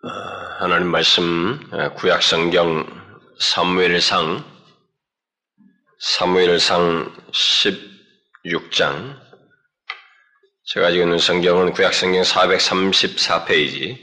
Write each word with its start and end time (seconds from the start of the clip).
하나님 0.00 0.92
말씀 0.92 1.58
구약 1.96 2.22
성경 2.22 2.86
사무엘상 3.40 4.44
사무엘상 5.98 7.12
16장. 7.32 9.18
제가 10.66 10.92
지금 10.92 11.06
있는 11.06 11.18
성경은 11.18 11.72
구약 11.72 11.94
성경 11.94 12.22
434페이지 12.22 13.98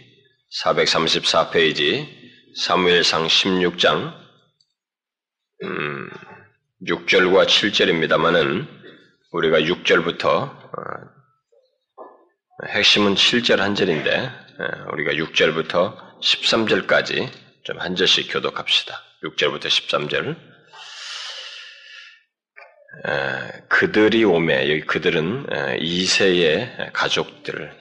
434페이지 0.62 2.10
사무엘상 2.58 3.28
16장. 3.28 4.14
음, 5.64 6.10
6절과 6.86 7.46
7절입니다만은 7.48 8.68
우리가 9.32 9.62
6절부터 9.62 10.26
어, 10.26 11.15
핵심은 12.64 13.16
7절 13.16 13.58
한 13.58 13.76
절인데 13.76 14.32
우리가 14.94 15.12
6절부터 15.12 15.98
13절까지 16.22 17.28
좀 17.64 17.78
한 17.80 17.96
절씩 17.98 18.32
교독합시다. 18.32 18.96
6절부터 19.24 19.66
13절. 19.66 20.38
그들이 23.68 24.24
오매 24.24 24.70
여기 24.72 24.82
그들은 24.82 25.48
이세의 25.82 26.92
가족들 26.94 27.74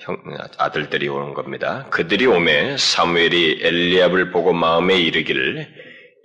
아들들이 0.59 1.07
오는 1.07 1.35
겁니다. 1.35 1.87
그들이 1.91 2.27
오매 2.27 2.77
사무엘이 2.77 3.61
엘리압을 3.63 4.33
보고 4.33 4.53
마음에 4.53 4.99
이르기를 4.99 5.69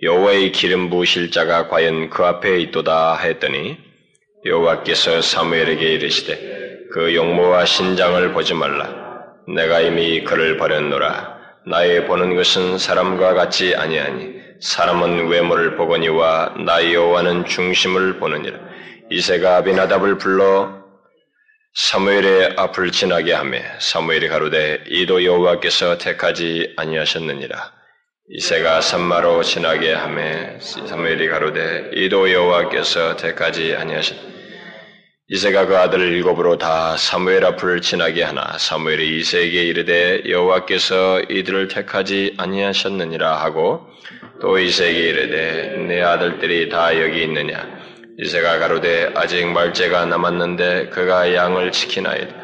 여호와의 0.02 0.50
기름 0.50 0.90
부으실 0.90 1.30
자가 1.30 1.68
과연 1.68 2.10
그 2.10 2.24
앞에 2.24 2.58
있도다 2.62 3.16
했더니 3.18 3.78
여호와께서 4.44 5.22
사무엘에게 5.22 5.92
이르시되 5.92 6.79
그 6.92 7.14
용모와 7.14 7.66
신장을 7.66 8.32
보지 8.32 8.54
말라. 8.54 8.88
내가 9.46 9.80
이미 9.80 10.24
그를 10.24 10.56
버렸노라. 10.56 11.38
나의 11.66 12.06
보는 12.06 12.34
것은 12.34 12.78
사람과 12.78 13.34
같지 13.34 13.76
아니하니 13.76 14.40
사람은 14.60 15.28
외모를 15.28 15.76
보거니와 15.76 16.54
나의 16.66 16.94
여호와는 16.94 17.44
중심을 17.44 18.18
보느니라. 18.18 18.58
이세가 19.10 19.58
아비나답을 19.58 20.18
불러 20.18 20.80
사무엘의 21.74 22.54
앞을 22.56 22.90
지나게 22.90 23.32
하며 23.32 23.58
사무엘이 23.78 24.28
가로되 24.28 24.84
이도 24.88 25.24
여호와께서 25.24 25.98
택하지 25.98 26.74
아니하셨느니라. 26.76 27.72
이세가 28.30 28.80
산마로 28.80 29.42
지나게 29.44 29.92
하며 29.92 30.58
사무엘이 30.60 31.28
가로되 31.28 31.90
이도 31.94 32.32
여호와께서 32.32 33.16
택하지 33.16 33.76
아니하셨느니라 33.76 34.39
이세가 35.32 35.66
그 35.66 35.78
아들 35.78 36.00
일곱으로 36.00 36.58
다 36.58 36.96
사무엘 36.96 37.44
앞을 37.44 37.82
지나게 37.82 38.24
하나 38.24 38.58
사무엘이 38.58 39.20
이세에게 39.20 39.62
이르되 39.62 40.22
여호와께서 40.28 41.20
이들을 41.28 41.68
택하지 41.68 42.34
아니하셨느니라 42.36 43.36
하고 43.36 43.86
또 44.40 44.58
이세에게 44.58 44.98
이르되 44.98 45.76
내 45.86 46.02
아들들이 46.02 46.68
다 46.68 47.00
여기 47.00 47.22
있느냐? 47.22 47.64
이세가 48.18 48.58
가로되 48.58 49.12
아직 49.14 49.46
말째가 49.46 50.06
남았는데 50.06 50.88
그가 50.88 51.32
양을 51.32 51.70
지키나이다. 51.70 52.34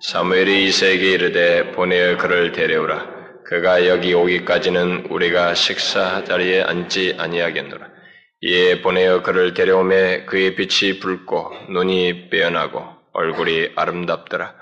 사무엘이 0.00 0.66
이세에게 0.66 1.10
이르되 1.10 1.72
보내어 1.72 2.18
그를 2.18 2.52
데려오라. 2.52 3.04
그가 3.46 3.88
여기 3.88 4.14
오기까지는 4.14 5.06
우리가 5.10 5.54
식사 5.54 6.22
자리에 6.22 6.62
앉지 6.62 7.16
아니하겠노라 7.18 7.97
이에 8.40 8.82
보내어 8.82 9.22
그를 9.22 9.52
데려오매 9.52 10.24
그의 10.26 10.54
빛이 10.54 11.00
붉고 11.00 11.52
눈이 11.70 12.30
빼어나고 12.30 12.84
얼굴이 13.12 13.72
아름답더라. 13.74 14.54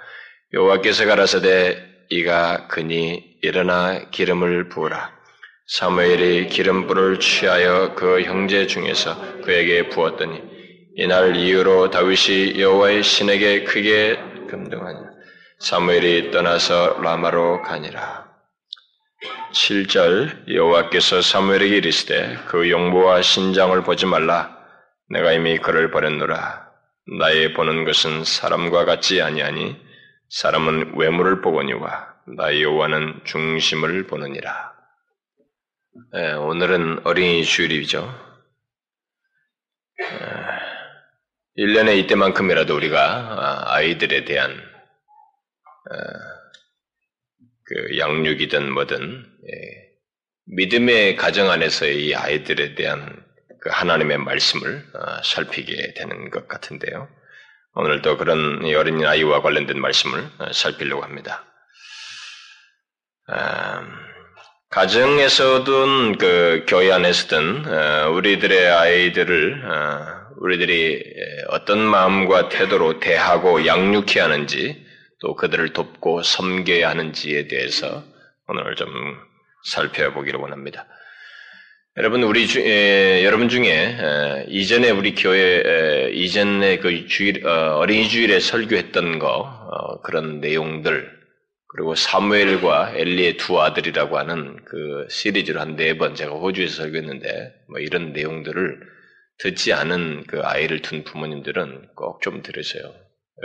여호와께서 0.54 1.04
가라사대 1.04 1.84
이가 2.08 2.68
그니 2.68 3.22
일어나 3.42 4.08
기름을 4.10 4.70
부으라. 4.70 5.14
사무엘이 5.66 6.46
기름 6.46 6.86
불을 6.86 7.20
취하여 7.20 7.94
그 7.94 8.22
형제 8.22 8.66
중에서 8.66 9.42
그에게 9.42 9.88
부었더니 9.90 10.40
이날 10.94 11.36
이후로 11.36 11.90
다윗이 11.90 12.58
여호와의 12.58 13.02
신에게 13.02 13.64
크게 13.64 14.16
금등하니 14.48 14.98
사무엘이 15.58 16.30
떠나서 16.30 17.00
라마로 17.02 17.60
가니라. 17.60 18.25
7절 19.56 20.52
여호와께서 20.52 21.22
사무엘에게 21.22 21.78
이르시되 21.78 22.36
그 22.46 22.68
용모와 22.70 23.22
신장을 23.22 23.82
보지 23.84 24.04
말라. 24.04 24.54
내가 25.08 25.32
이미 25.32 25.56
그를 25.58 25.90
버렸노라. 25.90 26.66
나의 27.18 27.54
보는 27.54 27.84
것은 27.84 28.24
사람과 28.24 28.84
같지 28.84 29.22
아니하니 29.22 29.80
사람은 30.28 30.98
외모를 30.98 31.40
보거니와 31.40 32.16
나의 32.36 32.62
여호와는 32.62 33.22
중심을 33.24 34.06
보느니라. 34.06 34.74
네, 36.12 36.34
오늘은 36.34 37.06
어린이 37.06 37.42
주일이죠. 37.42 38.14
1년에 41.56 41.96
이때만큼이라도 42.00 42.76
우리가 42.76 43.00
아, 43.00 43.74
아이들에 43.74 44.26
대한 44.26 44.62
그 47.64 47.98
양육이든 47.98 48.70
뭐든 48.72 49.35
예, 49.35 49.35
믿음의 50.46 51.16
가정 51.16 51.50
안에서의 51.50 52.06
이 52.06 52.14
아이들에 52.14 52.74
대한 52.74 53.24
그 53.60 53.70
하나님의 53.72 54.18
말씀을 54.18 54.84
어, 54.94 55.22
살피게 55.24 55.94
되는 55.94 56.30
것 56.30 56.46
같은데요. 56.46 57.08
오늘도 57.74 58.16
그런 58.16 58.64
어린 58.76 59.04
아이와 59.04 59.42
관련된 59.42 59.80
말씀을 59.80 60.20
어, 60.38 60.52
살피려고 60.52 61.02
합니다. 61.02 61.44
아, 63.26 63.82
가정에서든 64.70 66.18
그 66.18 66.64
교회 66.68 66.92
안에서든 66.92 67.66
어, 67.66 68.10
우리들의 68.10 68.70
아이들을 68.70 69.62
우리들이 70.40 71.02
어떤 71.48 71.80
마음과 71.80 72.50
태도로 72.50 73.00
대하고 73.00 73.66
양육해야 73.66 74.24
하는지 74.24 74.86
또 75.20 75.34
그들을 75.34 75.72
돕고 75.72 76.22
섬겨야 76.22 76.88
하는지에 76.90 77.48
대해서 77.48 78.04
오늘 78.46 78.76
좀 78.76 78.88
살펴보기를 79.66 80.38
원합니다. 80.40 80.86
여러분 81.98 82.22
우리 82.24 82.46
주, 82.46 82.60
에, 82.60 83.24
여러분 83.24 83.48
중에 83.48 83.70
에, 83.72 84.44
이전에 84.48 84.90
우리 84.90 85.14
교회 85.14 85.62
에, 85.64 86.10
이전에 86.12 86.78
그 86.78 87.06
주일 87.06 87.46
어, 87.46 87.84
린이 87.86 88.08
주일에 88.08 88.38
설교했던 88.38 89.18
거 89.18 89.28
어, 89.28 90.00
그런 90.02 90.40
내용들 90.40 91.16
그리고 91.68 91.94
사무엘과 91.94 92.92
엘리의 92.96 93.36
두 93.38 93.60
아들이라고 93.60 94.18
하는 94.18 94.56
그 94.66 95.06
시리즈로 95.10 95.60
한 95.60 95.76
네 95.76 95.94
번 95.98 96.14
제가 96.14 96.32
호주에서 96.32 96.82
설교했는데 96.82 97.54
뭐 97.70 97.80
이런 97.80 98.12
내용들을 98.12 98.80
듣지 99.38 99.72
않은 99.72 100.24
그 100.26 100.40
아이를 100.42 100.80
둔 100.82 101.02
부모님들은 101.04 101.88
꼭 101.96 102.20
좀 102.22 102.42
들으세요. 102.42 102.94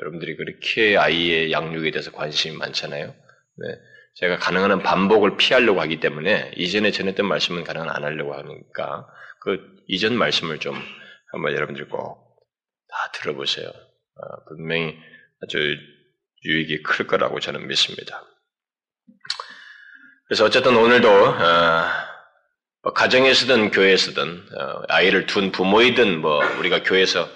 여러분들이 0.01 0.37
그렇게 0.37 0.95
아이의 0.97 1.51
양육에 1.51 1.91
대해서 1.91 2.11
관심이 2.11 2.55
많잖아요. 2.57 3.07
네. 3.07 3.67
제가 4.16 4.38
가능한 4.38 4.72
한 4.72 4.83
반복을 4.83 5.38
피하려고 5.38 5.81
하기 5.81 5.99
때문에 5.99 6.51
이전에 6.57 6.91
전했던 6.91 7.25
말씀은 7.25 7.63
가능한 7.63 7.89
안 7.89 8.03
하려고 8.03 8.33
하니까 8.33 9.07
그 9.41 9.77
이전 9.88 10.16
말씀을 10.16 10.59
좀 10.59 10.75
한번 11.31 11.53
여러분들 11.53 11.88
꼭 11.88 12.31
다 12.91 13.11
들어보세요. 13.13 13.67
어, 13.69 14.44
분명히 14.49 14.97
아주 15.41 15.57
유익이 16.45 16.83
클 16.83 17.07
거라고 17.07 17.39
저는 17.39 17.67
믿습니다. 17.67 18.23
그래서 20.28 20.45
어쨌든 20.45 20.75
오늘도 20.75 21.09
어, 21.09 21.83
뭐 22.83 22.93
가정에서든 22.93 23.72
교회에서든 23.72 24.47
어, 24.57 24.83
아이를 24.89 25.25
둔 25.25 25.51
부모이든 25.51 26.19
뭐 26.19 26.43
우리가 26.59 26.83
교회에서 26.83 27.29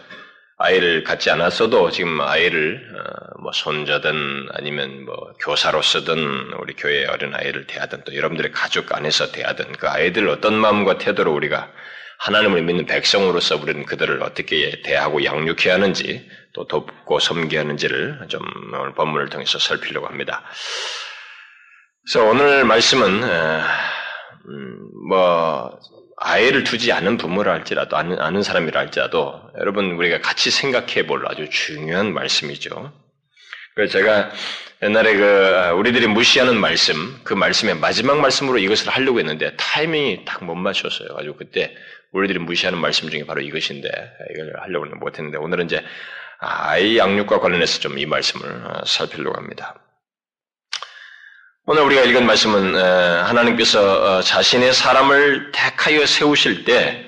아이를 0.57 1.03
갖지 1.03 1.29
않았어도 1.29 1.91
지금 1.91 2.21
아이를 2.21 2.81
어, 2.95 3.41
뭐 3.41 3.51
손자든 3.51 4.47
아니면 4.53 5.05
뭐 5.05 5.33
교사로서든 5.41 6.53
우리 6.59 6.73
교회 6.75 7.05
어린 7.05 7.35
아이를 7.35 7.67
대하든 7.67 8.03
또 8.05 8.15
여러분들의 8.15 8.51
가족 8.51 8.95
안에서 8.95 9.31
대하든 9.31 9.73
그 9.73 9.89
아이들 9.89 10.29
어떤 10.29 10.53
마음과 10.55 10.97
태도로 10.97 11.33
우리가 11.33 11.71
하나님을 12.19 12.61
믿는 12.63 12.85
백성으로서 12.85 13.57
우리는 13.57 13.85
그들을 13.85 14.23
어떻게 14.23 14.81
대하고 14.81 15.25
양육해야 15.25 15.73
하는지 15.73 16.25
또 16.53 16.65
돕고 16.65 17.19
섬겨야 17.19 17.59
하는지를 17.61 18.27
좀 18.29 18.41
오늘 18.73 18.93
본문을 18.93 19.29
통해서 19.29 19.59
살피려고 19.59 20.07
합니다. 20.07 20.41
그래서 22.03 22.29
오늘 22.29 22.63
말씀은 22.63 23.23
음, 24.47 24.89
뭐 25.09 25.77
아이를 26.17 26.63
두지 26.63 26.91
않은 26.93 27.17
부모라 27.17 27.51
할지라도 27.53 27.97
아는, 27.97 28.19
아는 28.19 28.43
사람이라 28.43 28.79
할지라도 28.79 29.41
여러분 29.59 29.91
우리가 29.91 30.21
같이 30.21 30.51
생각해 30.51 31.07
볼 31.07 31.25
아주 31.27 31.49
중요한 31.49 32.13
말씀이죠. 32.13 32.93
그래서 33.75 33.93
제가 33.99 34.31
옛날에 34.83 35.15
그 35.17 35.71
우리들이 35.77 36.07
무시하는 36.07 36.57
말씀, 36.57 37.19
그 37.23 37.33
말씀의 37.33 37.75
마지막 37.75 38.19
말씀으로 38.19 38.57
이것을 38.59 38.89
하려고 38.89 39.19
했는데 39.19 39.55
타이밍이 39.57 40.25
딱 40.25 40.43
못 40.43 40.55
맞췄어요. 40.55 41.09
가지고 41.09 41.37
그때 41.37 41.75
우리들이 42.11 42.39
무시하는 42.39 42.79
말씀 42.79 43.09
중에 43.09 43.25
바로 43.25 43.41
이것인데 43.41 43.89
이걸 44.33 44.53
하려고는 44.61 44.99
못했는데 44.99 45.37
오늘은 45.37 45.65
이제 45.65 45.83
아이 46.39 46.97
양육과 46.97 47.39
관련해서 47.39 47.79
좀 47.81 47.97
이 47.97 48.05
말씀을 48.05 48.49
어, 48.49 48.83
살피려고 48.85 49.37
합니다. 49.37 49.84
오늘 51.67 51.81
우리가 51.81 52.03
읽은 52.03 52.27
말씀은 52.27 52.75
하나님께서 52.75 54.17
어, 54.17 54.21
자신의 54.21 54.71
사람을 54.71 55.51
택하여 55.51 56.05
세우실 56.05 56.63
때 56.63 57.03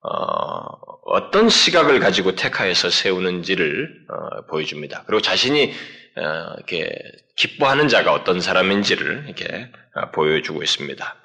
어, 0.00 1.30
떤 1.30 1.50
시각을 1.50 2.00
가지고 2.00 2.34
택하여서 2.34 2.88
세우는지를 2.88 4.06
어, 4.08 4.46
보여줍니다. 4.46 5.04
그리고 5.06 5.20
자신이 5.20 5.74
이렇게 6.16 6.90
기뻐하는 7.36 7.88
자가 7.88 8.14
어떤 8.14 8.40
사람인지를 8.40 9.24
이렇게 9.26 9.70
보여주고 10.14 10.62
있습니다. 10.62 11.16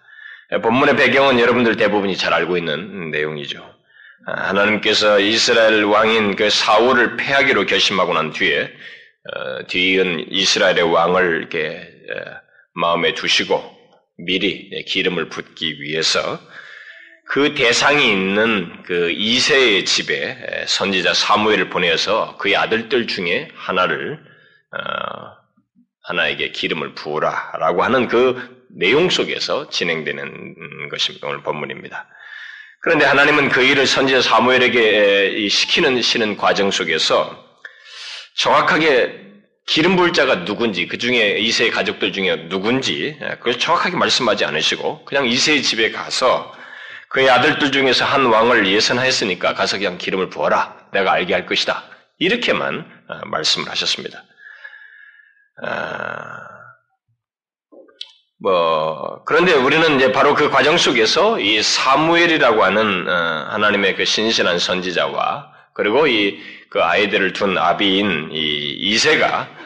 본문의 0.61 0.97
배경은 0.97 1.39
여러분들 1.39 1.77
대부분이 1.77 2.17
잘 2.17 2.33
알고 2.33 2.57
있는 2.57 3.09
내용이죠. 3.11 3.63
하나님께서 4.25 5.21
이스라엘 5.21 5.85
왕인 5.85 6.35
그 6.35 6.49
사울을 6.49 7.15
패하기로 7.15 7.67
결심하고 7.67 8.13
난 8.13 8.33
뒤에 8.33 8.69
뒤은 9.67 10.25
이스라엘의 10.29 10.91
왕을 10.91 11.37
이렇게 11.37 11.99
마음에 12.73 13.13
두시고 13.13 13.77
미리 14.17 14.83
기름을 14.85 15.29
붓기 15.29 15.81
위해서 15.81 16.39
그 17.29 17.53
대상이 17.53 18.11
있는 18.11 18.83
그 18.83 19.11
이세의 19.11 19.85
집에 19.85 20.65
선지자 20.67 21.13
사무엘을 21.13 21.69
보내서 21.69 22.37
그의 22.37 22.55
아들들 22.55 23.05
중에 23.07 23.49
하나를 23.53 24.19
어, 24.71 25.39
하나에게 26.03 26.51
기름을 26.51 26.95
부으라라고 26.95 27.83
하는 27.83 28.07
그 28.07 28.65
내용 28.75 29.09
속에서 29.09 29.69
진행되는 29.69 30.89
것이 30.89 31.19
오늘 31.23 31.43
본문입니다. 31.43 32.07
그런데 32.81 33.05
하나님은 33.05 33.49
그 33.49 33.61
일을 33.61 33.85
선지자 33.85 34.21
사무엘에게 34.21 35.47
시키는 35.49 36.01
시는 36.01 36.37
과정 36.37 36.71
속에서 36.71 37.45
정확하게 38.37 39.28
기름 39.69 39.95
부을 39.95 40.13
자가 40.13 40.45
누군지, 40.45 40.87
그 40.87 40.97
중에 40.97 41.37
이세의 41.37 41.69
가족들 41.69 42.11
중에 42.11 42.49
누군지, 42.49 43.15
예, 43.21 43.27
그걸 43.35 43.59
정확하게 43.59 43.97
말씀하지 43.97 44.43
않으시고, 44.43 45.05
그냥 45.05 45.27
이세의 45.27 45.61
집에 45.61 45.91
가서 45.91 46.51
그의 47.09 47.29
아들들 47.29 47.71
중에서 47.71 48.03
한 48.03 48.25
왕을 48.25 48.67
예선하였으니까 48.67 49.53
가서 49.53 49.77
그냥 49.77 49.99
기름을 49.99 50.31
부어라. 50.31 50.75
내가 50.91 51.11
알게 51.11 51.33
할 51.33 51.45
것이다. 51.45 51.83
이렇게만 52.17 52.79
어, 53.09 53.27
말씀을 53.27 53.69
하셨습니다. 53.69 54.23
아, 55.63 56.47
뭐, 58.41 59.23
그런데 59.25 59.53
우리는 59.53 59.97
이제 59.97 60.11
바로 60.11 60.33
그 60.33 60.49
과정 60.49 60.77
속에서 60.77 61.39
이 61.39 61.61
사무엘이라고 61.61 62.63
하는 62.63 63.07
어, 63.07 63.47
하나님의 63.51 63.97
그 63.97 64.05
신신한 64.05 64.57
선지자와 64.57 65.51
그리고 65.75 66.07
이 66.07 66.59
그 66.69 66.83
아이들을 66.83 67.33
둔 67.33 67.57
아비인 67.57 68.29
이 68.31 68.75
이세가 68.79 69.41
어, 69.41 69.58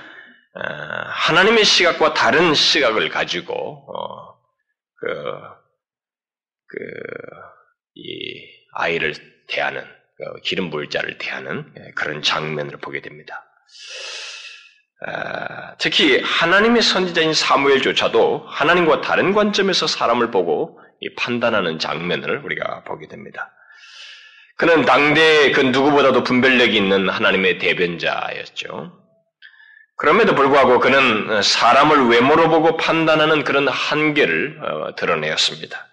하나님의 0.56 1.66
시각과 1.66 2.14
다른 2.14 2.54
시각을 2.54 3.10
가지고 3.10 3.86
어, 3.92 4.34
그, 5.00 5.08
그, 6.68 6.78
이 7.96 8.42
아이를 8.74 9.14
대하는 9.48 9.82
그 9.82 10.42
기름 10.42 10.70
부을 10.70 10.90
자를 10.90 11.18
대하는 11.18 11.72
예, 11.78 11.92
그런 11.96 12.22
장면을 12.22 12.78
보게 12.78 13.02
됩니다. 13.02 13.46
아, 15.06 15.76
특히 15.78 16.22
하나님의 16.22 16.82
선지자인 16.82 17.34
사무엘조차도 17.34 18.46
하나님과 18.48 19.02
다른 19.02 19.34
관점에서 19.34 19.88
사람을 19.88 20.32
보고 20.32 20.80
판단하는 21.18 21.80
장면을 21.80 22.38
우리가 22.46 22.84
보게 22.84 23.08
됩니다. 23.08 23.52
그는 24.56 24.86
당대 24.86 25.52
그 25.52 25.62
누구보다도 25.62 26.24
분별력이 26.24 26.78
있는 26.78 27.10
하나님의 27.10 27.58
대변자였죠. 27.58 29.03
그럼에도 29.96 30.36
불구하고 30.36 30.80
그는 30.80 31.42
사람을 31.42 32.08
외모로 32.08 32.50
보고 32.50 32.78
판단하는 32.78 33.44
그런 33.44 33.68
한계를 33.68 34.60
어, 34.62 34.96
드러내었습니다. 34.96 35.88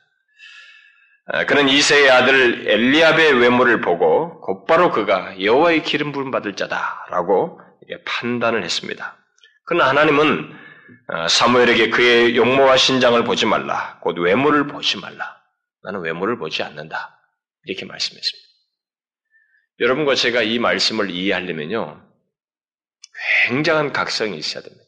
아, 1.33 1.47
그는 1.47 1.69
이세의 1.69 2.11
아들 2.11 2.69
엘리압의 2.69 3.35
외모를 3.35 3.81
보고 3.81 4.41
곧바로 4.41 4.91
그가 4.91 5.41
여호와의 5.41 5.83
기름 5.85 6.13
부름 6.13 6.31
받을 6.31 6.57
자다라고 6.57 7.61
판단을 8.05 8.65
했습니다. 8.65 9.17
그러나 9.65 9.89
하나님은 9.89 10.59
어, 11.09 11.29
사무엘에게 11.29 11.91
그의 11.91 12.37
용모와 12.37 12.77
신장을 12.77 13.23
보지 13.25 13.47
말라. 13.47 13.99
곧 14.01 14.19
외모를 14.19 14.67
보지 14.67 14.99
말라. 14.99 15.41
나는 15.85 16.01
외모를 16.01 16.39
보지 16.39 16.63
않는다. 16.63 17.17
이렇게 17.65 17.87
말씀했습니다. 17.87 18.49
여러분과 19.81 20.15
제가 20.15 20.43
이 20.43 20.59
말씀을 20.59 21.11
이해하려면요. 21.11 22.10
굉장한 23.31 23.93
각성이 23.93 24.39
있어야 24.39 24.63
됩니다. 24.63 24.85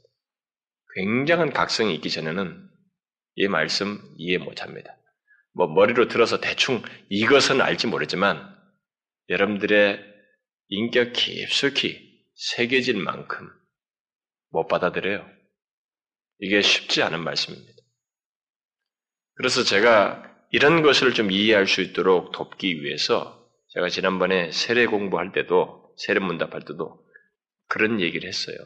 굉장한 0.94 1.52
각성이 1.52 1.94
있기 1.94 2.10
전에는 2.10 2.68
이 3.36 3.48
말씀 3.48 4.00
이해 4.18 4.38
못 4.38 4.62
합니다. 4.62 4.96
뭐 5.54 5.66
머리로 5.66 6.08
들어서 6.08 6.40
대충 6.40 6.82
이것은 7.08 7.60
알지 7.60 7.86
모르지만 7.86 8.54
여러분들의 9.28 10.02
인격 10.68 11.12
깊숙이 11.12 12.26
새겨질 12.34 12.96
만큼 12.96 13.48
못 14.50 14.66
받아들여요. 14.66 15.26
이게 16.40 16.60
쉽지 16.60 17.02
않은 17.02 17.22
말씀입니다. 17.22 17.72
그래서 19.34 19.62
제가 19.62 20.30
이런 20.50 20.82
것을 20.82 21.14
좀 21.14 21.30
이해할 21.30 21.66
수 21.66 21.80
있도록 21.80 22.32
돕기 22.32 22.82
위해서 22.82 23.48
제가 23.68 23.88
지난번에 23.88 24.50
세례 24.52 24.86
공부할 24.86 25.32
때도 25.32 25.94
세례 25.96 26.20
문답할 26.20 26.62
때도 26.62 27.02
그런 27.72 28.02
얘기를 28.02 28.28
했어요. 28.28 28.56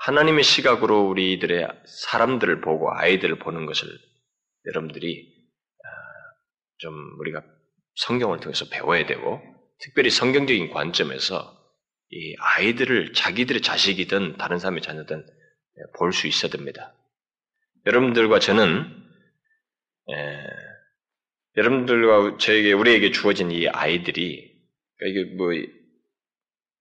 하나님의 0.00 0.44
시각으로 0.44 1.08
우리들의 1.08 1.66
사람들을 1.86 2.60
보고 2.60 2.92
아이들을 2.92 3.38
보는 3.38 3.64
것을 3.64 3.88
여러분들이 4.66 5.34
아, 5.82 5.88
좀 6.76 7.18
우리가 7.18 7.42
성경을 7.94 8.40
통해서 8.40 8.66
배워야 8.68 9.06
되고 9.06 9.40
특별히 9.78 10.10
성경적인 10.10 10.68
관점에서 10.70 11.56
이 12.10 12.36
아이들을 12.38 13.14
자기들의 13.14 13.62
자식이든 13.62 14.36
다른 14.36 14.58
사람의 14.58 14.82
자녀든 14.82 15.26
볼 15.98 16.12
수 16.12 16.26
있어야 16.26 16.50
됩니다. 16.50 16.94
여러분들과 17.86 18.38
저는 18.38 18.84
에, 20.10 20.46
여러분들과 21.56 22.36
저에게 22.36 22.74
우리에게 22.74 23.12
주어진 23.12 23.50
이 23.50 23.66
아이들이 23.66 24.54
그러니까 24.98 25.20
이게 25.20 25.34
뭐 25.36 25.52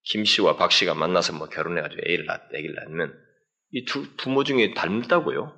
김 0.06 0.24
씨와 0.26 0.56
박 0.58 0.72
씨가 0.72 0.94
만나서 0.94 1.34
뭐 1.34 1.50
결혼해가지고 1.50 2.02
애를 2.06 2.26
낳, 2.26 2.40
애를 2.54 2.76
낳으면 2.76 3.26
이 3.72 3.86
두 3.86 4.16
부모 4.18 4.44
중에 4.44 4.74
닮다고요? 4.74 5.54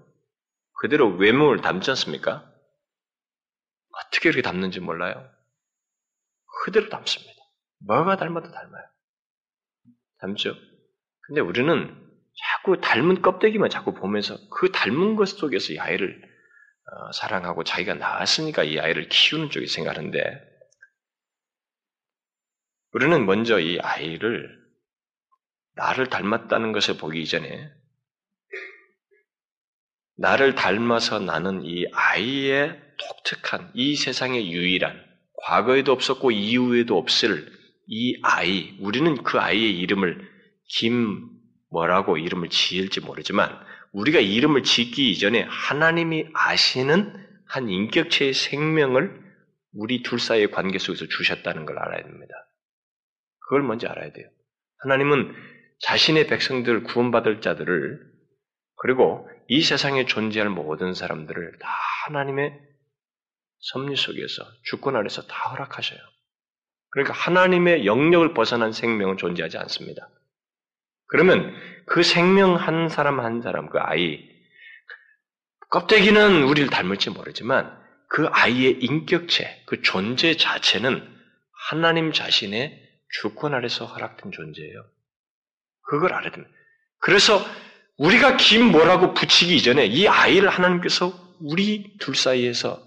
그대로 0.80 1.16
외모를 1.16 1.62
닮지 1.62 1.90
않습니까? 1.92 2.52
어떻게 3.92 4.30
이렇게 4.30 4.42
닮는지 4.42 4.80
몰라요. 4.80 5.30
그대로 6.64 6.90
닮습니다. 6.90 7.34
뭐가 7.86 8.18
닮아도 8.18 8.52
닮아요. 8.52 8.84
닮죠? 10.20 10.56
근데 11.22 11.42
우리는 11.42 11.96
자꾸 12.50 12.80
닮은 12.80 13.22
껍데기만 13.22 13.70
자꾸 13.70 13.94
보면서 13.94 14.38
그 14.50 14.72
닮은 14.72 15.16
것 15.16 15.28
속에서 15.28 15.74
이 15.74 15.80
아이를 15.80 16.22
어, 16.22 17.12
사랑하고 17.12 17.64
자기가 17.64 17.96
낳았으니까 17.96 18.64
이 18.64 18.80
아이를 18.80 19.10
키우는 19.10 19.50
쪽에 19.50 19.66
생각하는데 19.66 20.47
우리는 22.94 23.26
먼저 23.26 23.60
이 23.60 23.80
아이를 23.80 24.58
나를 25.76 26.08
닮았다는 26.10 26.72
것을 26.72 26.98
보기 26.98 27.22
이전에 27.22 27.70
나를 30.18 30.56
닮아서 30.56 31.20
나는 31.20 31.64
이 31.64 31.86
아이의 31.94 32.82
독특한 32.98 33.72
이 33.76 33.96
세상의 33.96 34.52
유일한 34.52 35.06
과거에도 35.44 35.92
없었고 35.92 36.32
이후에도 36.32 36.98
없을 36.98 37.52
이 37.88 38.20
아이, 38.24 38.76
우리는 38.80 39.24
그 39.24 39.40
아이의 39.40 39.78
이름을 39.80 40.28
김 40.68 41.30
뭐라고 41.70 42.18
이름을 42.18 42.50
지을지 42.50 43.02
모르지만 43.02 43.58
우리가 43.92 44.20
이름을 44.20 44.64
짓기 44.64 45.12
이전에 45.12 45.46
하나님이 45.50 46.28
아시는 46.34 47.14
한 47.46 47.70
인격체의 47.70 48.34
생명을 48.34 49.22
우리 49.74 50.02
둘 50.04 50.20
사이의 50.20 50.52
관계 50.52 50.80
속에서 50.80 51.06
주셨다는 51.08 51.66
걸 51.66 51.78
알아야 51.78 52.04
됩니다. 52.04 52.47
그걸 53.48 53.64
먼저 53.64 53.88
알아야 53.88 54.12
돼요. 54.12 54.28
하나님은 54.80 55.34
자신의 55.80 56.28
백성들 56.28 56.84
구원받을 56.84 57.42
자들을 57.42 58.00
그리고 58.76 59.28
이 59.48 59.62
세상에 59.62 60.06
존재할 60.06 60.50
모든 60.50 60.94
사람들을 60.94 61.60
다 61.60 61.68
하나님의 62.06 62.60
섭리 63.60 63.96
속에서 63.96 64.44
주권 64.64 64.96
아래서 64.96 65.24
다 65.24 65.50
허락하셔요. 65.50 66.00
그러니까 66.92 67.14
하나님의 67.14 67.86
영역을 67.86 68.34
벗어난 68.34 68.72
생명은 68.72 69.18
존재하지 69.18 69.58
않습니다. 69.58 70.10
그러면 71.08 71.56
그 71.86 72.04
생명 72.04 72.56
한 72.56 72.90
사람 72.90 73.20
한 73.20 73.42
사람, 73.42 73.70
그 73.70 73.80
아이, 73.80 74.20
껍데기는 75.70 76.44
우리를 76.44 76.70
닮을지 76.70 77.10
모르지만 77.10 77.78
그 78.10 78.28
아이의 78.28 78.80
인격체, 78.82 79.64
그 79.66 79.82
존재 79.82 80.36
자체는 80.36 81.16
하나님 81.70 82.12
자신의 82.12 82.87
주권 83.10 83.54
아래서 83.54 83.86
허락된 83.86 84.32
존재예요. 84.32 84.86
그걸 85.90 86.14
알아야 86.14 86.32
됩니다. 86.32 86.54
그래서 87.00 87.40
우리가 87.98 88.38
김 88.38 88.72
뭐라고 88.72 89.14
붙이기 89.14 89.56
이전에 89.56 89.86
이 89.86 90.08
아이를 90.08 90.50
하나님께서 90.50 91.14
우리 91.40 91.98
둘 92.00 92.16
사이에서 92.16 92.86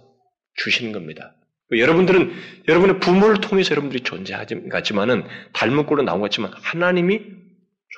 주시는 0.55 0.93
겁니다. 0.93 1.35
여러분들은 1.73 2.33
여러분의 2.69 2.99
부모를 3.01 3.41
통해서 3.41 3.71
여러분들이 3.71 4.03
존재하지만은 4.03 5.27
닮은 5.53 5.87
꼴로 5.87 6.03
나온 6.03 6.21
것 6.21 6.25
같지만 6.25 6.53
하나님이 6.55 7.23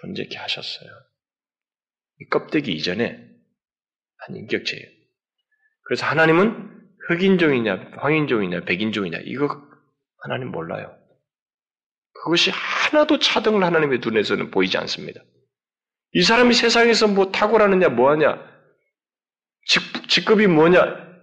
존재케 0.00 0.36
하셨어요. 0.36 0.90
이 2.20 2.26
껍데기 2.26 2.72
이전에 2.72 3.16
한 4.18 4.36
인격체예요. 4.36 4.86
그래서 5.84 6.06
하나님은 6.06 6.70
흑인종이냐, 7.08 7.92
황인종이냐, 7.96 8.60
백인종이냐 8.64 9.18
이거 9.24 9.62
하나님 10.18 10.50
몰라요. 10.50 10.96
그것이 12.22 12.52
하나도 12.52 13.18
차등을 13.18 13.64
하나님의 13.64 13.98
눈에서는 13.98 14.52
보이지 14.52 14.78
않습니다. 14.78 15.20
이 16.12 16.22
사람이 16.22 16.54
세상에서 16.54 17.08
뭐 17.08 17.32
탁월하느냐, 17.32 17.88
뭐하냐, 17.88 18.38
직, 19.66 20.08
직급이 20.08 20.46
뭐냐, 20.46 20.82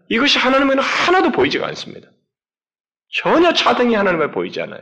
이것이 0.09 0.39
하나님에는 0.39 0.83
하나도 0.83 1.31
보이지가 1.31 1.65
않습니다. 1.67 2.09
전혀 3.13 3.53
차등이 3.53 3.95
하나님에 3.95 4.31
보이지 4.31 4.61
않아요. 4.61 4.81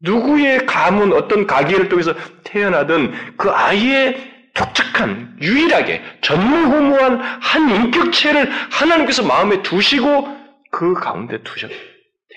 누구의 0.00 0.66
가문, 0.66 1.12
어떤 1.12 1.46
가계를 1.46 1.88
통해서 1.88 2.12
태어나든 2.42 3.36
그 3.36 3.50
아이의 3.50 4.50
독특한, 4.54 5.38
유일하게 5.40 6.02
전무후무한 6.22 7.20
한 7.20 7.70
인격체를 7.70 8.50
하나님께서 8.50 9.22
마음에 9.24 9.62
두시고 9.62 10.26
그 10.72 10.94
가운데 10.94 11.40
두셔 11.44 11.68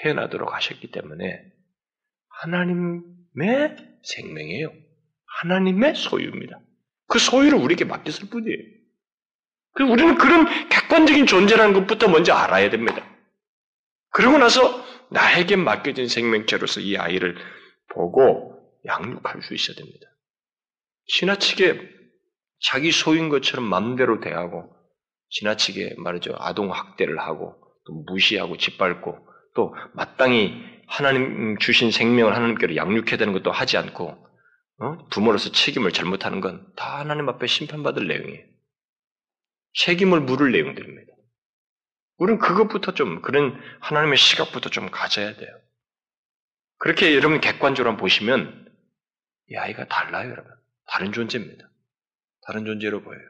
태어나도록 0.04 0.54
하셨기 0.54 0.92
때문에 0.92 1.57
하나님의 2.42 3.76
생명이에요. 4.04 4.72
하나님의 5.42 5.96
소유입니다. 5.96 6.60
그 7.08 7.20
소유를 7.20 7.58
우리에게 7.58 7.86
맡겼을 7.86 8.30
뿐이에요. 8.30 8.58
우리는 9.80 10.16
그런 10.16 10.46
객관적인 10.70 11.28
존재라는 11.28 11.74
것부터 11.74 12.08
먼저 12.08 12.34
알아야 12.34 12.70
됩니다. 12.70 13.06
그러고 14.10 14.38
나서 14.38 14.84
나에게 15.12 15.56
맡겨진 15.56 16.08
생명체로서 16.08 16.80
이 16.82 16.98
아이를 16.98 17.38
보고 17.94 18.58
양육할 18.86 19.42
수 19.44 19.54
있어야 19.54 19.76
됩니다. 19.76 20.08
지나치게 21.08 21.98
자기 22.60 22.92
소유인 22.92 23.30
것처럼 23.30 23.66
마음대로 23.66 24.20
대하고 24.20 24.76
지나치게 25.30 25.96
말이죠 25.98 26.34
아동 26.38 26.72
학대를 26.72 27.20
하고 27.20 27.56
또 27.86 27.94
무시하고 28.08 28.58
짓밟고 28.58 29.18
또 29.56 29.76
마땅히 29.94 30.77
하나님 30.88 31.58
주신 31.58 31.92
생명을 31.92 32.36
하나님께로 32.36 32.76
양육해야 32.76 33.18
되는 33.18 33.34
것도 33.34 33.52
하지 33.52 33.78
않고 33.78 34.26
어? 34.80 35.08
부모로서 35.10 35.52
책임을 35.52 35.92
잘못하는 35.92 36.40
건 36.42 36.74
다 36.76 37.00
하나님 37.00 37.28
앞에 37.30 37.48
심판받을 37.48 38.08
내용이에요. 38.08 38.46
책임을 39.74 40.22
물을 40.22 40.52
내용들입니다. 40.52 41.14
우리는 42.18 42.40
그것부터 42.40 42.94
좀 42.94 43.22
그런 43.22 43.60
하나님의 43.80 44.18
시각부터 44.18 44.70
좀 44.70 44.90
가져야 44.90 45.36
돼요. 45.36 45.50
그렇게 46.80 47.16
여러분 47.16 47.42
객관적으로 47.42 47.98
보시면 47.98 48.68
이 49.50 49.56
아이가 49.56 49.86
달라요, 49.86 50.30
여러분. 50.32 50.52
다른 50.88 51.12
존재입니다. 51.12 51.70
다른 52.46 52.66
존재로 52.66 53.02
보여요. 53.04 53.22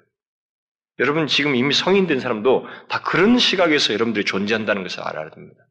여러분 0.99 1.27
지금 1.27 1.55
이미 1.55 1.73
성인 1.73 2.07
된 2.07 2.19
사람도 2.19 2.65
다 2.89 3.01
그런 3.01 3.37
시각에서 3.37 3.93
여러분들이 3.93 4.25
존재한다는 4.25 4.83
것을 4.83 5.01
알아야 5.01 5.29
됩니다. 5.29 5.66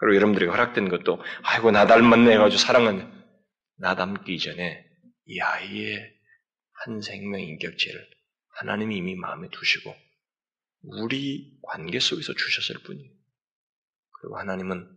그리고 0.00 0.16
여러분들이 0.16 0.46
허락된 0.46 0.88
것도 0.88 1.22
아이고 1.42 1.70
나 1.70 1.86
닮았네 1.86 2.32
해가지고 2.32 2.58
사랑하는 2.58 3.12
나 3.76 3.94
닮기 3.94 4.38
전에 4.38 4.84
이 5.26 5.40
아이의 5.40 6.12
한 6.72 7.00
생명 7.02 7.40
인격체를 7.40 8.08
하나님이 8.58 8.96
이미 8.96 9.14
마음에 9.14 9.48
두시고 9.50 9.94
우리 10.82 11.58
관계 11.62 12.00
속에서 12.00 12.32
주셨을 12.32 12.82
뿐이에요. 12.82 13.10
그리고 14.20 14.38
하나님은 14.38 14.96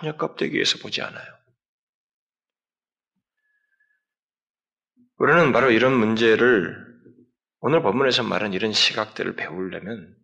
전혀 0.00 0.16
껍데기에서 0.16 0.78
보지 0.78 1.00
않아요. 1.02 1.38
우리는 5.18 5.52
바로 5.52 5.70
이런 5.70 5.92
문제를 5.92 6.76
오늘 7.60 7.82
본문에서 7.82 8.24
말한 8.24 8.52
이런 8.52 8.72
시각들을 8.72 9.36
배우려면 9.36 10.16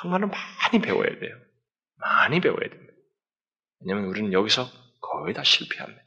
정말 0.00 0.20
많이 0.20 0.82
배워야 0.82 1.18
돼요. 1.18 1.36
많이 1.96 2.40
배워야 2.40 2.68
됩니다. 2.68 2.93
왜냐하면 3.84 4.08
우리는 4.08 4.32
여기서 4.32 4.68
거의 5.00 5.34
다 5.34 5.44
실패합니다. 5.44 6.02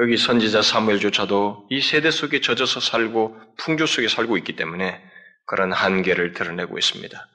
여기 0.00 0.16
선지자 0.16 0.62
사무엘조차도 0.62 1.68
이 1.70 1.80
세대 1.80 2.10
속에 2.10 2.40
젖어서 2.40 2.80
살고 2.80 3.56
풍조 3.58 3.86
속에 3.86 4.08
살고 4.08 4.38
있기 4.38 4.56
때문에 4.56 5.00
그런 5.46 5.72
한계를 5.72 6.32
드러내고 6.32 6.78
있습니다. 6.78 7.28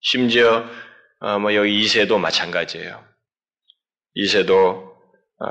심지어 0.00 0.68
어, 1.20 1.38
뭐 1.38 1.54
여기 1.54 1.80
이세도 1.80 2.18
마찬가지예요. 2.18 3.04
이세도 4.14 4.96
어, 5.40 5.46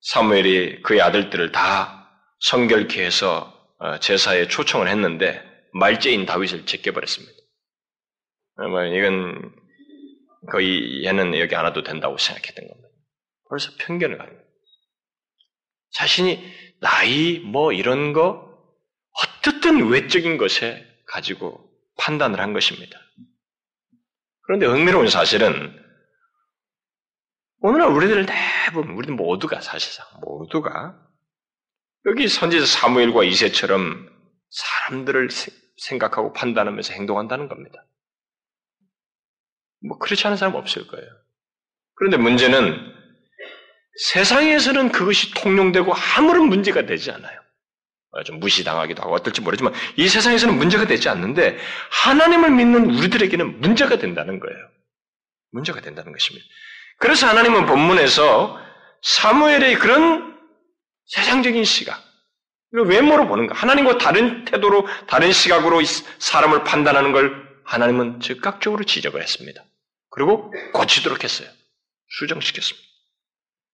사무엘이 0.00 0.82
그의 0.82 1.00
아들들을 1.00 1.52
다 1.52 2.10
성결케 2.40 3.04
해서 3.04 3.52
어, 3.78 3.98
제사에 3.98 4.48
초청을 4.48 4.88
했는데 4.88 5.42
말제인 5.72 6.26
다윗을 6.26 6.66
제껴버렸습니다. 6.66 7.41
뭐 8.68 8.84
이건 8.84 9.54
거의 10.50 11.04
얘는 11.04 11.38
여기 11.38 11.54
안 11.54 11.64
와도 11.64 11.82
된다고 11.82 12.18
생각했던 12.18 12.68
겁니다. 12.68 12.88
벌써 13.48 13.70
편견을 13.78 14.18
가집니다. 14.18 14.44
자신이 15.92 16.42
나이 16.80 17.38
뭐 17.40 17.72
이런 17.72 18.12
거 18.12 18.50
어떻든 19.12 19.88
외적인 19.88 20.38
것에 20.38 20.84
가지고 21.06 21.70
판단을 21.98 22.40
한 22.40 22.52
것입니다. 22.52 22.98
그런데 24.42 24.66
흥미로운 24.66 25.08
사실은 25.08 25.78
오늘날 27.60 27.90
우리들 27.90 28.26
대부분 28.26 28.96
우리들 28.96 29.14
모두가 29.14 29.60
사실상 29.60 30.06
모두가 30.20 30.98
여기 32.06 32.26
선지자 32.26 32.66
사무엘과 32.66 33.22
이세처럼 33.24 34.08
사람들을 34.50 35.28
생각하고 35.76 36.32
판단하면서 36.32 36.94
행동한다는 36.94 37.48
겁니다. 37.48 37.86
뭐 39.86 39.98
그렇지 39.98 40.26
않은 40.26 40.36
사람 40.36 40.54
없을 40.54 40.86
거예요. 40.86 41.06
그런데 41.94 42.16
문제는 42.16 42.92
세상에서는 44.04 44.92
그것이 44.92 45.34
통용되고 45.34 45.92
아무런 46.16 46.46
문제가 46.46 46.86
되지 46.86 47.10
않아요. 47.10 47.40
좀 48.26 48.40
무시당하기도 48.40 49.02
하고 49.02 49.14
어떨지 49.14 49.40
모르지만 49.40 49.72
이 49.96 50.06
세상에서는 50.06 50.56
문제가 50.56 50.86
되지 50.86 51.08
않는데 51.08 51.58
하나님을 51.90 52.50
믿는 52.50 52.90
우리들에게는 52.90 53.60
문제가 53.60 53.96
된다는 53.96 54.38
거예요. 54.38 54.58
문제가 55.50 55.80
된다는 55.80 56.12
것입니다. 56.12 56.46
그래서 56.98 57.26
하나님은 57.26 57.66
본문에서 57.66 58.60
사무엘의 59.02 59.76
그런 59.76 60.38
세상적인 61.06 61.64
시각, 61.64 62.02
외모로 62.70 63.28
보는 63.28 63.46
거, 63.46 63.54
하나님과 63.54 63.98
다른 63.98 64.44
태도로, 64.44 64.86
다른 65.06 65.32
시각으로 65.32 65.80
사람을 66.18 66.64
판단하는 66.64 67.12
걸 67.12 67.50
하나님은 67.64 68.20
즉각적으로 68.20 68.84
지적을 68.84 69.20
했습니다. 69.20 69.64
그리고 70.12 70.52
고치도록 70.72 71.24
했어요. 71.24 71.48
수정시켰습니다. 72.08 72.86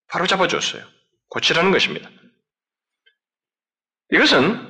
바로 0.08 0.26
잡아줬어요. 0.26 0.82
고치라는 1.28 1.70
것입니다. 1.72 2.08
이것은 4.12 4.66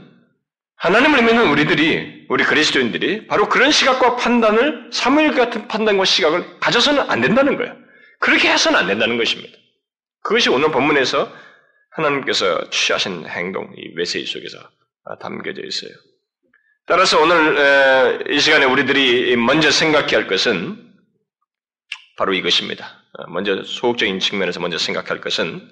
하나님을 0.77 1.23
믿는 1.23 1.51
우리들이, 1.51 2.27
우리 2.29 2.45
그리스도인들이 2.45 3.27
바로 3.27 3.49
그런 3.49 3.71
시각과 3.71 4.17
판단을, 4.17 4.91
사무엘 4.93 5.35
같은 5.35 5.69
판단과 5.69 6.05
시각을 6.05 6.59
가져서는 6.59 7.11
안 7.11 7.21
된다는 7.21 7.57
거예요. 7.57 7.77
그렇게 8.19 8.51
해서는 8.51 8.79
안 8.79 8.87
된다는 8.87 9.19
것입니다. 9.19 9.57
그것이 10.23 10.49
오늘 10.49 10.71
본문에서 10.71 11.33
하나님께서 11.91 12.71
취하신 12.71 13.27
행동, 13.29 13.73
이 13.77 13.91
메시지 13.95 14.25
속에서 14.33 14.59
담겨져 15.21 15.63
있어요. 15.65 15.91
따라서 16.87 17.21
오늘 17.21 18.25
이 18.31 18.41
시간에 18.41 18.65
우리들이 18.65 19.37
먼저 19.37 19.71
생각해야 19.71 20.21
할 20.21 20.27
것은 20.27 20.88
바로 22.19 22.35
이것입니다. 22.35 23.05
먼저 23.29 23.63
소극적인 23.63 24.19
측면에서 24.19 24.59
먼저 24.61 24.77
생각할 24.77 25.21
것은 25.21 25.71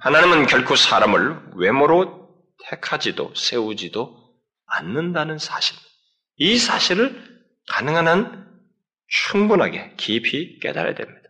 하나님은 0.00 0.46
결코 0.46 0.76
사람을 0.76 1.38
외모로 1.56 2.30
택하지도 2.70 3.34
세우지도 3.36 4.16
않는다는 4.66 5.38
사실. 5.38 5.76
이 6.36 6.56
사실을 6.58 7.22
가능한 7.68 8.08
한 8.08 8.50
충분하게 9.08 9.94
깊이 9.98 10.58
깨달아야 10.60 10.94
됩니다. 10.94 11.28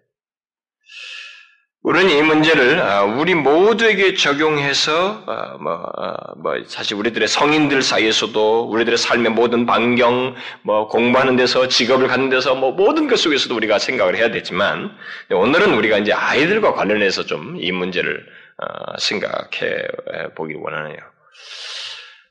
우리는 1.84 2.08
이 2.08 2.22
문제를 2.22 2.80
아, 2.80 3.02
우리 3.02 3.34
모두에게 3.34 4.14
적용해서 4.14 5.22
아, 5.26 5.58
뭐, 5.58 5.82
아, 5.98 6.32
뭐 6.38 6.54
사실 6.66 6.96
우리들의 6.96 7.28
성인들 7.28 7.82
사이에서도 7.82 8.70
우리들의 8.70 8.96
삶의 8.96 9.32
모든 9.32 9.66
반경, 9.66 10.34
뭐 10.62 10.88
공부하는 10.88 11.36
데서 11.36 11.68
직업을 11.68 12.08
갖는 12.08 12.30
데서 12.30 12.54
뭐 12.54 12.72
모든 12.72 13.06
것 13.06 13.18
속에서도 13.18 13.54
우리가 13.54 13.78
생각을 13.78 14.16
해야 14.16 14.30
되지만 14.30 14.96
오늘은 15.30 15.74
우리가 15.74 15.98
이제 15.98 16.14
아이들과 16.14 16.72
관련해서 16.72 17.26
좀 17.26 17.58
이 17.60 17.70
문제를 17.70 18.26
어, 18.56 18.98
생각해 18.98 19.86
보기 20.36 20.54
원하네요. 20.54 20.96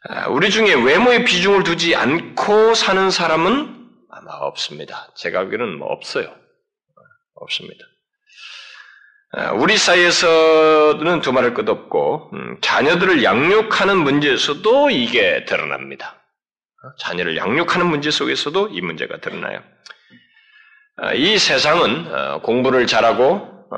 아, 0.09 0.27
우리 0.29 0.49
중에 0.49 0.73
외모의 0.73 1.25
비중을 1.25 1.63
두지 1.63 1.95
않고 1.95 2.73
사는 2.73 3.11
사람은 3.11 3.87
아마 4.09 4.31
없습니다. 4.31 5.11
제가 5.15 5.41
알기로는 5.41 5.77
뭐 5.77 5.89
없어요. 5.89 6.33
없습니다. 7.35 7.92
아, 9.35 9.51
우리 9.51 9.77
사이에서는 9.77 11.21
두말할 11.21 11.55
것 11.55 11.67
없고 11.67 12.29
음, 12.33 12.57
자녀들을 12.61 13.23
양육하는 13.23 13.97
문제에서도 13.97 14.91
이게 14.91 15.43
드러납니다. 15.45 16.21
어, 16.83 16.95
자녀를 16.99 17.35
양육하는 17.35 17.87
문제 17.87 18.11
속에서도 18.11 18.69
이 18.69 18.81
문제가 18.81 19.17
드러나요. 19.21 19.63
아, 20.97 21.13
이 21.13 21.39
세상은 21.39 22.13
어, 22.13 22.41
공부를 22.41 22.85
잘하고 22.85 23.25
어, 23.71 23.77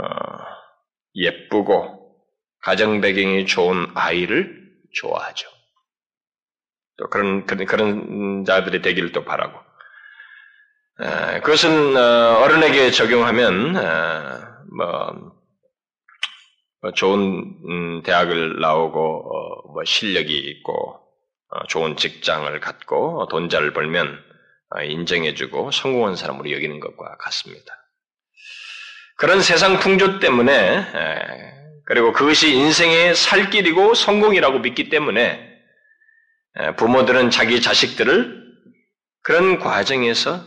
예쁘고 1.16 2.14
가정 2.62 3.00
배경이 3.00 3.46
좋은 3.46 3.88
아이를 3.94 4.62
좋아하죠. 4.94 5.48
또 6.98 7.10
그런 7.10 7.46
그런 7.46 8.44
자들이 8.46 8.82
되기를 8.82 9.12
또 9.12 9.26
바라고 9.26 9.60
그것은 11.44 11.96
어른에게 11.98 12.92
적용하면 12.92 13.74
뭐 14.78 14.88
어, 14.88 15.35
좋은 16.94 17.56
음, 17.68 18.04
대학을 18.04 18.60
나오고 18.60 19.00
어, 19.00 19.72
뭐 19.74 19.84
실력이 19.84 20.38
있고 20.38 21.00
어, 21.50 21.68
좋은 21.68 21.98
직장을 21.98 22.60
갖고 22.60 23.28
돈 23.30 23.50
잘 23.50 23.72
벌면 23.74 24.24
인정해주고 24.84 25.72
성공한 25.72 26.16
사람으로 26.16 26.52
여기는 26.52 26.80
것과 26.80 27.18
같습니다. 27.18 27.74
그런 29.16 29.42
세상 29.42 29.80
풍조 29.80 30.20
때문에 30.20 30.86
그리고 31.86 32.12
그것이 32.12 32.54
인생의 32.54 33.16
살 33.16 33.50
길이고 33.50 33.94
성공이라고 33.94 34.60
믿기 34.60 34.90
때문에 34.90 35.62
부모들은 36.78 37.30
자기 37.30 37.62
자식들을 37.62 38.44
그런 39.22 39.60
과정에서 39.60 40.42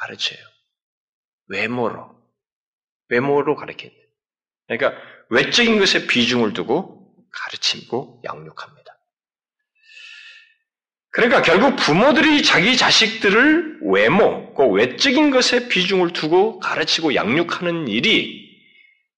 가르쳐요. 0.00 0.38
외모로. 1.48 2.15
외모로 3.08 3.56
돼요. 3.56 4.06
그러니까 4.66 5.00
외적인 5.30 5.78
것에 5.78 6.06
비중을 6.06 6.52
두고 6.52 7.14
가르치고 7.32 8.22
양육합니다. 8.24 8.96
그러니까 11.10 11.40
결국 11.40 11.76
부모들이 11.76 12.42
자기 12.42 12.76
자식들을 12.76 13.80
외모, 13.84 14.52
그 14.54 14.66
외적인 14.66 15.30
것에 15.30 15.68
비중을 15.68 16.12
두고 16.12 16.58
가르치고 16.58 17.14
양육하는 17.14 17.88
일이 17.88 18.46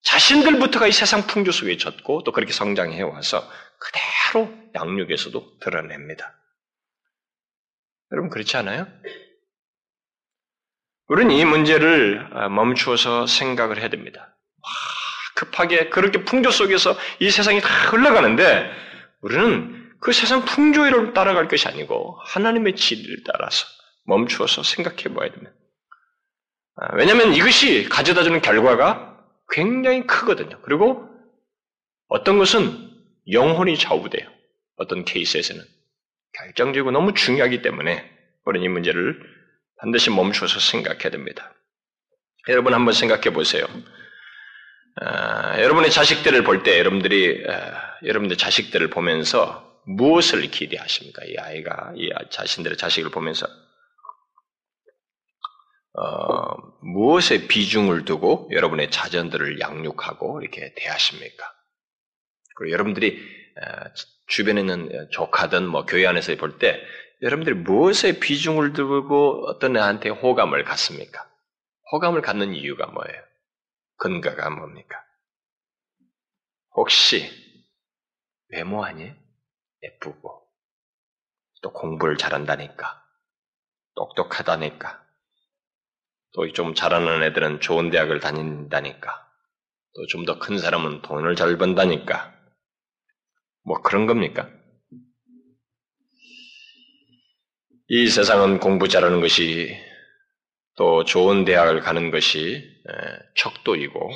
자신들부터가 0.03 0.87
이 0.87 0.93
세상 0.93 1.27
풍조 1.27 1.51
속에 1.51 1.77
졌고 1.77 2.23
또 2.23 2.31
그렇게 2.33 2.53
성장해 2.53 3.03
와서 3.03 3.51
그대로 3.79 4.55
양육에서도 4.75 5.59
드러냅니다. 5.59 6.39
여러분 8.13 8.31
그렇지 8.31 8.57
않아요? 8.57 8.87
우리는 11.09 11.35
이 11.35 11.45
문제를 11.45 12.29
아, 12.33 12.49
멈추어서 12.49 13.27
생각을 13.27 13.79
해야 13.79 13.89
됩니다. 13.89 14.37
급하게 15.35 15.89
그렇게 15.89 16.25
풍조 16.25 16.51
속에서 16.51 16.97
이 17.21 17.31
세상이 17.31 17.61
다 17.61 17.69
흘러가는데 17.91 18.71
우리는 19.23 19.91
그 20.01 20.13
세상 20.13 20.45
풍조를 20.45 21.15
따라갈 21.15 21.49
것이 21.49 21.67
아니고 21.67 22.19
하나님의 22.25 22.77
진리를 22.77 23.25
따라서 23.25 23.67
멈추어서 24.05 24.63
생각해 24.63 25.15
봐야 25.15 25.31
됩니다. 25.31 25.53
아, 26.77 26.95
왜냐하면 26.95 27.33
이것이 27.33 27.89
가져다 27.89 28.23
주는 28.23 28.41
결과가 28.43 29.17
굉장히 29.51 30.07
크거든요. 30.07 30.61
그리고 30.63 31.09
어떤 32.09 32.39
것은 32.39 32.91
영혼이 33.31 33.79
좌우돼요. 33.79 34.29
어떤 34.77 35.05
케이스에서는 35.05 35.63
결정적이고 36.35 36.91
너무 36.91 37.15
중요하기 37.15 37.63
때문에 37.63 38.09
우리는 38.45 38.65
이 38.65 38.69
문제를 38.69 39.38
반드시 39.81 40.11
멈춰서 40.11 40.61
생각해야 40.61 41.11
됩니다. 41.11 41.55
여러분 42.49 42.75
한번 42.75 42.95
생각해 42.95 43.31
보세요. 43.33 43.67
아, 45.01 45.61
여러분의 45.61 45.91
자식들을 45.91 46.43
볼 46.45 46.63
때 46.63 46.79
여러분들이 46.79 47.45
아, 47.49 47.97
여러분들 48.05 48.37
자식들을 48.37 48.91
보면서 48.91 49.67
무엇을 49.87 50.51
기대하십니까? 50.51 51.25
이 51.25 51.37
아이가 51.37 51.93
이 51.97 52.11
자신들의 52.31 52.77
자식을 52.77 53.11
보면서 53.11 53.47
어, 55.95 56.57
무엇에 56.83 57.47
비중을 57.49 58.05
두고 58.05 58.51
여러분의 58.53 58.91
자전들을 58.91 59.61
양육하고 59.61 60.41
이렇게 60.43 60.75
대하십니까? 60.77 61.45
그리고 62.57 62.73
여러분들이 62.73 63.21
아, 63.63 63.85
주변에 64.27 64.61
있는 64.61 65.09
조카든 65.11 65.67
뭐 65.67 65.87
교회 65.87 66.07
안에서 66.07 66.35
볼 66.37 66.59
때 66.59 66.81
여러분들이 67.23 67.57
무엇에 67.57 68.21
비중을 68.21 68.73
두고 68.75 69.47
어떤 69.49 69.77
애한테 69.77 70.09
호감을 70.09 70.65
갖습니까? 70.65 71.29
호감을 71.93 72.23
갖는 72.23 72.55
이유가 72.55 72.87
뭐예요? 72.87 73.23
근거가 73.97 74.51
뭡니까? 74.51 75.03
혹시 76.77 77.29
외모 78.51 78.85
아니에요? 78.85 79.15
예쁘고 79.83 80.47
또 81.63 81.73
공부를 81.73 82.17
잘한다니까 82.17 83.05
똑똑하다니까 83.97 85.05
또 86.35 86.53
좀 86.53 86.75
잘하는 86.75 87.23
애들은 87.25 87.61
좋은 87.61 87.91
대학을 87.91 88.21
다닌다니까 88.21 89.29
또 89.95 90.07
좀 90.07 90.25
더 90.25 90.39
큰 90.39 90.59
사람은 90.59 91.03
돈을 91.03 91.35
잘 91.35 91.59
번다니까 91.59 92.33
뭐 93.65 93.81
그런 93.83 94.07
겁니까? 94.07 94.49
이 97.91 98.07
세상은 98.09 98.61
공부 98.61 98.87
잘하는 98.87 99.21
것이 99.23 99.75
또 100.77 101.05
좋은 101.05 101.47
대학을 101.47 101.81
가는 101.81 102.11
것이 102.11 102.83
척도이고 103.35 104.11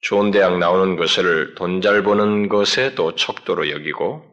좋은 0.00 0.30
대학 0.30 0.58
나오는 0.58 0.94
것을 0.96 1.54
돈 1.56 1.80
잘 1.80 2.04
버는 2.04 2.48
것에 2.48 2.94
또 2.94 3.16
척도로 3.16 3.70
여기고 3.70 4.24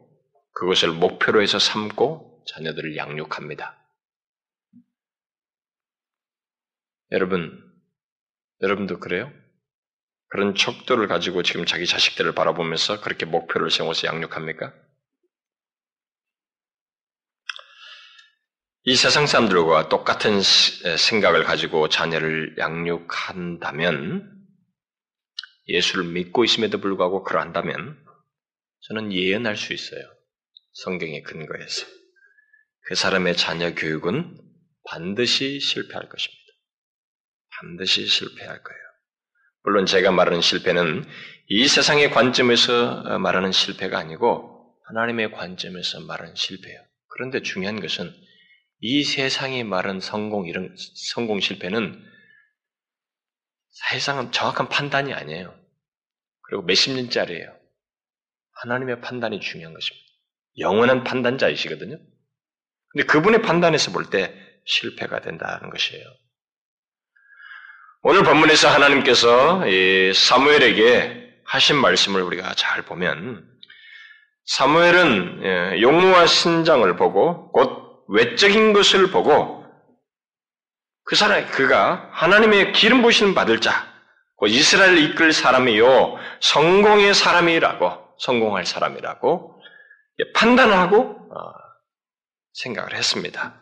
그것을 0.52 0.92
목표로 0.92 1.42
해서 1.42 1.58
삼고 1.58 2.44
자녀들을 2.46 2.96
양육합니다. 2.96 3.76
여러분, 7.10 7.60
여러분도 8.62 9.00
그래요? 9.00 9.32
그런 10.28 10.54
척도를 10.54 11.08
가지고 11.08 11.42
지금 11.42 11.66
자기 11.66 11.84
자식들을 11.86 12.32
바라보면서 12.32 13.00
그렇게 13.00 13.26
목표를 13.26 13.72
세워서 13.72 14.06
양육합니까? 14.06 14.72
이 18.90 18.96
세상 18.96 19.28
사람들과 19.28 19.88
똑같은 19.88 20.40
생각을 20.42 21.44
가지고 21.44 21.88
자녀를 21.88 22.56
양육한다면, 22.58 24.28
예수를 25.68 26.06
믿고 26.06 26.42
있음에도 26.42 26.80
불구하고 26.80 27.22
그러한다면, 27.22 27.96
저는 28.88 29.12
예언할 29.12 29.56
수 29.56 29.74
있어요. 29.74 30.02
성경의 30.72 31.22
근거에서. 31.22 31.86
그 32.86 32.96
사람의 32.96 33.36
자녀 33.36 33.76
교육은 33.76 34.36
반드시 34.88 35.60
실패할 35.60 36.08
것입니다. 36.08 36.52
반드시 37.60 38.08
실패할 38.08 38.60
거예요. 38.60 38.80
물론 39.62 39.86
제가 39.86 40.10
말하는 40.10 40.40
실패는 40.40 41.04
이 41.46 41.68
세상의 41.68 42.10
관점에서 42.10 43.20
말하는 43.20 43.52
실패가 43.52 43.96
아니고 43.96 44.74
하나님의 44.88 45.30
관점에서 45.30 46.00
말하는 46.00 46.34
실패예요. 46.34 46.80
그런데 47.06 47.40
중요한 47.40 47.80
것은 47.80 48.12
이 48.80 49.04
세상이 49.04 49.62
말한 49.64 50.00
성공, 50.00 50.46
이런, 50.46 50.74
성공 50.94 51.40
실패는 51.40 52.02
사실상은 53.70 54.32
정확한 54.32 54.68
판단이 54.68 55.12
아니에요. 55.12 55.54
그리고 56.42 56.62
몇십 56.62 56.94
년짜리예요. 56.94 57.54
하나님의 58.62 59.00
판단이 59.00 59.40
중요한 59.40 59.74
것입니다. 59.74 60.06
영원한 60.58 61.04
판단자이시거든요. 61.04 61.98
근데 62.88 63.06
그분의 63.06 63.42
판단에서 63.42 63.92
볼 63.92 64.10
때 64.10 64.34
실패가 64.64 65.20
된다는 65.20 65.70
것이에요. 65.70 66.04
오늘 68.02 68.22
본문에서 68.24 68.68
하나님께서 68.68 69.62
사무엘에게 70.14 71.42
하신 71.44 71.76
말씀을 71.76 72.22
우리가 72.22 72.54
잘 72.54 72.82
보면 72.82 73.46
사무엘은 74.44 75.42
예, 75.44 75.80
용모와 75.82 76.26
신장을 76.26 76.96
보고 76.96 77.52
곧 77.52 77.89
외적인 78.12 78.72
것을 78.72 79.10
보고 79.10 79.64
그 81.04 81.16
사람, 81.16 81.46
그가 81.50 82.08
하나님의 82.12 82.72
기름 82.72 83.02
부시는 83.02 83.34
받을 83.34 83.60
자, 83.60 83.86
이스라엘을 84.46 84.98
이끌 84.98 85.32
사람이요, 85.32 86.16
성공의 86.40 87.14
사람이라고, 87.14 87.98
성공할 88.18 88.64
사람이라고 88.64 89.60
판단하고 90.34 90.98
어, 91.00 91.52
생각을 92.52 92.94
했습니다. 92.94 93.54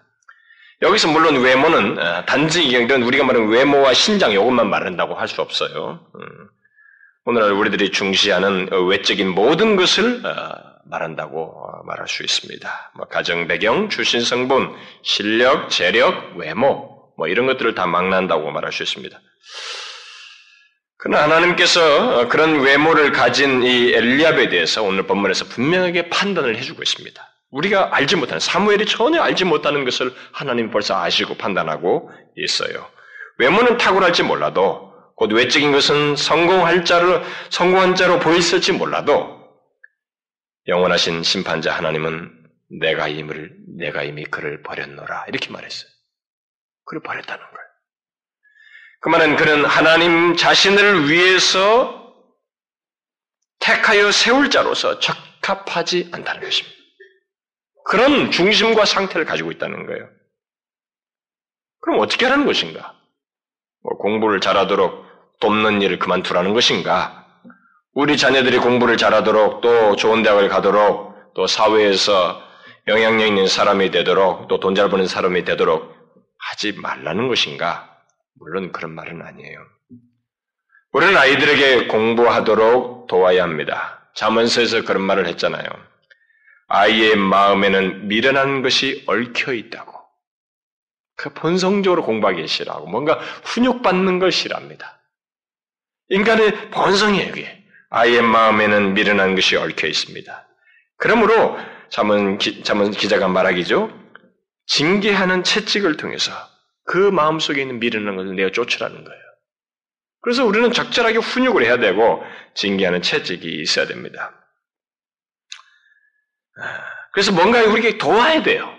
여기서 0.82 1.08
물론 1.08 1.36
외모는 1.42 1.98
어, 1.98 2.24
단지 2.26 2.64
이런 2.66 3.02
우리가 3.02 3.24
말하는 3.24 3.48
외모와 3.48 3.94
신장 3.94 4.32
이것만 4.32 4.68
말한다고 4.68 5.14
할 5.14 5.28
수 5.28 5.40
없어요. 5.42 6.06
음. 6.14 6.48
오늘날 7.24 7.52
우리들이 7.52 7.92
중시하는 7.92 8.70
외적인 8.88 9.28
모든 9.28 9.76
것을 9.76 10.24
어, 10.24 10.67
말한다고 10.90 11.42
어, 11.42 11.82
말할 11.84 12.08
수 12.08 12.22
있습니다. 12.22 12.92
뭐 12.96 13.06
가정 13.06 13.46
배경, 13.46 13.88
출신 13.88 14.20
성분, 14.20 14.74
실력, 15.02 15.70
재력, 15.70 16.36
외모 16.36 16.98
뭐 17.16 17.28
이런 17.28 17.46
것들을 17.46 17.74
다 17.74 17.86
망라한다고 17.86 18.50
말할 18.50 18.72
수 18.72 18.82
있습니다. 18.82 19.20
그러나 20.98 21.22
하나님께서 21.24 22.28
그런 22.28 22.60
외모를 22.60 23.12
가진 23.12 23.62
이 23.62 23.92
엘리압에 23.92 24.48
대해서 24.48 24.82
오늘 24.82 25.04
본문에서 25.04 25.46
분명하게 25.46 26.08
판단을 26.10 26.56
해주고 26.56 26.82
있습니다. 26.82 27.28
우리가 27.50 27.90
알지 27.92 28.16
못하는 28.16 28.40
사무엘이 28.40 28.86
전혀 28.86 29.22
알지 29.22 29.44
못하는 29.44 29.84
것을 29.84 30.12
하나님 30.32 30.70
벌써 30.70 31.00
아시고 31.00 31.36
판단하고 31.36 32.10
있어요. 32.36 32.86
외모는 33.38 33.78
탁월할지 33.78 34.24
몰라도 34.24 34.92
곧 35.14 35.32
외적인 35.32 35.72
것은 35.72 36.16
성공할 36.16 36.84
자로 36.84 37.22
성공한 37.50 37.94
자로 37.94 38.18
보였을지 38.18 38.72
몰라도 38.72 39.37
영원하신 40.68 41.22
심판자 41.22 41.74
하나님은 41.74 42.30
내가 42.80 43.08
임을 43.08 43.56
내가 43.78 44.02
이미 44.02 44.24
그를 44.24 44.62
버렸노라 44.62 45.24
이렇게 45.28 45.50
말했어요. 45.50 45.90
그를 46.84 47.02
버렸다는 47.02 47.42
거예요. 47.42 47.68
그 49.00 49.08
말은 49.08 49.36
그는 49.36 49.64
하나님 49.64 50.36
자신을 50.36 51.08
위해서 51.08 52.12
택하여 53.60 54.12
세울 54.12 54.50
자로서 54.50 54.98
적합하지 54.98 56.10
않다는 56.12 56.42
것입니다. 56.42 56.76
그런 57.84 58.30
중심과 58.30 58.84
상태를 58.84 59.24
가지고 59.24 59.50
있다는 59.50 59.86
거예요. 59.86 60.10
그럼 61.80 62.00
어떻게 62.00 62.26
하는 62.26 62.44
것인가? 62.44 62.94
뭐 63.82 63.96
공부를 63.96 64.40
잘하도록 64.40 65.06
돕는 65.40 65.80
일을 65.80 65.98
그만두라는 65.98 66.52
것인가? 66.52 67.17
우리 67.94 68.16
자녀들이 68.16 68.58
공부를 68.58 68.96
잘하도록 68.96 69.60
또 69.60 69.96
좋은 69.96 70.22
대학을 70.22 70.48
가도록 70.48 71.34
또 71.34 71.46
사회에서 71.46 72.40
영향력 72.86 73.26
있는 73.26 73.46
사람이 73.46 73.90
되도록 73.90 74.48
또 74.48 74.60
돈 74.60 74.74
잘 74.74 74.88
버는 74.88 75.06
사람이 75.06 75.44
되도록 75.44 75.94
하지 76.50 76.72
말라는 76.72 77.28
것인가? 77.28 77.98
물론 78.38 78.72
그런 78.72 78.92
말은 78.94 79.20
아니에요. 79.22 79.58
우리는 80.92 81.16
아이들에게 81.16 81.88
공부하도록 81.88 83.08
도와야 83.08 83.42
합니다. 83.42 84.10
자문서에서 84.14 84.82
그런 84.84 85.02
말을 85.02 85.26
했잖아요. 85.26 85.66
아이의 86.68 87.16
마음에는 87.16 88.08
미련한 88.08 88.62
것이 88.62 89.04
얽혀 89.06 89.52
있다고. 89.54 89.92
그 91.16 91.34
본성적으로 91.34 92.04
공부하기 92.04 92.46
싫어하고 92.46 92.86
뭔가 92.86 93.18
훈육받는 93.44 94.18
걸 94.18 94.30
싫어합니다. 94.30 95.00
인간의 96.10 96.70
본성이에요, 96.70 97.32
그게. 97.32 97.57
아이의 97.90 98.22
마음에는 98.22 98.94
미련한 98.94 99.34
것이 99.34 99.56
얽혀 99.56 99.86
있습니다. 99.86 100.48
그러므로 100.98 101.58
자문, 101.90 102.38
기, 102.38 102.62
자문 102.62 102.90
기자가 102.90 103.28
말하기죠. 103.28 103.90
징계하는 104.66 105.44
채찍을 105.44 105.96
통해서 105.96 106.32
그 106.84 106.96
마음 106.96 107.38
속에 107.38 107.62
있는 107.62 107.78
미련한 107.80 108.16
것을 108.16 108.36
내가 108.36 108.50
쫓으라는 108.50 109.04
거예요. 109.04 109.22
그래서 110.20 110.44
우리는 110.44 110.72
적절하게 110.72 111.18
훈육을 111.18 111.64
해야 111.64 111.78
되고 111.78 112.22
징계하는 112.54 113.02
채찍이 113.02 113.60
있어야 113.62 113.86
됩니다. 113.86 114.34
그래서 117.12 117.32
뭔가 117.32 117.62
우리에게 117.62 117.98
도와야 117.98 118.42
돼요. 118.42 118.74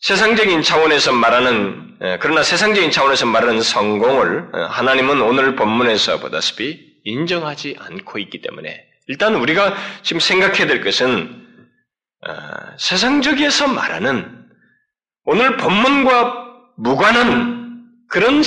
세상적인 0.00 0.62
차원에서 0.62 1.12
말하는 1.12 1.85
그러나 2.20 2.42
세상적인 2.42 2.90
차원에서 2.90 3.26
말하는 3.26 3.62
성공을 3.62 4.50
하나님은 4.70 5.22
오늘 5.22 5.56
본문에서 5.56 6.20
보다시피 6.20 6.96
인정하지 7.04 7.76
않고 7.78 8.18
있기 8.18 8.42
때문에 8.42 8.84
일단 9.06 9.34
우리가 9.36 9.74
지금 10.02 10.20
생각해야 10.20 10.66
될 10.66 10.82
것은 10.82 11.46
세상적에서 12.78 13.68
말하는 13.68 14.44
오늘 15.24 15.56
본문과 15.56 16.46
무관한 16.76 17.84
그런 18.08 18.42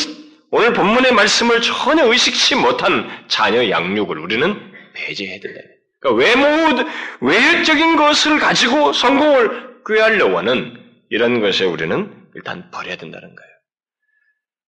오늘 0.52 0.74
본문의 0.74 1.14
말씀을 1.14 1.62
전혀 1.62 2.06
의식치 2.06 2.56
못한 2.56 3.10
자녀 3.28 3.70
양육을 3.70 4.18
우리는 4.18 4.72
배제해야 4.94 5.40
된다. 5.40 5.60
그러니까 6.00 6.26
외모, 6.26 6.84
외적인 7.22 7.96
것을 7.96 8.40
가지고 8.40 8.94
성공을 8.94 9.84
꾀하려고 9.86 10.38
하는 10.38 10.78
이런 11.10 11.42
것에 11.42 11.66
우리는 11.66 12.19
일단 12.36 12.70
버려야 12.72 12.98
된다는 12.98 13.36
거예요. 13.36 13.52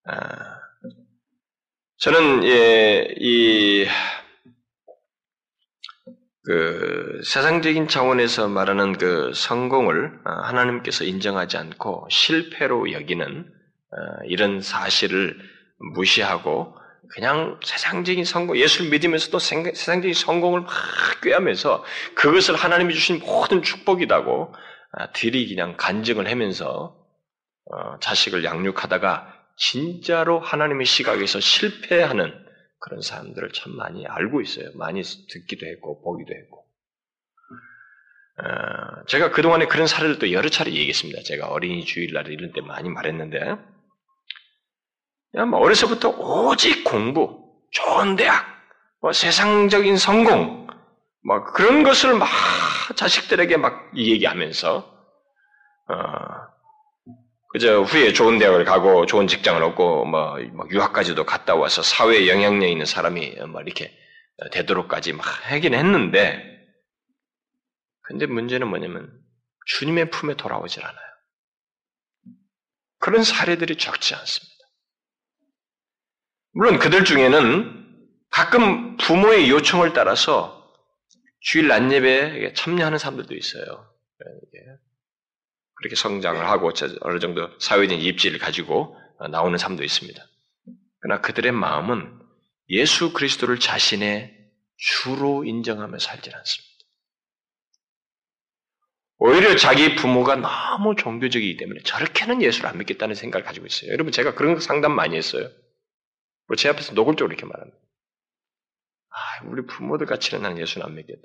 아, 0.04 0.58
저는, 1.98 2.44
예, 2.44 3.14
이, 3.18 3.86
그, 6.44 7.20
세상적인 7.24 7.86
차원에서 7.86 8.48
말하는 8.48 8.98
그 8.98 9.30
성공을 9.32 10.20
아, 10.24 10.48
하나님께서 10.48 11.04
인정하지 11.04 11.56
않고 11.56 12.08
실패로 12.10 12.92
여기는 12.92 13.46
아, 13.92 14.24
이런 14.26 14.60
사실을 14.60 15.38
무시하고 15.94 16.74
그냥 17.14 17.60
세상적인 17.62 18.24
성공, 18.24 18.56
예수를 18.56 18.90
믿으면서도 18.90 19.38
세상적인 19.38 20.14
성공을 20.14 20.62
막 20.62 20.70
꾀하면서 21.22 21.84
그것을 22.14 22.56
하나님이 22.56 22.94
주신 22.94 23.20
모든 23.20 23.62
축복이라고 23.62 24.54
아, 24.92 25.12
들이 25.12 25.48
그냥 25.48 25.76
간증을 25.76 26.30
하면서 26.30 26.96
어, 26.96 27.01
자식을 28.00 28.44
양육하다가 28.44 29.32
진짜로 29.56 30.40
하나님의 30.40 30.86
시각에서 30.86 31.40
실패하는 31.40 32.32
그런 32.80 33.00
사람들을 33.00 33.52
참 33.52 33.76
많이 33.76 34.06
알고 34.06 34.40
있어요. 34.40 34.70
많이 34.74 35.02
듣기도 35.02 35.66
했고 35.66 36.02
보기도 36.02 36.34
했고. 36.34 36.62
어, 38.38 39.04
제가 39.08 39.30
그동안에 39.30 39.66
그런 39.66 39.86
사례들도 39.86 40.32
여러 40.32 40.48
차례 40.48 40.72
얘기했습니다. 40.72 41.22
제가 41.22 41.48
어린이 41.48 41.84
주일날 41.84 42.28
이런 42.28 42.52
때 42.52 42.60
많이 42.60 42.88
말했는데 42.88 43.56
뭐 45.48 45.60
어려서부터 45.60 46.10
오직 46.10 46.82
공부, 46.84 47.54
좋은 47.70 48.16
대학, 48.16 48.44
뭐 49.00 49.12
세상적인 49.12 49.96
성공, 49.96 50.66
뭐 51.24 51.44
그런 51.52 51.82
것을 51.82 52.14
막 52.14 52.28
자식들에게 52.96 53.56
막 53.58 53.96
얘기하면서 53.96 54.78
어, 55.88 55.94
그저 57.52 57.82
후에 57.82 58.14
좋은 58.14 58.38
대학을 58.38 58.64
가고 58.64 59.04
좋은 59.04 59.26
직장을 59.26 59.62
얻고 59.62 60.06
뭐, 60.06 60.38
뭐 60.54 60.66
유학까지도 60.70 61.26
갔다 61.26 61.54
와서 61.54 61.82
사회에 61.82 62.26
영향력 62.28 62.68
있는 62.68 62.86
사람이 62.86 63.36
뭐 63.48 63.60
이렇게 63.60 63.94
되도록까지 64.52 65.12
막 65.12 65.26
하긴 65.50 65.74
했는데 65.74 66.42
근데 68.02 68.26
문제는 68.26 68.68
뭐냐면 68.68 69.12
주님의 69.66 70.10
품에 70.10 70.34
돌아오질 70.34 70.82
않아요. 70.82 71.12
그런 72.98 73.22
사례들이 73.22 73.76
적지 73.76 74.14
않습니다. 74.14 74.52
물론 76.54 76.78
그들 76.78 77.04
중에는 77.04 77.82
가끔 78.30 78.96
부모의 78.96 79.50
요청을 79.50 79.92
따라서 79.92 80.72
주일 81.40 81.68
낮예배에 81.68 82.54
참여하는 82.54 82.98
사람들도 82.98 83.34
있어요. 83.34 83.91
그렇게 85.82 85.96
성장을 85.96 86.42
하고 86.48 86.70
어느 87.00 87.18
정도 87.18 87.50
사회적인 87.58 88.00
입지를 88.00 88.38
가지고 88.38 88.96
나오는 89.30 89.58
사람도 89.58 89.82
있습니다. 89.82 90.24
그러나 91.00 91.20
그들의 91.20 91.50
마음은 91.50 92.20
예수 92.70 93.12
그리스도를 93.12 93.58
자신의 93.58 94.32
주로 94.76 95.44
인정하며 95.44 95.98
살지 95.98 96.30
않습니다. 96.32 96.72
오히려 99.18 99.56
자기 99.56 99.94
부모가 99.96 100.36
너무 100.36 100.94
종교적이기 100.96 101.56
때문에 101.56 101.80
저렇게는 101.82 102.42
예수를 102.42 102.68
안 102.68 102.78
믿겠다는 102.78 103.14
생각을 103.14 103.44
가지고 103.44 103.66
있어요. 103.66 103.90
여러분 103.92 104.12
제가 104.12 104.34
그런 104.34 104.58
상담 104.60 104.92
많이 104.92 105.16
했어요. 105.16 105.48
제 106.56 106.68
앞에서 106.68 106.92
노골적으로 106.92 107.32
이렇게 107.32 107.46
말합니다. 107.46 107.78
아, 109.10 109.44
우리 109.46 109.64
부모들 109.66 110.06
같이는 110.06 110.42
나는 110.42 110.58
예수는 110.58 110.86
안 110.86 110.94
믿겠다. 110.94 111.22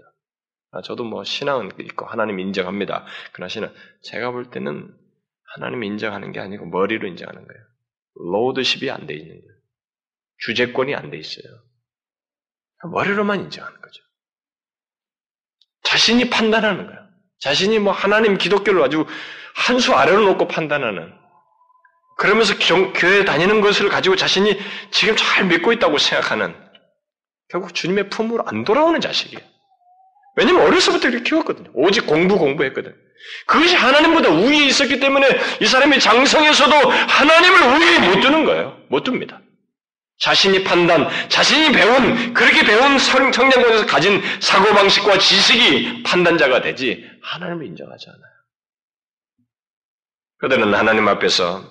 아, 0.72 0.82
저도 0.82 1.04
뭐 1.04 1.24
신앙은 1.24 1.72
있고 1.80 2.06
하나님 2.06 2.40
인정합니다. 2.40 3.06
그러나 3.32 3.50
신은 3.50 3.74
제가 4.04 4.32
볼 4.32 4.50
때는 4.50 4.94
하나님 5.56 5.84
인정하는 5.84 6.32
게 6.32 6.40
아니고 6.40 6.66
머리로 6.66 7.08
인정하는 7.08 7.48
거예요. 7.48 7.64
로드십이 8.16 8.92
안 8.92 9.08
돼 9.08 9.14
있는 9.16 9.42
거예요. 9.42 9.58
주재권이 10.40 10.94
안 10.96 11.10
돼 11.10 11.18
있어요. 11.18 11.46
머리로만 12.92 13.40
인정하는 13.42 13.82
거죠. 13.82 14.04
자신이 15.84 16.30
판단하는 16.30 16.86
거예요. 16.88 17.08
자신이 17.40 17.80
뭐 17.80 17.94
하나님 17.94 18.38
기독교를 18.38 18.82
가지고 18.82 19.06
한수 19.56 19.94
아래로 19.94 20.26
놓고 20.26 20.48
판단하는 20.48 21.14
그러면서 22.18 22.56
교회 22.94 23.26
다니는 23.26 23.62
것을 23.62 23.90
가지고 23.90 24.16
자신이 24.16 24.58
지금 24.92 25.16
잘 25.16 25.46
믿고 25.46 25.72
있다고 25.72 25.98
생각하는 25.98 26.56
결국 27.50 27.74
주님의 27.74 28.10
품으로 28.10 28.44
안 28.48 28.64
돌아오는 28.64 29.00
자식이에요. 29.00 29.57
왜냐면 30.38 30.68
어려서부터 30.68 31.10
이렇게 31.10 31.24
키웠거든요. 31.24 31.72
오직 31.74 32.06
공부 32.06 32.38
공부했거든. 32.38 32.96
그것이 33.48 33.76
하나님보다 33.76 34.30
우위에 34.30 34.68
있었기 34.68 35.00
때문에 35.00 35.28
이 35.60 35.66
사람이 35.66 36.00
장성에서도 36.00 36.76
하나님을 36.76 37.62
우위에 37.62 38.08
못 38.08 38.22
두는 38.22 38.46
거예요. 38.46 38.80
못 38.90 39.06
둡니다. 39.08 39.42
자신이 40.20 40.64
판단, 40.64 41.10
자신이 41.30 41.72
배운, 41.72 42.34
그렇게 42.34 42.64
배운 42.64 42.98
성장권에서 43.00 43.88
가진 43.88 44.22
사고방식과 44.40 45.18
지식이 45.18 46.04
판단자가 46.04 46.62
되지, 46.62 47.08
하나님을 47.22 47.66
인정하지 47.66 48.08
않아요. 48.10 48.32
그들은 50.40 50.74
하나님 50.74 51.08
앞에서 51.08 51.64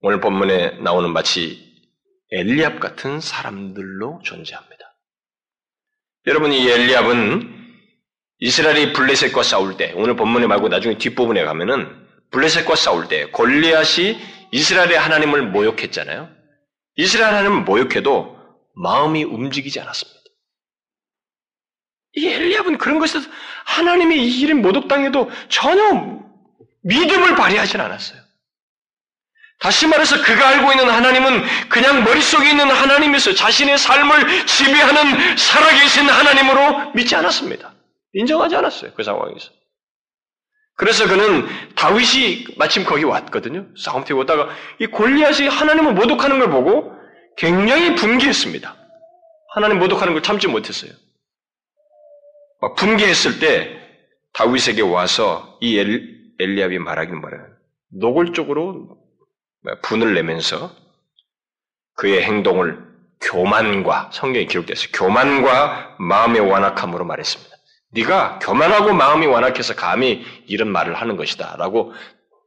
오늘 0.00 0.20
본문에 0.20 0.80
나오는 0.82 1.10
마치 1.12 1.70
엘리압 2.32 2.80
같은 2.80 3.20
사람들로 3.20 4.20
존재합니다. 4.24 4.79
여러분, 6.30 6.52
이 6.52 6.70
엘리압은 6.70 7.74
이스라엘이 8.38 8.92
블레셋과 8.92 9.42
싸울 9.42 9.76
때, 9.76 9.92
오늘 9.96 10.14
본문에 10.14 10.46
말고 10.46 10.68
나중에 10.68 10.96
뒷부분에 10.96 11.42
가면은 11.42 12.06
블레셋과 12.30 12.76
싸울 12.76 13.08
때 13.08 13.24
골리앗이 13.32 14.16
이스라엘의 14.52 14.96
하나님을 14.96 15.50
모욕했잖아요. 15.50 16.30
이스라엘 16.94 17.34
하나님을 17.34 17.62
모욕해도 17.62 18.38
마음이 18.76 19.24
움직이지 19.24 19.80
않았습니다. 19.80 20.20
이 22.14 22.28
엘리압은 22.28 22.78
그런 22.78 23.00
것에서 23.00 23.28
하나님의 23.64 24.24
이 24.24 24.40
일을 24.42 24.54
모독당해도 24.54 25.28
전혀 25.48 26.20
믿음을 26.84 27.34
발휘하진 27.34 27.80
않았어요. 27.80 28.19
다시 29.60 29.86
말해서 29.86 30.22
그가 30.22 30.48
알고 30.48 30.72
있는 30.72 30.88
하나님은 30.88 31.42
그냥 31.68 32.02
머릿속에 32.02 32.50
있는 32.50 32.70
하나님에서 32.70 33.34
자신의 33.34 33.76
삶을 33.76 34.46
지배하는 34.46 35.36
살아계신 35.36 36.08
하나님으로 36.08 36.92
믿지 36.94 37.14
않았습니다. 37.14 37.74
인정하지 38.14 38.56
않았어요. 38.56 38.92
그 38.94 39.02
상황에서. 39.02 39.50
그래서 40.76 41.06
그는 41.06 41.46
다윗이 41.74 42.56
마침 42.56 42.84
거기 42.84 43.04
왔거든요. 43.04 43.66
싸움 43.76 44.02
뛰고 44.04 44.20
오다가 44.20 44.48
이 44.78 44.86
골리앗이 44.86 45.46
하나님을 45.46 45.92
모독하는 45.92 46.38
걸 46.38 46.48
보고 46.50 46.94
굉장히 47.36 47.94
분개했습니다. 47.94 48.76
하나님 49.52 49.78
모독하는 49.78 50.14
걸 50.14 50.22
참지 50.22 50.48
못했어요. 50.48 50.90
막 52.62 52.76
분개했을 52.76 53.40
때 53.40 53.78
다윗에게 54.32 54.80
와서 54.80 55.58
이 55.60 55.78
엘리압이 56.38 56.78
말하기는 56.78 57.20
뭐래요. 57.20 57.46
노골적으로 57.92 58.99
분을 59.82 60.14
내면서 60.14 60.74
그의 61.96 62.22
행동을 62.22 62.78
교만과 63.20 64.10
성경에 64.12 64.46
기록됐어요. 64.46 64.88
교만과 64.94 65.96
마음의 65.98 66.40
완악함으로 66.40 67.04
말했습니다. 67.04 67.56
네가 67.92 68.38
교만하고 68.40 68.94
마음이 68.94 69.26
완악해서 69.26 69.74
감히 69.74 70.24
이런 70.46 70.68
말을 70.68 70.94
하는 70.94 71.16
것이다라고 71.16 71.92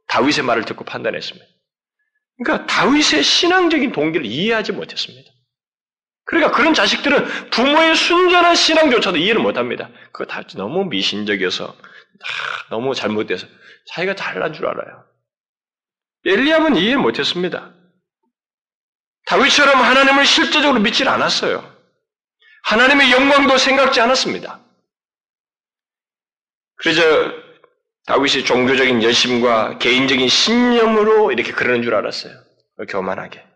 다윗의 0.08 0.44
말을 0.44 0.64
듣고 0.64 0.84
판단했습니다. 0.84 1.46
그러니까 2.38 2.66
다윗의 2.66 3.22
신앙적인 3.22 3.92
동기를 3.92 4.26
이해하지 4.26 4.72
못했습니다. 4.72 5.30
그러니까 6.24 6.52
그런 6.52 6.74
자식들은 6.74 7.50
부모의 7.50 7.94
순전한 7.94 8.54
신앙조차도 8.54 9.18
이해를 9.18 9.40
못합니다. 9.42 9.90
그거 10.12 10.24
다 10.24 10.42
너무 10.56 10.84
미신적이어서 10.86 11.76
너무 12.70 12.94
잘못돼서 12.94 13.46
자기가 13.92 14.14
잘난 14.14 14.52
줄 14.52 14.66
알아요. 14.66 15.04
엘리압은 16.26 16.76
이해 16.76 16.96
못했습니다. 16.96 17.74
다윗처럼 19.26 19.76
하나님을 19.76 20.26
실제적으로 20.26 20.80
믿질 20.80 21.08
않았어요. 21.08 21.74
하나님의 22.64 23.12
영광도 23.12 23.58
생각지 23.58 24.00
않았습니다. 24.00 24.60
그래서 26.76 27.02
다윗이 28.06 28.44
종교적인 28.44 29.02
열심과 29.02 29.78
개인적인 29.78 30.28
신념으로 30.28 31.32
이렇게 31.32 31.52
그러는 31.52 31.82
줄 31.82 31.94
알았어요. 31.94 32.34
교만하게. 32.88 33.46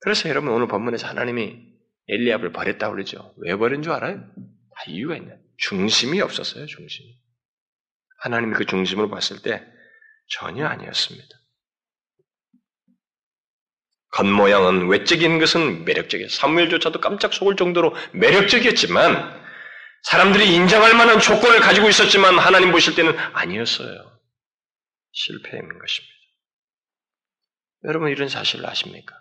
그래서 0.00 0.28
여러분 0.28 0.50
오늘 0.50 0.66
본문에서 0.68 1.06
하나님이 1.06 1.68
엘리압을 2.08 2.52
버렸다고 2.52 2.94
그러죠. 2.94 3.34
왜 3.38 3.54
버린 3.56 3.82
줄 3.82 3.92
알아요? 3.92 4.18
다 4.18 4.84
이유가 4.86 5.16
있네. 5.16 5.36
중심이 5.58 6.20
없었어요, 6.20 6.66
중심이. 6.66 7.18
하나님이 8.20 8.54
그 8.54 8.64
중심으로 8.64 9.10
봤을 9.10 9.42
때 9.42 9.64
전혀 10.28 10.66
아니었습니다. 10.66 11.28
겉모양은 14.10 14.88
외적인 14.88 15.38
것은 15.38 15.84
매력적이에요. 15.84 16.28
사무엘조차도 16.28 17.00
깜짝 17.00 17.32
속을 17.34 17.56
정도로 17.56 17.94
매력적이었지만 18.12 19.48
사람들이 20.02 20.54
인정할 20.54 20.94
만한 20.96 21.20
조건을 21.20 21.60
가지고 21.60 21.88
있었지만 21.88 22.38
하나님 22.38 22.72
보실 22.72 22.94
때는 22.94 23.16
아니었어요. 23.34 24.18
실패인 25.12 25.68
것입니다. 25.78 26.14
여러분 27.84 28.10
이런 28.10 28.28
사실을 28.28 28.66
아십니까? 28.66 29.14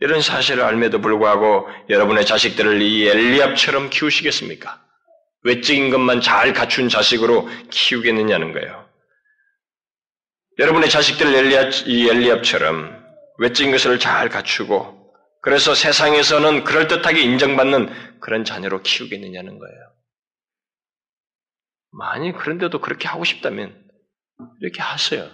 이런 0.00 0.20
사실을 0.20 0.64
알매도 0.64 1.00
불구하고 1.00 1.68
여러분의 1.88 2.26
자식들을 2.26 2.82
이 2.82 3.06
엘리압처럼 3.08 3.90
키우시겠습니까? 3.90 4.82
외적인 5.44 5.90
것만 5.90 6.20
잘 6.20 6.52
갖춘 6.52 6.88
자식으로 6.88 7.48
키우겠느냐는 7.70 8.52
거예요. 8.52 8.81
여러분의 10.58 10.90
자식들 10.90 11.34
엘리압, 11.34 11.86
이 11.86 12.08
엘리압처럼 12.08 13.02
외적인 13.38 13.72
것을 13.72 13.98
잘 13.98 14.28
갖추고 14.28 15.02
그래서 15.40 15.74
세상에서는 15.74 16.64
그럴듯하게 16.64 17.20
인정받는 17.22 18.20
그런 18.20 18.44
자녀로 18.44 18.82
키우겠느냐는 18.82 19.58
거예요. 19.58 19.92
만약 21.90 22.38
그런데도 22.38 22.80
그렇게 22.80 23.08
하고 23.08 23.24
싶다면 23.24 23.90
이렇게 24.60 24.80
하세요. 24.80 25.28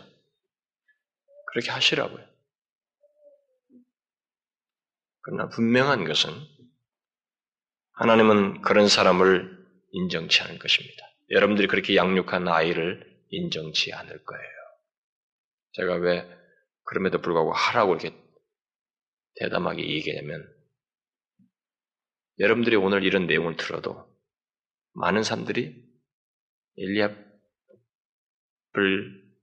그렇게 1.53 1.71
하시라고요. 1.71 2.25
그러나 5.21 5.49
분명한 5.49 6.05
것은 6.05 6.31
하나님은 7.93 8.63
그런 8.63 8.89
사람을 8.89 9.59
인정치 9.93 10.43
않을 10.43 10.59
것입니다. 10.59 11.05
여러분들이 11.31 11.67
그렇게 11.67 11.97
양육한 11.97 12.49
아이를 12.49 13.05
인정치 13.31 13.93
않을 13.93 14.25
거예요. 14.25 14.58
제가 15.79 15.95
왜 15.95 16.29
그럼에도 16.85 17.21
불구하고 17.21 17.53
하라고 17.53 17.95
이렇게 17.95 18.15
대담하게 19.37 19.89
얘기하냐면 19.89 20.47
여러분들이 22.41 22.77
오늘 22.77 23.05
이런 23.05 23.27
내용을 23.27 23.57
들어도 23.57 24.09
많은 24.95 25.23
사람들이 25.23 25.85
엘리압을 26.77 27.25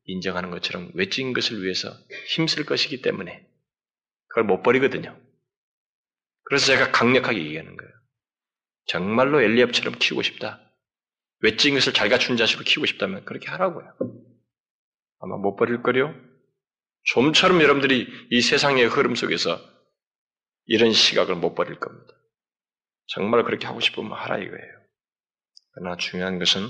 인정하는 0.03 0.51
것처럼 0.51 0.91
외진 0.93 1.33
것을 1.33 1.63
위해서 1.63 1.89
힘쓸 2.27 2.65
것이기 2.65 3.01
때문에 3.01 3.47
그걸 4.27 4.43
못 4.43 4.61
버리거든요. 4.61 5.19
그래서 6.43 6.67
제가 6.67 6.91
강력하게 6.91 7.39
얘기하는 7.39 7.75
거예요. 7.75 7.91
정말로 8.85 9.41
엘리압처럼 9.41 9.95
키우고 9.97 10.21
싶다. 10.21 10.61
외진 11.39 11.73
것을 11.73 11.93
잘 11.93 12.09
갖춘 12.09 12.37
자식으로 12.37 12.65
키우고 12.65 12.85
싶다면 12.85 13.25
그렇게 13.25 13.49
하라고요. 13.49 13.93
아마 15.19 15.37
못 15.37 15.55
버릴 15.55 15.81
거요. 15.81 16.13
좀처럼 17.05 17.61
여러분들이 17.61 18.07
이 18.31 18.41
세상의 18.41 18.85
흐름 18.87 19.15
속에서 19.15 19.59
이런 20.65 20.91
시각을 20.91 21.35
못 21.35 21.55
버릴 21.55 21.79
겁니다. 21.79 22.13
정말 23.07 23.43
그렇게 23.43 23.67
하고 23.67 23.79
싶으면 23.79 24.13
하라 24.13 24.37
이거예요. 24.37 24.75
그러나 25.73 25.97
중요한 25.97 26.39
것은 26.39 26.67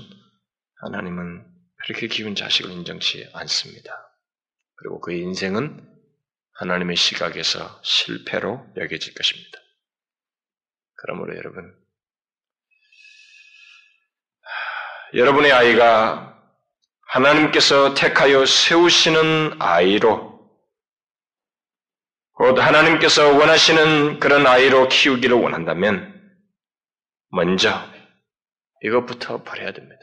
하나님은 0.82 1.46
그렇게 1.84 2.08
기운 2.08 2.34
자식을 2.34 2.70
인정치 2.70 3.28
않습니다. 3.32 3.92
그리고 4.76 5.00
그의 5.00 5.20
인생은 5.20 5.96
하나님의 6.52 6.96
시각에서 6.96 7.80
실패로 7.82 8.66
여겨질 8.76 9.14
것입니다. 9.14 9.58
그러므로 10.96 11.36
여러분, 11.36 11.74
여러분의 15.14 15.52
아이가 15.52 16.35
하나님께서 17.16 17.94
택하여 17.94 18.44
세우시는 18.44 19.56
아이로 19.58 20.36
곧 22.32 22.58
하나님께서 22.58 23.30
원하시는 23.38 24.20
그런 24.20 24.46
아이로 24.46 24.88
키우기를 24.88 25.34
원한다면 25.34 26.12
먼저 27.30 27.82
이것부터 28.82 29.42
버려야 29.44 29.72
됩니다. 29.72 29.96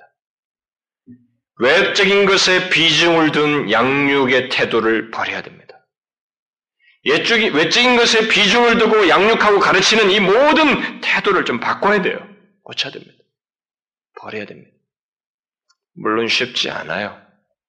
외적인 1.59 2.25
것에 2.25 2.69
비중을 2.71 3.31
둔 3.31 3.71
양육의 3.71 4.49
태도를 4.49 5.11
버려야 5.11 5.43
됩니다. 5.43 5.85
외적인, 7.05 7.97
것에 7.97 8.27
비중을 8.29 8.77
두고 8.79 9.07
양육하고 9.09 9.59
가르치는 9.59 10.09
이 10.09 10.19
모든 10.19 11.01
태도를 11.01 11.45
좀 11.45 11.59
바꿔야 11.59 12.01
돼요. 12.01 12.17
고쳐야 12.63 12.91
됩니다. 12.91 13.13
버려야 14.19 14.45
됩니다. 14.45 14.72
물론 15.95 16.27
쉽지 16.27 16.69
않아요. 16.69 17.19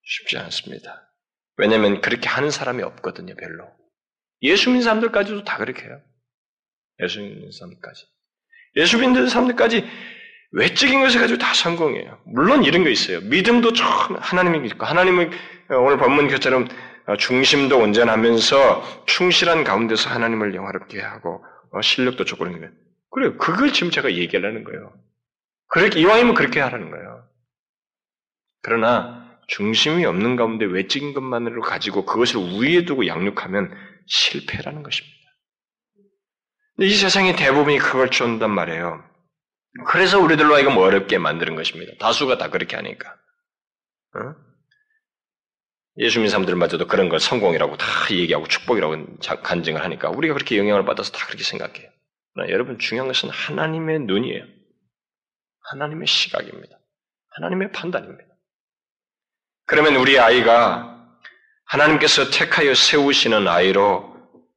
쉽지 0.03 0.39
않습니다. 0.39 1.11
왜냐하면 1.57 2.01
그렇게 2.01 2.29
하는 2.29 2.51
사람이 2.51 2.83
없거든요, 2.83 3.35
별로. 3.37 3.69
예수 4.43 4.71
믿는 4.71 4.83
사람들까지도 4.83 5.45
다 5.45 5.59
그렇게 5.59 5.85
해요. 5.85 6.01
예수 7.03 7.21
믿는 7.21 7.51
사람들까지. 7.51 8.07
예수 8.77 8.99
믿는 8.99 9.29
사람들까지 9.29 9.85
외적인 10.53 11.01
것을 11.01 11.21
가지고 11.21 11.39
다 11.39 11.53
성공해요. 11.53 12.21
물론 12.27 12.65
이런 12.65 12.85
거 12.85 12.91
있어요. 12.91 13.21
믿음도 13.23 13.73
처음 13.73 14.17
하나님이 14.17 14.69
있고 14.69 14.87
하나님은 14.87 15.31
오늘 15.71 15.99
본문 15.99 16.29
교처럼 16.29 16.69
중심도 17.19 17.79
온전하면서 17.79 19.05
충실한 19.07 19.65
가운데서 19.65 20.11
하나님을 20.11 20.55
영화롭게 20.55 21.01
하고 21.01 21.45
어, 21.73 21.83
실력도 21.83 22.25
좋고 22.25 22.45
그런 22.45 22.61
거예요. 22.61 22.73
그래요. 23.11 23.37
그걸 23.37 23.73
지금 23.73 23.91
제가 23.91 24.13
얘기하려는 24.13 24.65
거예요. 24.65 24.93
그렇게 25.69 26.01
이왕이면 26.01 26.35
그렇게 26.35 26.61
하라는 26.61 26.91
거예요. 26.91 27.14
그러나 28.65 29.39
중심이 29.47 30.07
없는 30.07 30.37
가운데 30.37 30.65
외적인 30.65 31.13
것만으로 31.13 31.61
가지고 31.61 32.07
그것을 32.07 32.37
우위에 32.39 32.87
두고 32.87 33.07
양육하면 33.07 33.71
실패라는 34.07 34.83
것입니다. 34.83 35.15
이 36.81 36.91
세상의 36.91 37.37
대부분이 37.37 37.79
그걸 37.79 38.11
쫓는단 38.11 38.51
말이에요. 38.51 39.05
그래서 39.87 40.19
우리들로 40.19 40.55
하여금 40.55 40.79
어렵게 40.79 41.19
만드는 41.19 41.57
것입니다. 41.57 41.93
다수가 42.01 42.39
다 42.39 42.49
그렇게 42.49 42.75
하니까. 42.77 43.11
어? 44.17 44.35
예수 45.99 46.19
믿는 46.19 46.31
사람들마저도 46.31 46.87
그런 46.87 47.09
걸 47.11 47.21
성공이라고 47.21 47.77
다 47.77 47.87
얘기하고 48.11 48.49
축복이라고 48.49 49.19
간증을 49.43 49.83
하니까 49.83 50.09
우리가 50.11 50.35
그렇게 50.35 50.57
영향을 50.57 50.85
받아서 50.87 51.13
다 51.13 51.27
그렇게 51.27 51.45
생각해요. 51.45 51.89
그러나 52.33 52.51
여러분 52.51 52.79
중요한 52.79 53.09
것은 53.09 53.29
하나님의 53.29 54.01
눈이에요. 54.01 54.43
하나님의 55.71 56.07
시각입니다. 56.07 56.79
하나님의 57.31 57.73
판단입니다. 57.73 58.34
그러면 59.67 59.97
우리 59.97 60.19
아이가 60.19 60.95
하나님께서 61.67 62.31
택하여 62.31 62.75
세우시는 62.75 63.49
아이로 63.49 64.15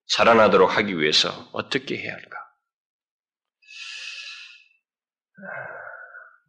자라나도록 0.07 0.77
하기 0.77 0.99
위해서 0.99 1.29
어떻게 1.53 1.97
해야 1.97 2.13
할까? 2.13 2.37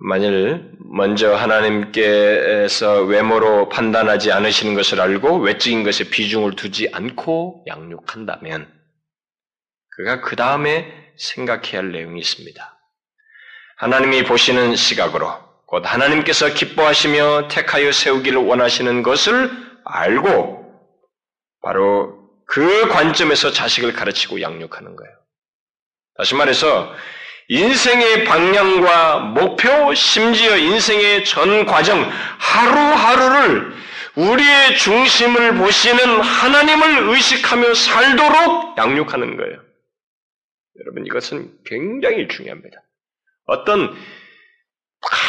만일 0.01 0.73
먼저 0.79 1.35
하나님께서 1.35 3.03
외모로 3.03 3.69
판단하지 3.69 4.31
않으시는 4.31 4.75
것을 4.75 5.01
알고 5.01 5.39
외적인 5.39 5.83
것에 5.83 6.09
비중을 6.11 6.55
두지 6.55 6.91
않고 6.93 7.65
양육한다면 7.67 8.73
그가 9.91 10.21
그 10.21 10.37
다음에 10.37 11.13
생각해야 11.17 11.79
할 11.81 11.91
내용이 11.91 12.21
있습니다. 12.21 12.79
하나님이 13.79 14.23
보시는 14.25 14.77
시각으로 14.77 15.48
곧 15.69 15.83
하나님께서 15.85 16.55
기뻐하시며 16.55 17.49
택하여 17.49 17.93
세우기를 17.93 18.39
원하시는 18.39 19.03
것을 19.03 19.51
알고 19.85 20.65
바로 21.63 22.31
그 22.47 22.89
관점에서 22.89 23.51
자식을 23.51 23.93
가르치고 23.93 24.41
양육하는 24.41 24.97
거예요. 24.97 25.15
다시 26.17 26.35
말해서 26.35 26.95
인생의 27.49 28.25
방향과 28.25 29.19
목표, 29.19 29.93
심지어 29.93 30.57
인생의 30.57 31.27
전 31.27 31.67
과정, 31.67 32.01
하루하루를 32.39 33.73
우리의 34.17 34.79
중심을 34.79 35.55
보시는 35.57 36.21
하나님을 36.21 37.11
의식하며 37.11 37.75
살도록 37.75 38.79
양육하는 38.79 39.37
거예요. 39.37 39.63
여러분, 40.81 41.05
이것은 41.05 41.53
굉장히 41.67 42.27
중요합니다. 42.27 42.79
어떤 43.47 43.95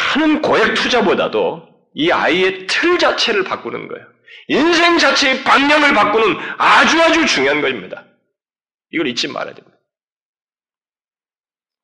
많은 0.10 0.41
고액 0.41 0.74
투자보다도 0.74 1.67
이 1.93 2.12
아이의 2.12 2.67
틀 2.67 2.98
자체를 2.98 3.43
바꾸는 3.43 3.88
거예요. 3.88 4.06
인생 4.48 4.98
자체의 4.98 5.43
방향을 5.43 5.93
바꾸는 5.93 6.38
아주 6.58 7.02
아주 7.02 7.26
중요한 7.26 7.62
것입니다. 7.62 8.06
이걸 8.91 9.08
잊지 9.08 9.28
말아야 9.28 9.54
됩니다. 9.54 9.78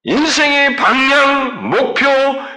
인생의 0.08 0.76
방향, 0.76 1.70
목표, 1.70 2.06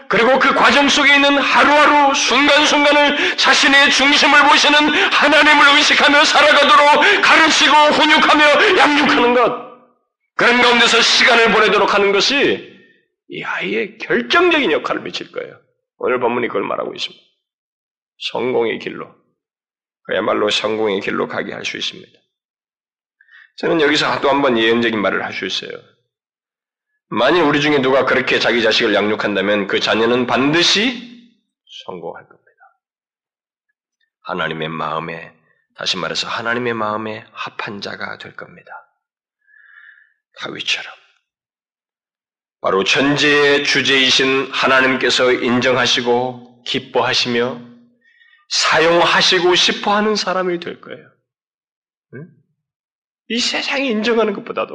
그리고 0.08 0.38
그 0.38 0.54
과정 0.54 0.86
속에 0.88 1.14
있는 1.14 1.38
하루하루 1.38 2.14
순간순간을 2.14 3.36
자신의 3.38 3.90
중심을 3.90 4.48
보시는 4.48 4.78
하나님을 5.12 5.76
의식하며 5.76 6.24
살아가도록 6.24 7.22
가르치고 7.22 7.74
훈육하며 7.74 8.76
양육하는 8.76 9.34
것. 9.34 9.68
그런 10.36 10.60
가운데서 10.60 11.00
시간을 11.00 11.50
보내도록 11.52 11.94
하는 11.94 12.12
것이 12.12 12.67
이 13.28 13.42
아이의 13.42 13.98
결정적인 13.98 14.72
역할을 14.72 15.02
미칠 15.02 15.30
거예요. 15.32 15.60
오늘 15.98 16.20
본문이 16.20 16.48
그걸 16.48 16.62
말하고 16.62 16.94
있습니다. 16.94 17.24
성공의 18.30 18.78
길로. 18.78 19.14
그야말로 20.04 20.48
성공의 20.50 21.00
길로 21.00 21.28
가게 21.28 21.52
할 21.52 21.64
수 21.64 21.76
있습니다. 21.76 22.18
저는 23.58 23.80
여기서 23.80 24.20
또 24.20 24.30
한 24.30 24.40
번 24.42 24.56
예언적인 24.58 25.00
말을 25.00 25.24
할 25.24 25.32
수 25.32 25.44
있어요. 25.46 25.78
만일 27.10 27.42
우리 27.42 27.60
중에 27.60 27.80
누가 27.80 28.04
그렇게 28.04 28.38
자기 28.38 28.62
자식을 28.62 28.94
양육한다면 28.94 29.66
그 29.66 29.80
자녀는 29.80 30.26
반드시 30.26 31.32
성공할 31.84 32.28
겁니다. 32.28 32.48
하나님의 34.22 34.68
마음에, 34.68 35.34
다시 35.74 35.96
말해서 35.96 36.28
하나님의 36.28 36.74
마음에 36.74 37.26
합한 37.32 37.80
자가 37.80 38.18
될 38.18 38.36
겁니다. 38.36 38.70
다윗처럼. 40.38 40.92
바로 42.60 42.82
천지의 42.84 43.64
주제이신 43.64 44.50
하나님께서 44.52 45.32
인정하시고 45.32 46.64
기뻐하시며 46.64 47.60
사용하시고 48.48 49.54
싶어 49.54 49.94
하는 49.94 50.16
사람이 50.16 50.58
될 50.58 50.80
거예요. 50.80 51.06
응? 52.14 52.26
이 53.28 53.38
세상이 53.38 53.88
인정하는 53.88 54.32
것보다도 54.32 54.74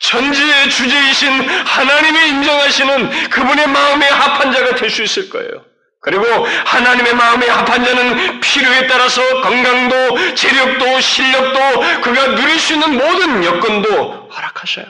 전지의 0.00 0.70
주제이신 0.70 1.28
하나님이 1.48 2.28
인정하시는 2.28 3.30
그분의 3.30 3.66
마음에 3.68 4.06
합한 4.06 4.52
자가 4.52 4.74
될 4.76 4.90
수 4.90 5.02
있을 5.02 5.28
거예요. 5.30 5.64
그리고 6.00 6.24
하나님의 6.24 7.14
마음에 7.14 7.48
합한 7.48 7.84
자는 7.84 8.40
필요에 8.40 8.86
따라서 8.86 9.20
건강도, 9.42 10.34
재력도, 10.34 11.00
실력도, 11.00 12.00
그가 12.02 12.34
누릴 12.36 12.58
수 12.60 12.74
있는 12.74 12.92
모든 12.96 13.42
여건도 13.42 14.28
허락하셔요. 14.28 14.86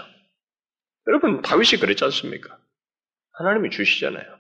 여러분, 1.09 1.42
다윗이 1.42 1.81
그랬지 1.81 2.05
않습니까? 2.05 2.59
하나님이 3.33 3.71
주시잖아요. 3.71 4.38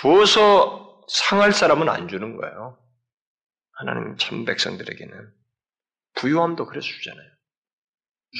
주어서 0.00 1.04
상할 1.08 1.52
사람은 1.52 1.88
안 1.88 2.08
주는 2.08 2.36
거예요. 2.36 2.78
하나님 3.72 4.16
참 4.16 4.44
백성들에게는. 4.44 5.32
부유함도 6.16 6.66
그래서 6.66 6.86
주잖아요. 6.86 7.30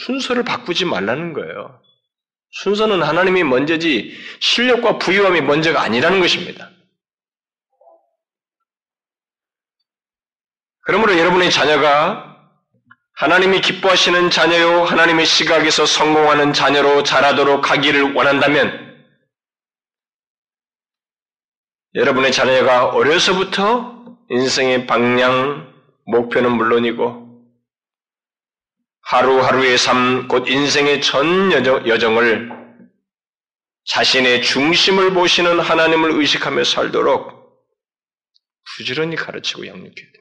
순서를 0.05 0.45
바꾸지 0.45 0.85
말라는 0.85 1.33
거예요. 1.33 1.83
순서는 2.51 3.03
하나님이 3.03 3.45
먼저지 3.45 4.17
실력과 4.41 4.99
부유함이 4.99 5.43
먼저가 5.43 5.83
아니라는 5.83 6.21
것입니다. 6.21 6.71
그러므로 10.81 11.19
여러분의 11.19 11.51
자녀가 11.51 12.36
하나님이 13.17 13.63
기뻐하시는 13.63 14.29
자녀요, 14.29 14.85
하나님의 14.85 15.25
시각에서 15.25 15.87
성공하는 15.87 16.53
자녀로 16.53 17.03
자라도록 17.03 17.71
하기를 17.71 18.13
원한다면, 18.13 18.95
여러분의 21.95 22.31
자녀가 22.31 22.91
어려서부터 22.91 24.19
인생의 24.29 24.87
방향, 24.87 25.73
목표는 26.05 26.53
물론이고, 26.53 27.27
하루하루의 29.01 29.79
삶, 29.79 30.29
곧 30.29 30.47
인생의 30.47 31.01
전 31.01 31.53
여정을 31.53 32.51
자신의 33.87 34.43
중심을 34.43 35.15
보시는 35.15 35.59
하나님을 35.59 36.11
의식하며 36.21 36.65
살도록 36.65 37.35
부지런히 38.77 39.17
가르치고 39.17 39.67
양육해야 39.67 39.95
됩니다. 39.95 40.16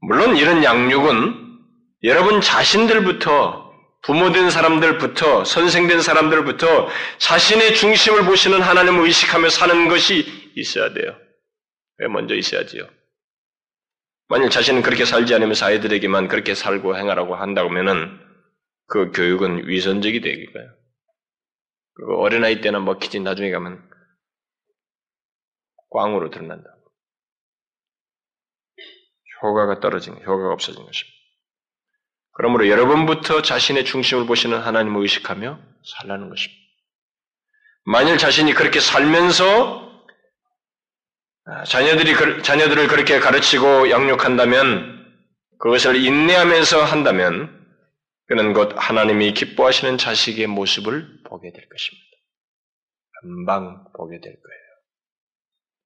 물론 0.00 0.36
이런 0.36 0.64
양육은 0.64 1.58
여러분 2.04 2.40
자신들부터 2.40 3.70
부모된 4.02 4.48
사람들부터 4.48 5.44
선생된 5.44 6.00
사람들부터 6.00 6.88
자신의 7.18 7.74
중심을 7.74 8.24
보시는 8.24 8.62
하나님을 8.62 9.04
의식하며 9.04 9.50
사는 9.50 9.88
것이 9.88 10.52
있어야 10.56 10.94
돼요. 10.94 11.16
왜 11.98 12.08
먼저 12.08 12.34
있어야지요? 12.34 12.88
만일 14.28 14.48
자신은 14.48 14.82
그렇게 14.82 15.04
살지 15.04 15.34
않으면서 15.34 15.66
아이들에게만 15.66 16.28
그렇게 16.28 16.54
살고 16.54 16.96
행하라고 16.96 17.34
한다고 17.34 17.68
하면은 17.68 18.18
그 18.86 19.12
교육은 19.12 19.68
위선적이 19.68 20.20
거예요. 20.52 20.70
그리고 21.94 22.22
어린아이 22.22 22.60
때는 22.60 22.84
먹히지 22.84 23.20
뭐 23.20 23.30
나중에 23.30 23.50
가면 23.50 23.86
꽝으로 25.90 26.30
드러난다. 26.30 26.79
효과가 29.42 29.80
떨어진, 29.80 30.14
효과가 30.14 30.52
없어진 30.52 30.84
것입니다. 30.84 31.20
그러므로 32.32 32.68
여러분부터 32.68 33.42
자신의 33.42 33.84
중심을 33.84 34.26
보시는 34.26 34.58
하나님을 34.58 35.02
의식하며 35.02 35.60
살라는 36.00 36.28
것입니다. 36.28 36.60
만일 37.84 38.18
자신이 38.18 38.54
그렇게 38.54 38.80
살면서 38.80 39.90
아, 41.46 41.64
자녀들이 41.64 42.42
자녀들을 42.42 42.86
그렇게 42.88 43.18
가르치고 43.18 43.90
양육한다면 43.90 45.00
그것을 45.58 45.96
인내하면서 45.96 46.84
한다면 46.84 47.56
그는 48.26 48.52
곧 48.52 48.72
하나님이 48.76 49.34
기뻐하시는 49.34 49.98
자식의 49.98 50.46
모습을 50.46 51.22
보게 51.24 51.50
될 51.52 51.68
것입니다. 51.68 52.06
금방 53.20 53.84
보게 53.96 54.20
될 54.20 54.32
거예요. 54.32 54.60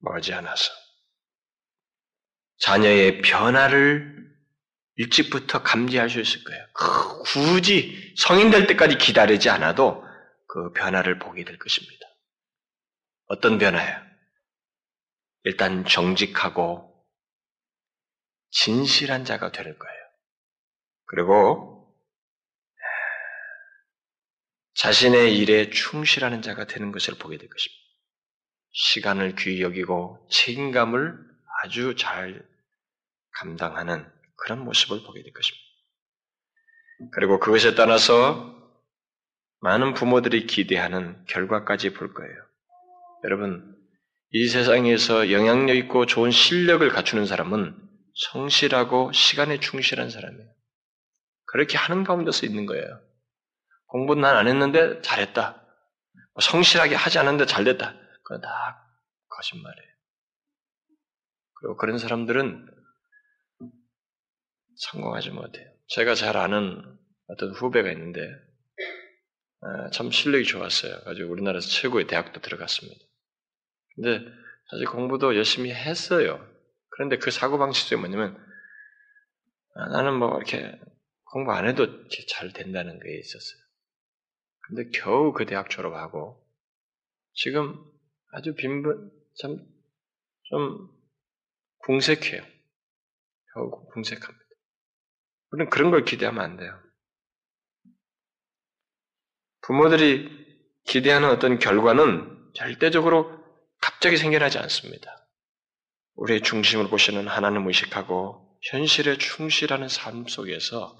머지 0.00 0.34
않아서. 0.34 0.83
자녀의 2.64 3.20
변화를 3.20 4.14
일찍부터 4.96 5.62
감지할 5.62 6.08
수 6.08 6.18
있을 6.18 6.44
거예요. 6.44 6.66
굳이 7.24 8.14
성인 8.16 8.50
될 8.50 8.66
때까지 8.66 8.96
기다리지 8.96 9.50
않아도 9.50 10.02
그 10.46 10.72
변화를 10.72 11.18
보게 11.18 11.44
될 11.44 11.58
것입니다. 11.58 12.06
어떤 13.26 13.58
변화예요? 13.58 14.02
일단 15.42 15.84
정직하고 15.84 16.90
진실한 18.50 19.26
자가 19.26 19.52
될 19.52 19.64
거예요. 19.64 20.04
그리고 21.04 21.94
자신의 24.74 25.36
일에 25.36 25.68
충실하는 25.68 26.40
자가 26.40 26.66
되는 26.66 26.92
것을 26.92 27.14
보게 27.18 27.36
될 27.36 27.46
것입니다. 27.46 27.84
시간을 28.72 29.34
귀히 29.36 29.60
여기고 29.60 30.26
책임감을 30.30 31.18
아주 31.62 31.94
잘 31.96 32.53
감당하는 33.36 34.10
그런 34.36 34.64
모습을 34.64 35.02
보게 35.04 35.22
될 35.22 35.32
것입니다. 35.32 35.64
그리고 37.12 37.40
그것에 37.40 37.74
따라서 37.74 38.54
많은 39.60 39.94
부모들이 39.94 40.46
기대하는 40.46 41.24
결과까지 41.26 41.94
볼 41.94 42.12
거예요. 42.12 42.34
여러분, 43.24 43.74
이 44.30 44.48
세상에서 44.48 45.30
영향력 45.30 45.76
있고 45.76 46.06
좋은 46.06 46.30
실력을 46.30 46.86
갖추는 46.88 47.26
사람은 47.26 47.74
성실하고 48.14 49.12
시간에 49.12 49.58
충실한 49.58 50.10
사람이에요. 50.10 50.52
그렇게 51.46 51.78
하는 51.78 52.04
가운데서 52.04 52.46
있는 52.46 52.66
거예요. 52.66 53.00
공부는 53.86 54.22
난안 54.22 54.48
했는데 54.48 55.00
잘했다. 55.02 55.52
뭐 55.54 56.40
성실하게 56.40 56.96
하지 56.96 57.18
않았는데 57.18 57.46
잘됐다. 57.46 57.94
그건 58.24 58.40
다 58.40 58.84
거짓말이에요. 59.28 59.94
그리고 61.60 61.76
그런 61.76 61.98
사람들은 61.98 62.73
성공하지 64.92 65.30
못해요. 65.30 65.66
제가 65.88 66.14
잘 66.14 66.36
아는 66.36 66.82
어떤 67.28 67.50
후배가 67.52 67.90
있는데 67.92 68.20
아, 69.60 69.90
참 69.90 70.10
실력이 70.10 70.44
좋았어요. 70.44 71.00
아주 71.06 71.24
우리나라에서 71.24 71.68
최고의 71.68 72.06
대학도 72.06 72.40
들어갔습니다. 72.40 73.00
근데 73.94 74.20
사실 74.70 74.86
공부도 74.86 75.36
열심히 75.36 75.72
했어요. 75.72 76.46
그런데 76.90 77.18
그 77.18 77.30
사고 77.30 77.58
방식이 77.58 77.96
뭐냐면 77.96 78.36
아, 79.74 79.88
나는 79.88 80.18
뭐 80.18 80.36
이렇게 80.36 80.78
공부 81.24 81.52
안 81.52 81.66
해도 81.66 82.08
잘 82.28 82.52
된다는 82.52 83.00
게 83.00 83.18
있었어요. 83.18 83.60
근데 84.66 84.90
겨우 84.90 85.32
그 85.32 85.46
대학 85.46 85.70
졸업하고 85.70 86.42
지금 87.34 87.82
아주 88.32 88.54
빈번 88.54 89.10
참좀 89.40 90.88
궁색해요. 91.78 92.42
겨우 93.52 93.70
궁색합니다. 93.92 94.43
우리는 95.54 95.70
그런 95.70 95.92
걸 95.92 96.04
기대하면 96.04 96.44
안 96.44 96.56
돼요. 96.56 96.76
부모들이 99.62 100.28
기대하는 100.84 101.30
어떤 101.30 101.60
결과는 101.60 102.50
절대적으로 102.54 103.40
갑자기 103.80 104.16
생겨나지 104.16 104.58
않습니다. 104.58 105.28
우리의 106.16 106.42
중심을 106.42 106.88
보시는 106.88 107.28
하나님을 107.28 107.68
의식하고 107.68 108.58
현실에 108.62 109.16
충실하는 109.16 109.88
삶 109.88 110.26
속에서 110.26 110.98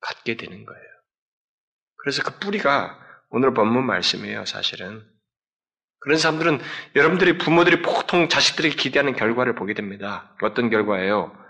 갖게 0.00 0.36
되는 0.36 0.64
거예요. 0.64 0.84
그래서 1.98 2.22
그 2.24 2.38
뿌리가 2.40 2.98
오늘 3.30 3.54
본문 3.54 3.86
말씀이에요, 3.86 4.44
사실은. 4.46 5.08
그런 6.00 6.18
사람들은 6.18 6.60
여러분들이 6.96 7.38
부모들이 7.38 7.82
보통 7.82 8.28
자식들에게 8.28 8.74
기대하는 8.74 9.14
결과를 9.14 9.54
보게 9.54 9.74
됩니다. 9.74 10.36
어떤 10.42 10.70
결과예요? 10.70 11.43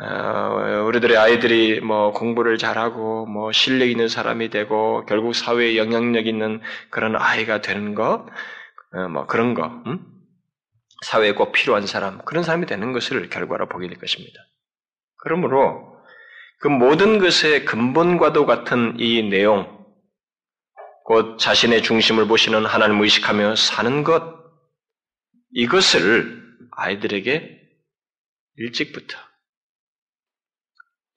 어, 0.00 0.84
우리들의 0.86 1.16
아이들이 1.16 1.80
뭐 1.80 2.12
공부를 2.12 2.58
잘하고 2.58 3.26
뭐 3.26 3.52
실력 3.52 3.88
있는 3.88 4.08
사람이 4.08 4.50
되고 4.50 5.06
결국 5.06 5.34
사회에 5.34 5.76
영향력 5.76 6.26
있는 6.26 6.60
그런 6.90 7.14
아이가 7.16 7.60
되는 7.60 7.94
것, 7.94 8.26
어, 8.92 9.08
뭐 9.08 9.26
그런 9.26 9.54
거, 9.54 9.66
음? 9.86 10.00
사회에 11.04 11.32
꼭 11.32 11.52
필요한 11.52 11.86
사람, 11.86 12.18
그런 12.24 12.42
사람이 12.42 12.66
되는 12.66 12.92
것을 12.92 13.28
결과로 13.28 13.68
보게 13.68 13.86
될 13.88 13.98
것입니다. 13.98 14.40
그러므로 15.18 15.94
그 16.60 16.68
모든 16.68 17.18
것의 17.18 17.64
근본과도 17.64 18.46
같은 18.46 18.98
이 18.98 19.22
내용, 19.22 19.84
곧 21.04 21.38
자신의 21.38 21.82
중심을 21.82 22.26
보시는 22.26 22.64
하나님을 22.64 23.02
의식하며 23.02 23.56
사는 23.56 24.02
것, 24.02 24.42
이것을 25.52 26.42
아이들에게 26.72 27.60
일찍부터 28.56 29.18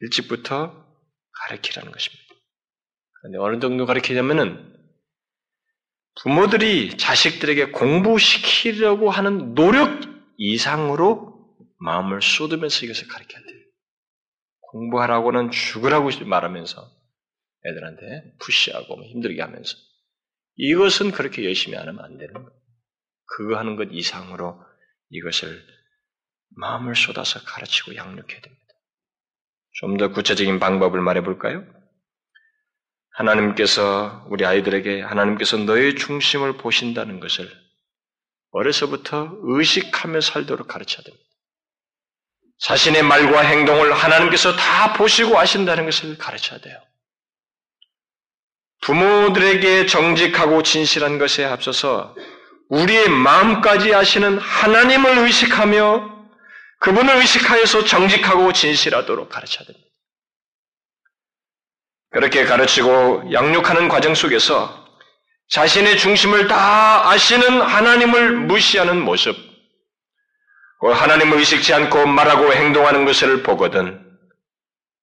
일찍부터 0.02 0.86
가르치라는 1.32 1.92
것입니다. 1.92 2.24
그런데 3.20 3.38
어느 3.40 3.60
정도 3.60 3.86
가르치냐면은 3.86 4.76
부모들이 6.22 6.98
자식들에게 6.98 7.72
공부시키려고 7.72 9.10
하는 9.10 9.54
노력 9.54 10.02
이상으로 10.38 11.38
마음을 11.80 12.22
쏟으면서 12.22 12.86
이것을 12.86 13.08
가르쳐야 13.08 13.42
돼요. 13.44 13.58
공부하라고는 14.72 15.52
죽으라고 15.52 16.10
말하면서 16.26 16.92
애들한테 17.66 18.36
푸시하고 18.40 18.96
뭐 18.96 19.06
힘들게 19.06 19.42
하면서 19.42 19.76
이것은 20.56 21.12
그렇게 21.12 21.46
열심히 21.46 21.78
안 21.78 21.88
하면 21.88 22.04
안 22.04 22.18
되는 22.18 22.34
거예요. 22.34 22.52
그거 23.26 23.58
하는 23.58 23.76
것 23.76 23.90
이상으로 23.92 24.60
이것을 25.10 25.64
마음을 26.56 26.96
쏟아서 26.96 27.40
가르치고 27.44 27.96
양육해야 27.96 28.42
됩니다. 28.42 28.67
좀 29.80 29.98
더 29.98 30.10
구체적인 30.10 30.60
방법을 30.60 31.02
말해 31.02 31.22
볼까요? 31.22 31.64
하나님께서 33.12 34.26
우리 34.30 34.46
아이들에게 34.46 35.02
하나님께서 35.02 35.58
너의 35.58 35.96
중심을 35.96 36.58
보신다는 36.58 37.20
것을 37.20 37.52
어려서부터 38.52 39.38
의식하며 39.42 40.22
살도록 40.22 40.68
가르쳐야 40.68 41.04
됩니다. 41.04 41.24
자신의 42.60 43.04
말과 43.04 43.42
행동을 43.42 43.94
하나님께서 43.94 44.56
다 44.56 44.94
보시고 44.94 45.38
아신다는 45.38 45.86
것을 45.86 46.18
가르쳐야 46.18 46.60
돼요. 46.60 46.80
부모들에게 48.82 49.86
정직하고 49.86 50.64
진실한 50.64 51.20
것에 51.20 51.46
앞서서 51.46 52.16
우리의 52.70 53.10
마음까지 53.10 53.94
아시는 53.94 54.40
하나님을 54.40 55.20
의식하며 55.20 56.17
그분을 56.80 57.16
의식하여서 57.18 57.86
정직하고 57.86 58.54
진실하도록 58.54 59.30
가르쳐야 59.30 59.66
됩니다. 59.66 59.88
그렇게 62.10 62.46
가르치고 62.46 63.34
양육하는 63.34 63.90
과정 63.90 64.16
속에서 64.16 64.88
자신의 65.50 65.98
중심을 65.98 66.48
다 66.48 67.10
아시는 67.10 67.62
하나님을 67.62 68.32
무시하는 68.32 69.02
모습, 69.02 69.36
그 70.80 70.88
하나님을 70.88 71.38
의식지 71.38 71.74
않고 71.74 72.06
말하고 72.06 72.54
행동하는 72.54 73.06
것을 73.06 73.44
보거든 73.44 74.06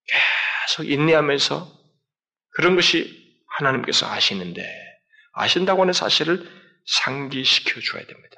계속 0.07 0.89
인내하면서 0.89 1.73
그런 2.51 2.77
것이 2.77 3.23
하나님께서 3.59 4.09
아시는데 4.09 4.65
아신다고 5.33 5.83
하는 5.83 5.93
사실을 5.93 6.49
상기시켜 6.87 7.81
줘야 7.81 8.05
됩니다. 8.07 8.37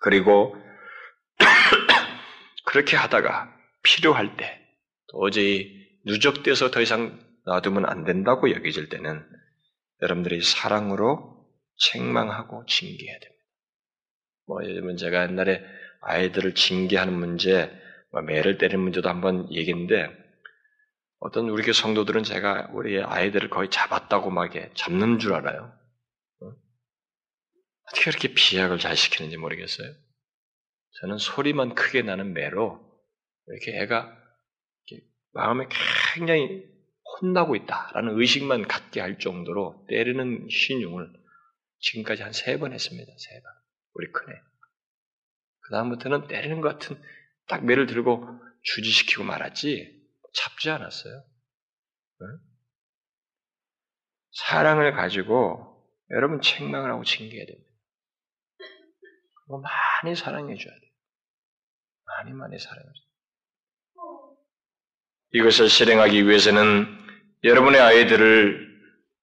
그리고 0.00 0.56
그렇게 2.68 2.96
하다가 2.96 3.50
필요할 3.82 4.36
때 4.36 4.60
도저히 5.10 5.88
누적돼서 6.04 6.70
더 6.70 6.82
이상 6.82 7.18
놔두면 7.46 7.86
안 7.86 8.04
된다고 8.04 8.50
여겨질 8.50 8.90
때는 8.90 9.26
여러분들이 10.02 10.42
사랑으로 10.42 11.48
책망하고 11.78 12.66
징계해야 12.66 13.18
됩니다. 13.20 13.44
뭐 14.46 14.62
들면 14.62 14.98
제가 14.98 15.22
옛날에 15.22 15.64
아이들을 16.02 16.54
징계하는 16.54 17.14
문제, 17.14 17.72
뭐 18.12 18.20
매를 18.20 18.58
때리는 18.58 18.78
문제도 18.82 19.08
한번 19.08 19.50
얘기했는데 19.50 20.06
어떤 21.20 21.48
우리 21.48 21.62
교 21.62 21.72
성도들은 21.72 22.22
제가 22.22 22.68
우리 22.74 23.02
아이들을 23.02 23.48
거의 23.48 23.70
잡았다고 23.70 24.28
막 24.30 24.52
잡는 24.74 25.18
줄 25.18 25.32
알아요. 25.32 25.72
어? 26.42 26.52
어떻게 27.86 28.10
그렇게 28.10 28.34
비약을 28.34 28.78
잘 28.78 28.94
시키는지 28.94 29.38
모르겠어요. 29.38 29.88
저는 31.00 31.18
소리만 31.18 31.74
크게 31.74 32.02
나는 32.02 32.32
매로 32.32 32.80
이렇게 33.46 33.80
애가 33.82 34.16
이렇게 34.86 35.06
마음에 35.32 35.66
굉장히 36.14 36.64
혼나고 37.20 37.56
있다라는 37.56 38.18
의식만 38.18 38.68
갖게 38.68 39.00
할 39.00 39.18
정도로 39.18 39.86
때리는 39.88 40.48
신용을 40.50 41.12
지금까지 41.80 42.22
한 42.22 42.32
세 42.32 42.58
번 42.58 42.72
했습니다. 42.72 43.12
세 43.16 43.40
번. 43.42 43.52
우리 43.94 44.10
큰애. 44.12 44.36
그 45.60 45.70
다음부터는 45.72 46.28
때리는 46.28 46.60
것 46.60 46.78
같은 46.78 47.00
딱 47.46 47.64
매를 47.64 47.86
들고 47.86 48.26
주지시키고 48.62 49.24
말았지 49.24 49.96
잡지 50.34 50.70
않았어요. 50.70 51.24
응? 52.22 52.38
사랑을 54.32 54.92
가지고 54.92 55.84
여러분 56.10 56.40
책망을 56.40 56.90
하고 56.90 57.04
징계해야 57.04 57.46
됩니다. 57.46 57.67
많이 59.48 60.14
사랑해 60.14 60.54
줘야 60.56 60.74
돼요. 60.74 60.90
많이 62.04 62.32
많이 62.32 62.58
사랑해 62.58 62.84
줘요. 62.84 63.08
이것을 65.34 65.68
실행하기 65.68 66.26
위해서는 66.26 66.86
여러분의 67.44 67.80
아이들을 67.80 68.68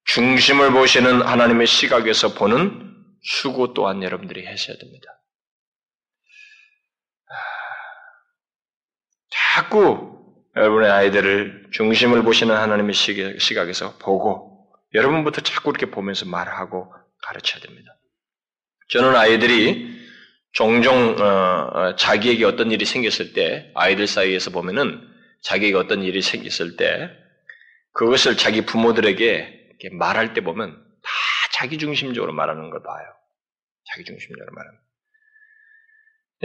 중심을 0.05 0.71
보시는 0.71 1.21
하나님의 1.21 1.67
시각에서 1.67 2.34
보는 2.36 2.93
수고 3.23 3.73
또한 3.73 4.03
여러분들이 4.03 4.45
하셔야 4.45 4.78
됩니다. 4.78 5.09
자꾸 9.30 10.43
여러분의 10.55 10.91
아이들을 10.91 11.69
중심을 11.73 12.23
보시는 12.23 12.55
하나님의 12.55 12.93
시각에서 12.93 13.97
보고 13.97 14.69
여러분부터 14.93 15.41
자꾸 15.41 15.71
이렇게 15.71 15.88
보면서 15.88 16.26
말하고 16.26 16.93
가르쳐야 17.23 17.61
됩니다. 17.61 17.97
저는 18.89 19.15
아이들이 19.15 20.04
종종 20.55 21.17
어, 21.19 21.69
어, 21.73 21.95
자기에게 21.97 22.45
어떤 22.45 22.71
일이 22.71 22.85
생겼을 22.85 23.33
때 23.33 23.71
아이들 23.75 24.07
사이에서 24.07 24.51
보면은 24.51 25.05
자기에게 25.41 25.75
어떤 25.75 26.01
일이 26.01 26.21
생겼을 26.21 26.77
때 26.77 27.11
그것을 27.91 28.37
자기 28.37 28.65
부모들에게 28.65 29.89
말할 29.91 30.33
때 30.33 30.41
보면 30.41 30.71
다 30.71 31.11
자기 31.51 31.77
중심적으로 31.77 32.33
말하는 32.33 32.69
걸 32.69 32.81
봐요. 32.81 33.05
자기 33.91 34.05
중심적으로 34.05 34.53
말하는. 34.55 34.79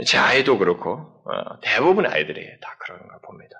제 0.05 0.17
아이도 0.17 0.57
그렇고 0.57 1.23
어, 1.25 1.59
대부분의 1.61 2.11
아이들이 2.11 2.45
다 2.61 2.75
그런 2.79 2.99
걸 3.07 3.17
봅니다. 3.25 3.55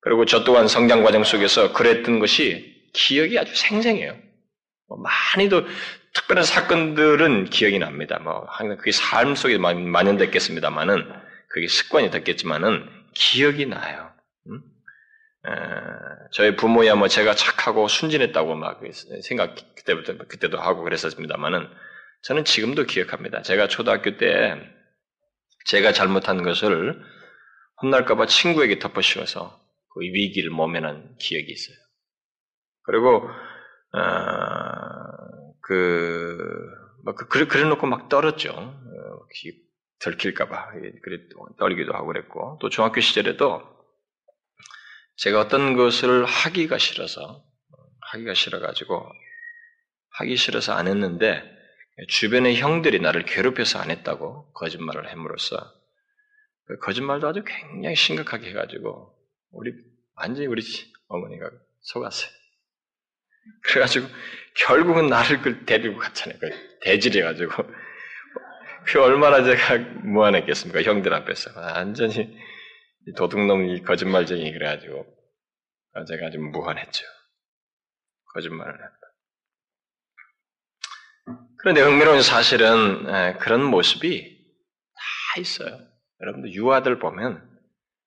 그리고 0.00 0.24
저 0.26 0.44
또한 0.44 0.68
성장 0.68 1.02
과정 1.02 1.24
속에서 1.24 1.72
그랬던 1.72 2.20
것이 2.20 2.88
기억이 2.94 3.36
아주 3.36 3.52
생생해요. 3.56 4.16
뭐 4.92 4.98
많이도 4.98 5.66
특별한 6.12 6.44
사건들은 6.44 7.46
기억이 7.46 7.78
납니다. 7.78 8.18
뭐 8.18 8.44
항상 8.48 8.76
그게 8.76 8.92
삶 8.92 9.34
속에 9.34 9.56
만연됐겠습니다만은 9.58 11.10
그게 11.48 11.68
습관이 11.68 12.10
됐겠지만은 12.10 12.88
기억이 13.14 13.66
나요. 13.66 14.12
음? 14.48 14.60
에, 15.46 15.50
저희 16.32 16.56
부모야 16.56 16.94
뭐 16.94 17.08
제가 17.08 17.34
착하고 17.34 17.88
순진했다고 17.88 18.54
막 18.54 18.80
생각 19.22 19.54
그때부터 19.76 20.16
그때도 20.26 20.60
하고 20.60 20.82
그랬었습니다만은 20.82 21.68
저는 22.22 22.44
지금도 22.44 22.84
기억합니다. 22.84 23.42
제가 23.42 23.68
초등학교 23.68 24.16
때 24.16 24.56
제가 25.64 25.92
잘못한 25.92 26.42
것을 26.42 27.02
혼날까봐 27.82 28.26
친구에게 28.26 28.78
덮어씌워서 28.78 29.60
그 29.94 30.00
위기를 30.00 30.50
모면한 30.50 31.16
기억이 31.18 31.50
있어요. 31.50 31.76
그리고 32.84 33.28
어, 33.94 35.54
그, 35.60 36.38
막, 37.04 37.16
그, 37.16 37.46
그래, 37.46 37.64
놓고 37.64 37.86
막 37.86 38.08
떨었죠. 38.08 38.50
어, 38.52 39.26
들킬까봐. 39.98 40.72
그래, 41.02 41.18
떨기도 41.58 41.92
하고 41.92 42.06
그랬고. 42.06 42.58
또 42.60 42.68
중학교 42.68 43.00
시절에도 43.00 43.62
제가 45.16 45.40
어떤 45.40 45.76
것을 45.76 46.24
하기가 46.24 46.78
싫어서, 46.78 47.44
하기가 48.12 48.34
싫어가지고, 48.34 49.06
하기 50.18 50.36
싫어서 50.36 50.72
안 50.72 50.88
했는데, 50.88 51.42
주변의 52.08 52.56
형들이 52.56 52.98
나를 53.00 53.24
괴롭혀서 53.24 53.78
안 53.78 53.90
했다고 53.90 54.52
거짓말을 54.52 55.10
함으로써, 55.10 55.56
그 56.64 56.78
거짓말도 56.78 57.28
아주 57.28 57.44
굉장히 57.44 57.94
심각하게 57.94 58.50
해가지고, 58.50 59.14
우리, 59.50 59.72
완전히 60.14 60.46
우리 60.46 60.62
어머니가 61.08 61.50
속았어요. 61.82 62.41
그래가지고 63.64 64.06
결국은 64.54 65.06
나를 65.08 65.40
그 65.40 65.64
데리고 65.64 65.98
갔잖아요. 65.98 66.38
그 66.40 66.50
대질해가지고 66.82 67.64
그 68.84 69.02
얼마나 69.02 69.42
제가 69.44 69.78
무안했겠습니까? 70.02 70.82
형들 70.82 71.14
앞에서 71.14 71.50
완전히 71.58 72.36
도둑놈 73.16 73.68
이 73.68 73.82
거짓말쟁이 73.82 74.52
그래가지고 74.52 75.06
제가 76.08 76.30
좀 76.30 76.50
무한했죠. 76.50 77.04
거짓말을 78.34 78.74
했다. 78.74 78.96
그런데 81.58 81.80
흥미로운 81.82 82.22
사실은 82.22 83.38
그런 83.38 83.62
모습이 83.64 84.38
다 84.94 85.40
있어요. 85.40 85.78
여러분들 86.20 86.52
유아들 86.52 86.98
보면 86.98 87.51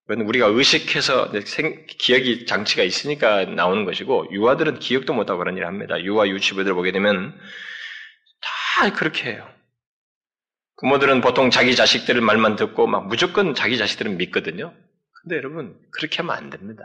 우리가 0.08 0.47
의식해서 0.47 1.32
기억이 1.97 2.45
장치가 2.45 2.84
있으니까 2.84 3.45
나오는 3.45 3.86
것이고 3.86 4.28
유아들은 4.32 4.80
기억도 4.80 5.14
못하고 5.14 5.39
그런 5.39 5.58
일을 5.58 5.68
합니다. 5.68 5.99
유아 6.01 6.28
유치부들 6.28 6.74
보게 6.76 6.91
되면 6.91 7.38
다 8.41 8.93
그렇게 8.93 9.32
해요. 9.32 9.49
부모들은 10.80 11.22
보통 11.22 11.49
자기 11.49 11.76
자식들의 11.76 12.22
말만 12.22 12.56
듣고 12.58 12.86
막 12.86 13.08
무조건 13.08 13.56
자기 13.56 13.78
자식들은 13.78 14.18
믿거든요. 14.18 14.74
근데 15.24 15.38
여러분 15.38 15.80
그렇게 15.91 16.18
하면 16.18 16.36
안 16.36 16.49
됩니다. 16.49 16.84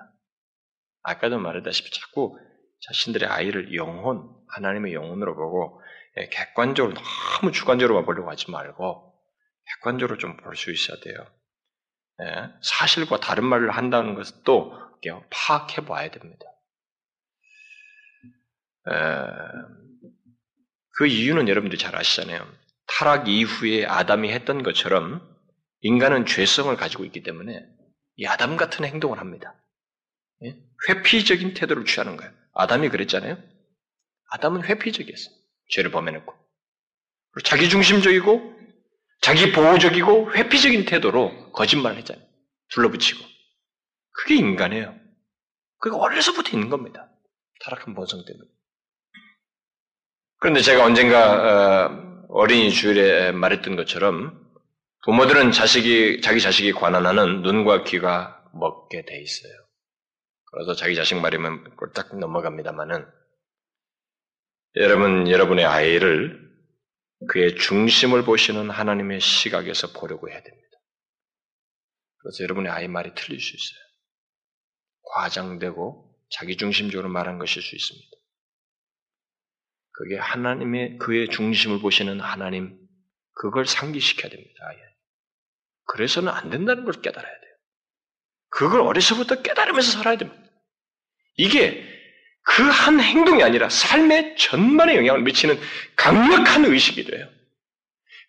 아까도 1.03 1.39
말했다시피 1.39 1.91
자꾸 1.91 2.39
자신들의 2.87 3.29
아이를 3.29 3.75
영혼, 3.75 4.31
하나님의 4.49 4.95
영혼으로 4.95 5.35
보고 5.37 5.83
예, 6.19 6.29
객관적으로 6.29 6.95
너무 6.95 7.53
주관적으로만 7.53 8.07
보려고 8.07 8.31
하지 8.31 8.51
말고 8.51 9.13
객관적으로 9.77 10.19
좀 10.19 10.37
볼 10.39 10.57
수 10.57 10.71
있어야 10.73 10.99
돼요. 11.01 11.17
예, 12.23 12.51
사실과 12.63 13.19
다른 13.19 13.45
말을 13.45 13.71
한다는 13.71 14.15
것도 14.15 14.79
파악해 15.31 15.87
봐야 15.87 16.11
됩니다. 16.11 16.47
그 20.97 21.07
이유는 21.07 21.49
여러분들이 21.49 21.79
잘 21.79 21.97
아시잖아요. 21.97 22.47
타락 22.87 23.29
이후에 23.29 23.87
아담이 23.87 24.31
했던 24.33 24.63
것처럼 24.63 25.27
인간은 25.81 26.27
죄성을 26.27 26.75
가지고 26.77 27.05
있기 27.05 27.23
때문에 27.23 27.65
이 28.17 28.27
아담 28.27 28.57
같은 28.57 28.85
행동을 28.85 29.19
합니다. 29.19 29.55
예? 30.45 30.57
회피적인 30.89 31.55
태도를 31.55 31.85
취하는 31.87 32.17
거예요. 32.17 32.33
아담이 32.53 32.91
그랬잖아요. 32.91 33.39
아담은 34.31 34.65
회피적이었어요. 34.65 35.35
죄를 35.71 35.91
범해놓고. 35.91 36.35
자기중심적이고 37.45 38.61
자기 39.23 39.53
보호적이고 39.53 40.35
회피적인 40.35 40.85
태도로 40.85 41.33
거짓말을 41.53 41.99
했잖아요. 41.99 42.25
둘러붙이고. 42.71 43.25
그게 44.13 44.37
인간이에요. 44.37 44.95
그게 45.79 45.97
어려서부터 45.97 46.51
있는 46.53 46.69
겁니다. 46.69 47.11
타락한 47.61 47.95
본성 47.95 48.25
때문에. 48.25 48.49
그런데 50.39 50.61
제가 50.61 50.85
언젠가 50.85 51.87
어, 51.87 52.27
어린이 52.29 52.71
주일에 52.71 53.33
말했던 53.33 53.77
것처럼 53.77 54.41
부모들은 55.05 55.53
자식이 55.53 56.21
자기 56.23 56.41
자식이 56.41 56.73
관한하는 56.73 57.43
눈과 57.43 57.85
귀가 57.85 58.43
먹게 58.53 59.05
돼 59.05 59.21
있어요. 59.21 59.53
그래서 60.53 60.75
자기 60.75 60.95
자식 60.95 61.17
말이면 61.17 61.77
꼴딱 61.77 62.19
넘어갑니다만은 62.19 63.07
여러분 64.77 65.29
여러분의 65.29 65.65
아이를 65.65 66.51
그의 67.29 67.57
중심을 67.57 68.25
보시는 68.25 68.71
하나님의 68.71 69.21
시각에서 69.21 69.93
보려고 69.93 70.31
해야 70.31 70.43
됩니다. 70.43 70.70
그래서 72.23 72.45
여러분의 72.45 72.71
아이 72.71 72.89
말이 72.89 73.13
틀릴 73.15 73.41
수 73.41 73.57
있어요. 73.57 73.81
과장되고 75.15 76.15
자기중심적으로 76.31 77.09
말한 77.09 77.39
것일 77.39 77.63
수 77.63 77.75
있습니다. 77.75 78.09
그게 79.93 80.17
하나님의 80.17 80.99
그의 80.99 81.29
중심을 81.29 81.81
보시는 81.81 82.21
하나님 82.21 82.79
그걸 83.33 83.67
상기시켜야 83.67 84.31
됩니다. 84.31 84.55
아예. 84.69 84.79
그래서는 85.87 86.33
안 86.33 86.51
된다는 86.51 86.85
걸 86.85 86.95
깨달아야 87.01 87.31
돼요. 87.41 87.55
그걸 88.49 88.81
어려서부터 88.83 89.43
깨달으면서 89.43 89.93
살아야 89.93 90.17
됩니다. 90.17 90.41
이게 91.37 91.87
그 92.43 92.63
한 92.63 93.01
행동이 93.01 93.43
아니라 93.43 93.69
삶의 93.69 94.37
전반에 94.37 94.97
영향을 94.97 95.23
미치는 95.23 95.61
강력한 95.97 96.65
의식이 96.65 97.05
돼요. 97.05 97.29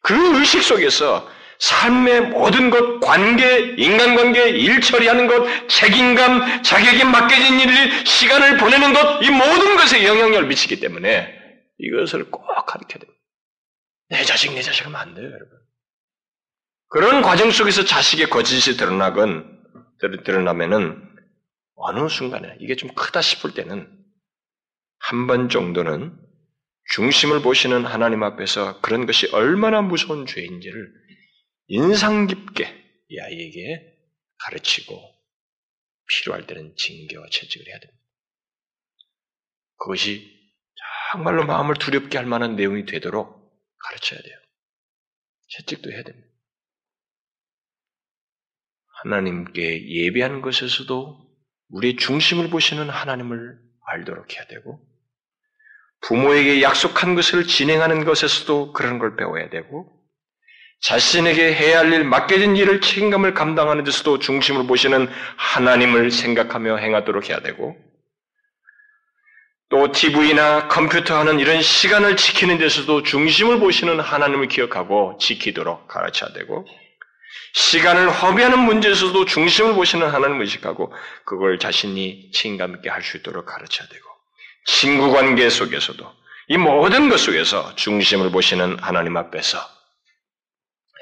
그 0.01 0.39
의식 0.39 0.61
속에서 0.61 1.29
삶의 1.61 2.21
모든 2.29 2.71
것, 2.71 2.99
관계, 3.01 3.75
인간관계, 3.77 4.49
일 4.49 4.81
처리하는 4.81 5.27
것, 5.27 5.67
책임감, 5.67 6.63
자기에게 6.63 7.03
맡겨진 7.03 7.59
일, 7.59 8.05
시간을 8.05 8.57
보내는 8.57 8.93
것, 8.93 9.21
이 9.21 9.29
모든 9.29 9.77
것에 9.77 10.03
영향력을 10.03 10.47
미치기 10.47 10.79
때문에 10.79 11.39
이것을 11.77 12.31
꼭 12.31 12.47
가르쳐야 12.65 12.99
됩니다. 12.99 13.21
내 14.09 14.23
자식, 14.23 14.53
내 14.55 14.61
자식 14.63 14.87
하면 14.87 14.99
안 14.99 15.13
돼요, 15.13 15.27
여러분. 15.27 15.49
그런 16.89 17.21
과정 17.21 17.51
속에서 17.51 17.85
자식의 17.85 18.31
거짓이 18.31 18.75
드러나건, 18.75 19.61
드러나면은 20.25 20.99
어느 21.75 22.09
순간에 22.09 22.55
이게 22.59 22.75
좀 22.75 22.89
크다 22.95 23.21
싶을 23.21 23.53
때는 23.53 23.87
한 24.97 25.27
번 25.27 25.47
정도는 25.47 26.17
중심을 26.93 27.41
보시는 27.43 27.85
하나님 27.85 28.23
앞에서 28.23 28.81
그런 28.81 29.05
것이 29.05 29.27
얼마나 29.31 29.81
무서운 29.81 30.25
죄인지를 30.25 31.00
인상 31.73 32.27
깊게 32.27 32.65
이 33.07 33.19
아이에게 33.21 33.97
가르치고 34.39 34.93
필요할 36.09 36.45
때는 36.45 36.75
징계와 36.75 37.27
채찍을 37.31 37.65
해야 37.65 37.79
됩니다. 37.79 38.03
그것이 39.77 40.29
정말로 41.13 41.45
마음을 41.45 41.75
두렵게 41.75 42.17
할 42.17 42.27
만한 42.27 42.57
내용이 42.57 42.85
되도록 42.85 43.57
가르쳐야 43.77 44.21
돼요. 44.21 44.37
채찍도 45.47 45.91
해야 45.93 46.03
됩니다. 46.03 46.27
하나님께 49.03 49.87
예배하는 49.87 50.41
것에서도 50.41 51.25
우리의 51.69 51.95
중심을 51.95 52.49
보시는 52.49 52.89
하나님을 52.89 53.57
알도록 53.85 54.35
해야 54.35 54.45
되고, 54.47 54.85
부모에게 56.01 56.61
약속한 56.63 57.15
것을 57.15 57.47
진행하는 57.47 58.03
것에서도 58.03 58.73
그런 58.73 58.99
걸 58.99 59.15
배워야 59.15 59.49
되고, 59.49 60.00
자신에게 60.81 61.53
해야 61.53 61.79
할 61.79 61.93
일, 61.93 62.03
맡겨진 62.03 62.57
일을 62.57 62.81
책임감을 62.81 63.33
감당하는 63.33 63.83
데서도 63.83 64.19
중심을 64.19 64.65
보시는 64.65 65.07
하나님을 65.37 66.11
생각하며 66.11 66.77
행하도록 66.77 67.29
해야 67.29 67.39
되고, 67.39 67.77
또 69.69 69.91
TV나 69.91 70.67
컴퓨터 70.67 71.17
하는 71.17 71.39
이런 71.39 71.61
시간을 71.61 72.17
지키는 72.17 72.57
데서도 72.57 73.03
중심을 73.03 73.59
보시는 73.59 73.99
하나님을 73.99 74.47
기억하고 74.47 75.17
지키도록 75.19 75.87
가르쳐야 75.87 76.33
되고, 76.33 76.65
시간을 77.53 78.09
허비하는 78.09 78.59
문제에서도 78.59 79.25
중심을 79.25 79.75
보시는 79.75 80.09
하나님을 80.09 80.41
의식하고, 80.41 80.93
그걸 81.25 81.59
자신이 81.59 82.31
책임감 82.33 82.75
있게 82.77 82.89
할 82.89 83.03
수 83.03 83.17
있도록 83.17 83.45
가르쳐야 83.45 83.87
되고, 83.87 84.05
친구 84.65 85.11
관계 85.11 85.49
속에서도 85.49 86.11
이 86.47 86.57
모든 86.57 87.07
것 87.09 87.19
속에서 87.19 87.75
중심을 87.75 88.31
보시는 88.31 88.79
하나님 88.79 89.15
앞에서 89.15 89.59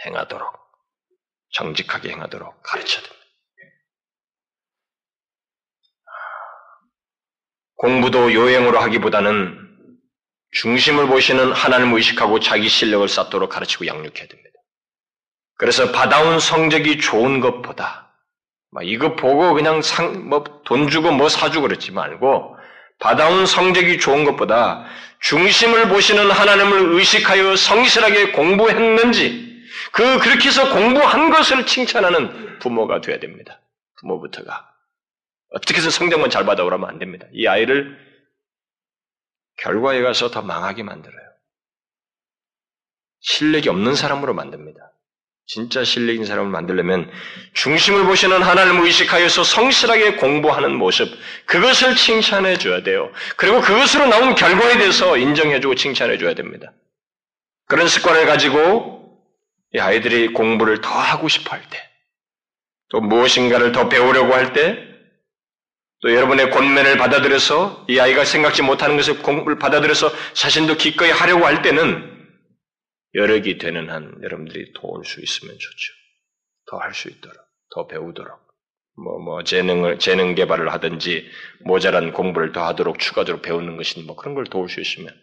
행하도록, 0.05 0.53
정직하게 1.51 2.09
행하도록 2.11 2.61
가르쳐야 2.63 3.03
됩니다. 3.03 3.25
공부도 7.75 8.33
요행으로 8.33 8.79
하기보다는 8.79 9.69
중심을 10.51 11.07
보시는 11.07 11.51
하나님을 11.53 11.95
의식하고 11.97 12.39
자기 12.39 12.67
실력을 12.67 13.07
쌓도록 13.07 13.49
가르치고 13.49 13.87
양육해야 13.87 14.27
됩니다. 14.27 14.49
그래서 15.57 15.91
받아온 15.91 16.39
성적이 16.39 16.99
좋은 16.99 17.39
것보다 17.39 18.13
이거 18.83 19.15
보고 19.15 19.53
그냥 19.53 19.81
상, 19.81 20.29
뭐 20.29 20.43
돈 20.65 20.87
주고 20.87 21.11
뭐 21.11 21.29
사주고 21.29 21.67
그러지 21.67 21.91
말고 21.91 22.55
받아온 22.99 23.45
성적이 23.47 23.97
좋은 23.97 24.23
것보다 24.23 24.85
중심을 25.21 25.89
보시는 25.89 26.29
하나님을 26.29 26.93
의식하여 26.93 27.55
성실하게 27.55 28.33
공부했는지 28.33 29.48
그 29.91 30.19
그렇게 30.19 30.47
해서 30.47 30.73
공부한 30.73 31.29
것을 31.29 31.65
칭찬하는 31.65 32.59
부모가 32.59 33.01
돼야 33.01 33.19
됩니다. 33.19 33.61
부모부터가 33.99 34.69
어떻게 35.51 35.77
해서 35.77 35.89
성적만 35.89 36.29
잘 36.29 36.45
받아 36.45 36.63
오라면 36.63 36.89
안 36.89 36.99
됩니다. 36.99 37.25
이 37.33 37.47
아이를 37.47 37.97
결과에 39.57 40.01
가서 40.01 40.29
더 40.29 40.41
망하게 40.41 40.83
만들어요. 40.83 41.29
실력이 43.21 43.69
없는 43.69 43.95
사람으로 43.95 44.33
만듭니다. 44.33 44.79
진짜 45.45 45.83
실력 45.83 46.13
있는 46.13 46.27
사람을 46.27 46.51
만들려면 46.51 47.11
중심을 47.53 48.05
보시는 48.05 48.43
하나님을 48.43 48.85
의식하여서 48.85 49.43
성실하게 49.43 50.17
공부하는 50.17 50.75
모습, 50.75 51.09
그것을 51.47 51.95
칭찬해 51.95 52.57
줘야 52.57 52.83
돼요. 52.83 53.11
그리고 53.35 53.59
그것으로 53.59 54.05
나온 54.05 54.35
결과에 54.35 54.77
대해서 54.77 55.17
인정해 55.17 55.59
주고 55.59 55.73
칭찬해 55.73 56.19
줘야 56.19 56.35
됩니다. 56.35 56.71
그런 57.65 57.87
습관을 57.87 58.27
가지고 58.27 58.98
이 59.73 59.79
아이들이 59.79 60.33
공부를 60.33 60.81
더 60.81 60.89
하고 60.89 61.27
싶어 61.27 61.55
할 61.55 61.61
때, 61.69 61.77
또 62.89 63.01
무엇인가를 63.01 63.71
더 63.71 63.89
배우려고 63.89 64.33
할 64.33 64.53
때, 64.53 64.87
또 66.01 66.13
여러분의 66.13 66.51
권면을 66.51 66.97
받아들여서 66.97 67.85
이 67.89 67.99
아이가 67.99 68.23
생각지 68.25 68.61
못하는 68.61 68.95
것을 68.95 69.21
공부를 69.21 69.59
받아들여서 69.59 70.11
자신도 70.33 70.75
기꺼이 70.77 71.11
하려고 71.11 71.45
할 71.45 71.61
때는 71.61 72.17
여력이 73.15 73.57
되는 73.57 73.89
한 73.89 74.15
여러분들이 74.23 74.73
도울 74.73 75.03
수 75.05 75.21
있으면 75.21 75.53
좋죠. 75.57 75.93
더 76.67 76.77
할 76.79 76.93
수 76.93 77.09
있도록, 77.09 77.35
더 77.73 77.87
배우도록, 77.87 78.39
뭐, 79.03 79.19
뭐, 79.19 79.43
재능을, 79.43 79.99
재능 79.99 80.35
개발을 80.35 80.71
하든지, 80.73 81.29
모자란 81.61 82.13
공부를 82.13 82.51
더 82.53 82.65
하도록 82.67 82.97
추가적으로 82.99 83.41
배우는 83.41 83.75
것이니 83.77 84.05
뭐 84.05 84.15
그런 84.15 84.35
걸 84.35 84.45
도울 84.45 84.69
수 84.69 84.79
있으면 84.79 85.13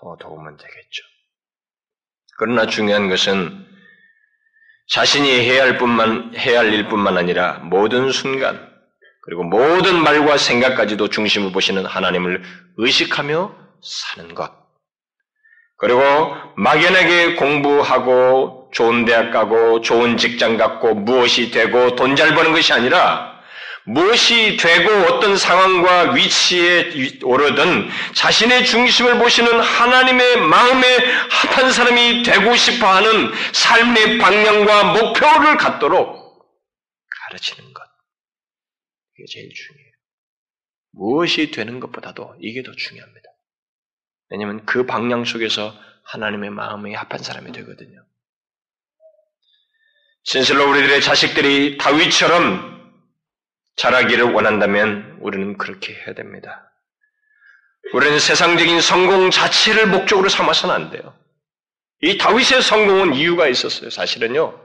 더 0.00 0.16
도우면 0.20 0.56
되겠죠. 0.58 1.02
그러나 2.38 2.66
중요한 2.66 3.08
것은 3.08 3.66
자신이 4.88 5.30
해야 5.30 5.62
할 5.62 5.78
뿐만, 5.78 6.32
해야 6.36 6.60
할 6.60 6.72
일뿐만 6.72 7.16
아니라 7.16 7.60
모든 7.62 8.10
순간, 8.10 8.68
그리고 9.22 9.42
모든 9.42 10.02
말과 10.02 10.36
생각까지도 10.36 11.08
중심을 11.08 11.52
보시는 11.52 11.86
하나님을 11.86 12.42
의식하며 12.76 13.54
사는 13.82 14.34
것. 14.34 14.52
그리고 15.78 16.00
막연하게 16.56 17.34
공부하고 17.34 18.70
좋은 18.72 19.04
대학 19.04 19.30
가고 19.30 19.80
좋은 19.80 20.16
직장 20.16 20.56
갖고 20.56 20.94
무엇이 20.94 21.50
되고 21.50 21.94
돈 21.96 22.16
잘 22.16 22.34
버는 22.34 22.52
것이 22.52 22.72
아니라 22.72 23.33
무엇이 23.86 24.56
되고 24.56 24.90
어떤 25.12 25.36
상황과 25.36 26.14
위치에 26.14 27.20
오르든 27.22 27.88
자신의 28.14 28.64
중심을 28.64 29.18
보시는 29.18 29.60
하나님의 29.60 30.38
마음에 30.38 30.96
합한 31.30 31.70
사람이 31.70 32.22
되고 32.22 32.56
싶어 32.56 32.86
하는 32.86 33.30
삶의 33.52 34.18
방향과 34.18 34.94
목표를 34.94 35.58
갖도록 35.58 36.48
가르치는 37.28 37.74
것. 37.74 37.82
이게 39.18 39.24
제일 39.28 39.50
중요해요. 39.52 39.92
무엇이 40.92 41.50
되는 41.50 41.78
것보다도 41.80 42.36
이게 42.40 42.62
더 42.62 42.72
중요합니다. 42.72 43.28
왜냐하면 44.30 44.64
그 44.64 44.86
방향 44.86 45.26
속에서 45.26 45.78
하나님의 46.04 46.50
마음에 46.50 46.94
합한 46.94 47.22
사람이 47.22 47.52
되거든요. 47.52 48.02
진실로 50.22 50.70
우리들의 50.70 51.02
자식들이 51.02 51.76
다윗처럼 51.76 52.73
자라기를 53.76 54.32
원한다면 54.32 55.18
우리는 55.20 55.56
그렇게 55.58 55.94
해야 55.94 56.14
됩니다. 56.14 56.70
우리는 57.92 58.18
세상적인 58.18 58.80
성공 58.80 59.30
자체를 59.30 59.86
목적으로 59.86 60.28
삼아서는 60.28 60.74
안 60.74 60.90
돼요. 60.90 61.16
이 62.00 62.18
다윗의 62.18 62.62
성공은 62.62 63.14
이유가 63.14 63.48
있었어요. 63.48 63.90
사실은요. 63.90 64.60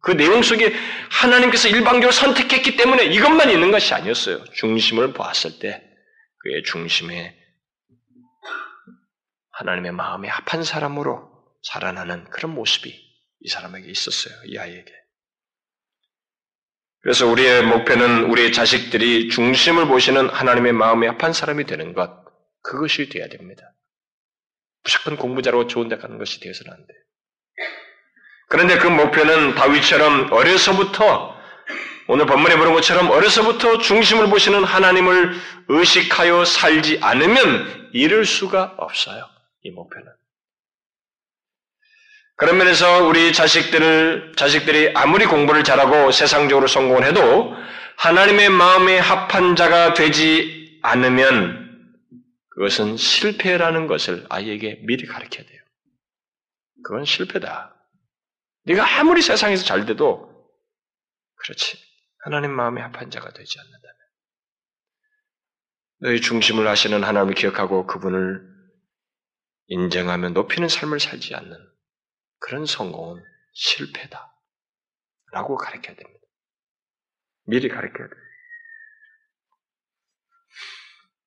그 0.00 0.12
내용 0.12 0.42
속에 0.42 0.72
하나님께서 1.10 1.68
일방적으로 1.68 2.12
선택했기 2.12 2.76
때문에 2.76 3.04
이것만 3.06 3.50
있는 3.50 3.70
것이 3.70 3.92
아니었어요. 3.92 4.44
중심을 4.52 5.12
보았을 5.12 5.58
때 5.58 5.82
그의 6.38 6.62
중심에 6.64 7.36
하나님의 9.50 9.92
마음에 9.92 10.28
합한 10.28 10.62
사람으로 10.62 11.28
자라나는 11.62 12.24
그런 12.30 12.54
모습이 12.54 12.88
이 13.40 13.48
사람에게 13.48 13.90
있었어요. 13.90 14.34
이 14.46 14.58
아이에게. 14.58 14.92
그래서 17.06 17.24
우리의 17.28 17.62
목표는 17.62 18.24
우리의 18.24 18.52
자식들이 18.52 19.28
중심을 19.28 19.86
보시는 19.86 20.28
하나님의 20.28 20.72
마음에 20.72 21.06
합한 21.06 21.32
사람이 21.32 21.64
되는 21.64 21.94
것, 21.94 22.10
그것이 22.62 23.08
돼야 23.08 23.28
됩니다. 23.28 23.62
무조건 24.82 25.16
공부 25.16 25.40
잘하고 25.40 25.68
좋은 25.68 25.86
데 25.86 25.98
가는 25.98 26.18
것이 26.18 26.40
되어서는 26.40 26.72
안 26.72 26.78
돼요. 26.78 26.98
그런데 28.48 28.78
그 28.78 28.88
목표는 28.88 29.54
다윗처럼 29.54 30.32
어려서부터 30.32 31.36
오늘 32.08 32.26
본문에 32.26 32.56
보는 32.56 32.72
것처럼 32.72 33.08
어려서부터 33.08 33.78
중심을 33.78 34.28
보시는 34.28 34.64
하나님을 34.64 35.36
의식하여 35.68 36.44
살지 36.44 36.98
않으면 37.02 37.90
이룰 37.92 38.26
수가 38.26 38.74
없어요. 38.78 39.28
이 39.62 39.70
목표는. 39.70 40.08
그런 42.36 42.58
면에서 42.58 43.06
우리 43.06 43.32
자식들을, 43.32 44.34
자식들이 44.36 44.92
아무리 44.94 45.24
공부를 45.24 45.64
잘하고 45.64 46.12
세상적으로 46.12 46.66
성공을 46.66 47.04
해도 47.04 47.54
하나님의 47.96 48.50
마음에 48.50 48.98
합한 48.98 49.56
자가 49.56 49.94
되지 49.94 50.78
않으면 50.82 51.66
그것은 52.50 52.98
실패라는 52.98 53.86
것을 53.86 54.26
아이에게 54.28 54.80
미리 54.86 55.06
가르쳐야 55.06 55.46
돼요. 55.46 55.62
그건 56.84 57.06
실패다. 57.06 57.74
네가 58.64 58.98
아무리 58.98 59.22
세상에서 59.22 59.64
잘 59.64 59.86
돼도 59.86 60.30
그렇지. 61.36 61.78
하나님 62.18 62.50
마음에 62.50 62.82
합한 62.82 63.10
자가 63.10 63.32
되지 63.32 63.58
않는다면 63.58 63.96
너희 66.00 66.20
중심을 66.20 66.68
하시는 66.68 67.02
하나님을 67.02 67.34
기억하고 67.34 67.86
그분을 67.86 68.42
인정하며 69.68 70.30
높이는 70.30 70.68
삶을 70.68 71.00
살지 71.00 71.34
않는 71.34 71.75
그런 72.38 72.66
성공은 72.66 73.22
실패다. 73.52 74.32
라고 75.32 75.56
가르쳐야 75.56 75.96
됩니다. 75.96 76.20
미리 77.44 77.68
가르쳐야 77.68 78.08
돼요. 78.08 78.26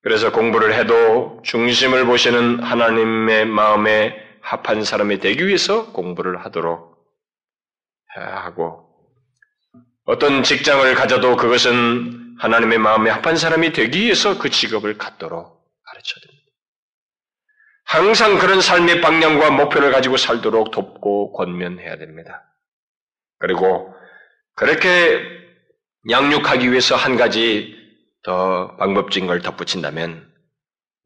그래서 0.02 0.32
공부를 0.32 0.74
해도 0.74 1.42
중심을 1.44 2.06
보시는 2.06 2.64
하나님의 2.64 3.46
마음에 3.46 4.16
합한 4.42 4.84
사람이 4.84 5.20
되기 5.20 5.46
위해서 5.46 5.92
공부를 5.92 6.44
하도록 6.46 6.98
해야 8.16 8.38
하고, 8.38 8.90
어떤 10.06 10.44
직장을 10.44 10.96
가져도 10.96 11.36
그것은 11.36 12.38
하나님의 12.40 12.78
마음에 12.80 13.10
합한 13.10 13.36
사람이 13.36 13.74
되기 13.74 14.00
위해서 14.02 14.40
그 14.40 14.50
직업을 14.50 14.98
갖도록 14.98 15.70
가르쳐야 15.84 16.22
됩니다. 16.22 16.39
항상 17.92 18.38
그런 18.38 18.62
삶의 18.62 19.02
방향과 19.02 19.50
목표를 19.50 19.92
가지고 19.92 20.16
살도록 20.16 20.70
돕고 20.70 21.34
권면해야 21.34 21.98
됩니다. 21.98 22.46
그리고 23.40 23.92
그렇게 24.54 25.26
양육하기 26.08 26.70
위해서 26.70 26.96
한 26.96 27.18
가지 27.18 27.76
더 28.22 28.76
방법적인 28.78 29.26
걸 29.26 29.42
덧붙인다면 29.42 30.32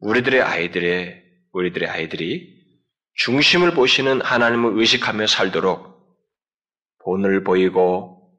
우리들의 0.00 0.42
아이들의 0.42 1.24
우리들의 1.52 1.88
아이들이 1.88 2.54
중심을 3.14 3.70
보시는 3.72 4.20
하나님을 4.20 4.78
의식하며 4.78 5.26
살도록 5.26 5.94
본을 7.02 7.44
보이고 7.44 8.30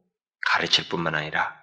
가르칠 0.51 0.87
뿐만 0.87 1.15
아니라 1.15 1.59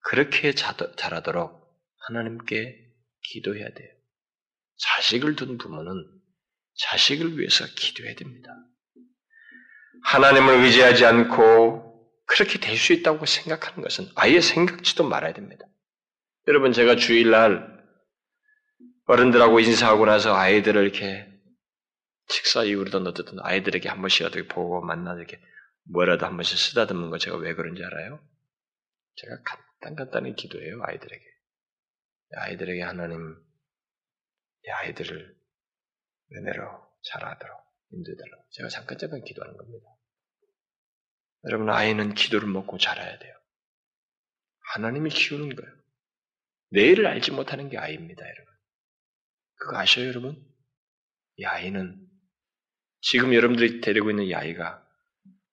그렇게 0.00 0.52
자라도록 0.52 1.58
하나님께 2.06 2.76
기도해야 3.22 3.70
돼요. 3.70 3.99
자식을 4.82 5.36
둔 5.36 5.58
부모는 5.58 5.92
자식을 6.74 7.38
위해서 7.38 7.64
기도해야 7.76 8.14
됩니다. 8.14 8.50
하나님을 10.04 10.64
의지하지 10.64 11.04
않고 11.04 11.90
그렇게 12.26 12.58
될 12.58 12.76
수 12.76 12.92
있다고 12.92 13.26
생각하는 13.26 13.82
것은 13.82 14.08
아예 14.14 14.40
생각지도 14.40 15.06
말아야 15.08 15.32
됩니다. 15.32 15.66
여러분, 16.48 16.72
제가 16.72 16.96
주일날 16.96 17.80
어른들하고 19.06 19.60
인사하고 19.60 20.06
나서 20.06 20.34
아이들을 20.34 20.82
이렇게 20.82 21.26
식사 22.28 22.62
이후로든 22.62 23.06
어쨌든 23.08 23.38
아이들에게 23.40 23.88
한 23.88 24.00
번씩이라도 24.00 24.46
보고 24.46 24.80
만나 24.80 25.14
이렇게 25.14 25.40
뭐라도 25.90 26.26
한 26.26 26.36
번씩 26.36 26.56
쓰다듬는 26.56 27.10
거 27.10 27.18
제가 27.18 27.36
왜 27.36 27.54
그런지 27.54 27.82
알아요? 27.84 28.20
제가 29.16 29.42
간단간단히 29.80 30.36
기도해요, 30.36 30.80
아이들에게. 30.84 31.24
아이들에게 32.36 32.82
하나님, 32.82 33.36
이 34.66 34.70
아이들을 34.70 35.36
은혜로 36.32 36.90
잘하도록 37.02 37.56
인도해달라고. 37.92 38.44
제가 38.50 38.68
잠깐 38.68 38.98
잠깐 38.98 39.22
기도하는 39.24 39.56
겁니다. 39.56 39.86
여러분, 41.44 41.70
아이는 41.70 42.14
기도를 42.14 42.48
먹고 42.48 42.78
자라야 42.78 43.18
돼요. 43.18 43.34
하나님이 44.74 45.10
키우는 45.10 45.56
거예요. 45.56 45.72
내일을 46.70 47.06
알지 47.06 47.32
못하는 47.32 47.68
게 47.68 47.78
아이입니다, 47.78 48.22
여러분. 48.22 48.54
그거 49.56 49.78
아셔요, 49.78 50.06
여러분? 50.08 50.36
이 51.36 51.44
아이는 51.44 52.06
지금 53.00 53.34
여러분들이 53.34 53.80
데리고 53.80 54.10
있는 54.10 54.24
이 54.24 54.34
아이가 54.34 54.86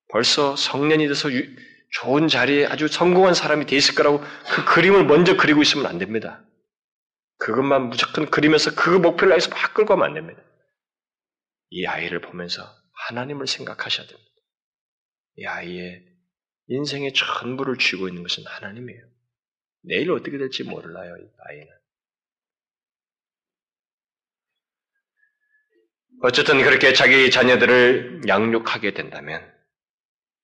벌써 0.10 0.56
성년이 0.56 1.08
돼서 1.08 1.32
유, 1.32 1.44
좋은 1.92 2.28
자리에 2.28 2.66
아주 2.66 2.88
성공한 2.88 3.34
사람이 3.34 3.66
돼 3.66 3.76
있을 3.78 3.96
거라고 3.96 4.20
그 4.20 4.66
그림을 4.66 5.06
먼저 5.06 5.38
그리고 5.38 5.62
있으면 5.62 5.86
안 5.86 5.98
됩니다. 5.98 6.44
그것만 7.38 7.90
무조건 7.90 8.30
그리면서 8.30 8.74
그 8.76 8.90
목표를 8.90 9.34
위해서 9.34 9.50
막 9.50 9.74
끌고 9.74 9.90
가면 9.96 10.08
안 10.08 10.14
됩니다. 10.14 10.42
이 11.70 11.86
아이를 11.86 12.22
보면서 12.22 12.64
하나님을 13.08 13.48
생각하셔야 13.48 14.08
됩니다. 14.08 14.32
이 15.36 15.46
아이의 15.46 16.04
인생의 16.68 17.14
전부를 17.14 17.78
쥐고 17.78 18.08
있는 18.08 18.24
것은 18.24 18.44
하나님이에요. 18.46 19.02
내일 19.84 20.12
어떻게 20.12 20.38
될지 20.38 20.64
몰라요, 20.64 21.16
이 21.18 21.30
아이는. 21.48 21.68
어쨌든 26.24 26.64
그렇게 26.64 26.94
자기 26.94 27.30
자녀들을 27.30 28.22
양육하게 28.28 28.96
된다면, 28.96 29.54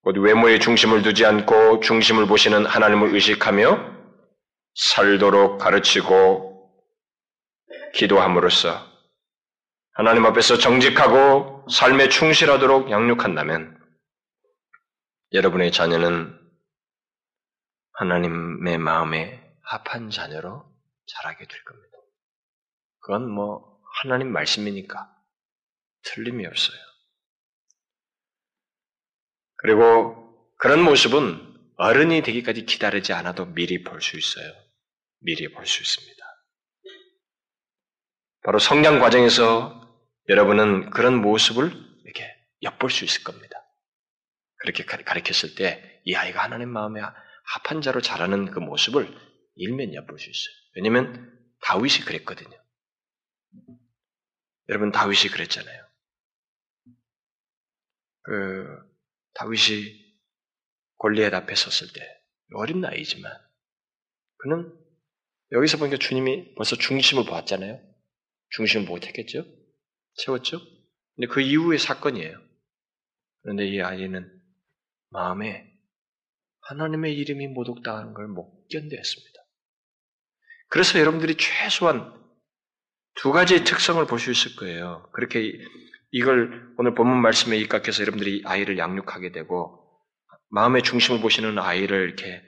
곧 0.02 0.18
외모의 0.18 0.60
중심을 0.60 1.02
두지 1.02 1.26
않고 1.26 1.80
중심을 1.80 2.28
보시는 2.28 2.66
하나님을 2.66 3.14
의식하며 3.16 3.94
살도록 4.76 5.60
가르치고 5.60 6.53
기도함으로써 7.94 8.92
하나님 9.94 10.26
앞에서 10.26 10.58
정직하고 10.58 11.68
삶에 11.70 12.10
충실하도록 12.10 12.90
양육한다면 12.90 13.80
여러분의 15.34 15.72
자녀는 15.72 16.40
하나님의 17.94 18.78
마음에 18.80 19.40
합한 19.62 20.10
자녀로 20.10 20.66
자라게 21.06 21.46
될 21.46 21.64
겁니다. 21.64 21.98
그건 23.00 23.30
뭐 23.30 23.80
하나님 24.02 24.32
말씀이니까 24.32 25.10
틀림이 26.04 26.46
없어요. 26.46 26.78
그리고 29.58 30.56
그런 30.58 30.82
모습은 30.84 31.52
어른이 31.78 32.22
되기까지 32.24 32.66
기다리지 32.66 33.14
않아도 33.14 33.46
미리 33.46 33.84
볼 33.84 34.02
수 34.02 34.18
있어요. 34.18 34.52
미리 35.20 35.52
볼 35.52 35.66
수 35.66 35.82
있습니다. 35.82 36.23
바로 38.44 38.60
성장 38.60 39.00
과정에서 39.00 39.82
여러분은 40.30 40.90
그런 40.92 41.22
모습을 41.22 41.72
이렇게 42.04 42.28
엿볼 42.62 42.90
수 42.90 43.06
있을 43.06 43.24
겁니다. 43.24 43.58
그렇게 44.58 44.86
가르쳤을 44.86 45.56
때 45.56 45.94
이 46.06 46.16
아이가 46.16 46.44
하나님 46.44 46.70
마음에 46.70 47.02
합한 47.02 47.82
자로 47.82 48.02
자라는 48.02 48.52
그 48.52 48.60
모습을 48.60 49.08
일면 49.56 49.94
엿볼 49.94 50.20
수 50.20 50.30
있어요. 50.30 50.56
왜냐면 50.76 51.32
다윗이 51.62 52.06
그랬거든요. 52.06 52.58
여러분 54.70 54.92
다윗이 54.92 55.30
그랬잖아요. 55.32 55.84
그 58.24 58.66
다윗이 59.36 60.04
골리앗 60.98 61.34
앞에 61.34 61.56
섰을 61.56 61.92
때 61.94 62.02
어린 62.56 62.82
나이지만 62.82 63.32
그는 64.38 64.74
여기서 65.52 65.78
보니까 65.78 65.98
주님이 65.98 66.56
벌써 66.56 66.76
중심을 66.76 67.26
보았잖아요. 67.26 67.80
중심을 68.56 68.86
못했겠죠? 68.88 69.46
채웠죠? 70.16 70.60
근데 71.16 71.28
그 71.32 71.42
이후의 71.42 71.80
사건이에요. 71.80 72.40
그런데 73.42 73.68
이 73.68 73.82
아이는 73.82 74.30
마음에 75.10 75.70
하나님의 76.62 77.16
이름이 77.18 77.48
모독당하는 77.50 78.14
걸 78.14 78.28
못 78.28 78.68
견뎌했습니다. 78.70 79.40
그래서 80.70 81.00
여러분들이 81.00 81.36
최소한 81.36 82.14
두 83.16 83.32
가지의 83.32 83.64
특성을 83.64 84.04
볼 84.08 84.18
수 84.20 84.32
있을 84.32 84.56
거예요. 84.56 85.10
그렇게 85.14 85.54
이걸 86.12 86.74
오늘 86.78 86.96
본문 86.96 87.22
말씀에 87.22 87.58
입각해서 87.58 88.02
여러분들이 88.02 88.44
아이를 88.46 88.78
양육하게 88.78 89.32
되고 89.32 89.80
마음의 90.50 90.84
중심을 90.84 91.20
보시는 91.22 91.60
아이를 91.60 92.08
이렇게 92.08 92.42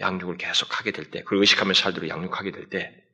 양육을 0.00 0.38
계속 0.38 0.78
하게 0.78 0.90
될 0.90 1.10
때, 1.10 1.22
그걸 1.22 1.38
의식하며 1.38 1.74
살도록 1.74 2.08
양육하게 2.08 2.50
될 2.50 2.68
때, 2.68 3.04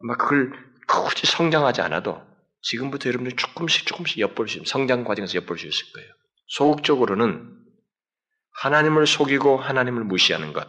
아마 0.00 0.16
그걸 0.16 0.52
굳이 0.86 1.26
성장하지 1.26 1.80
않아도 1.82 2.22
지금부터 2.62 3.08
여러분들이 3.08 3.36
조금씩 3.36 3.86
조금씩 3.86 4.18
엿볼 4.20 4.48
수 4.48 4.56
있는 4.56 4.66
성장 4.66 5.04
과정에서 5.04 5.34
엿볼 5.36 5.58
수 5.58 5.66
있을 5.66 5.92
거예요. 5.92 6.10
소극적으로는 6.48 7.62
하나님을 8.52 9.06
속이고 9.06 9.58
하나님을 9.58 10.04
무시하는 10.04 10.52
것, 10.52 10.68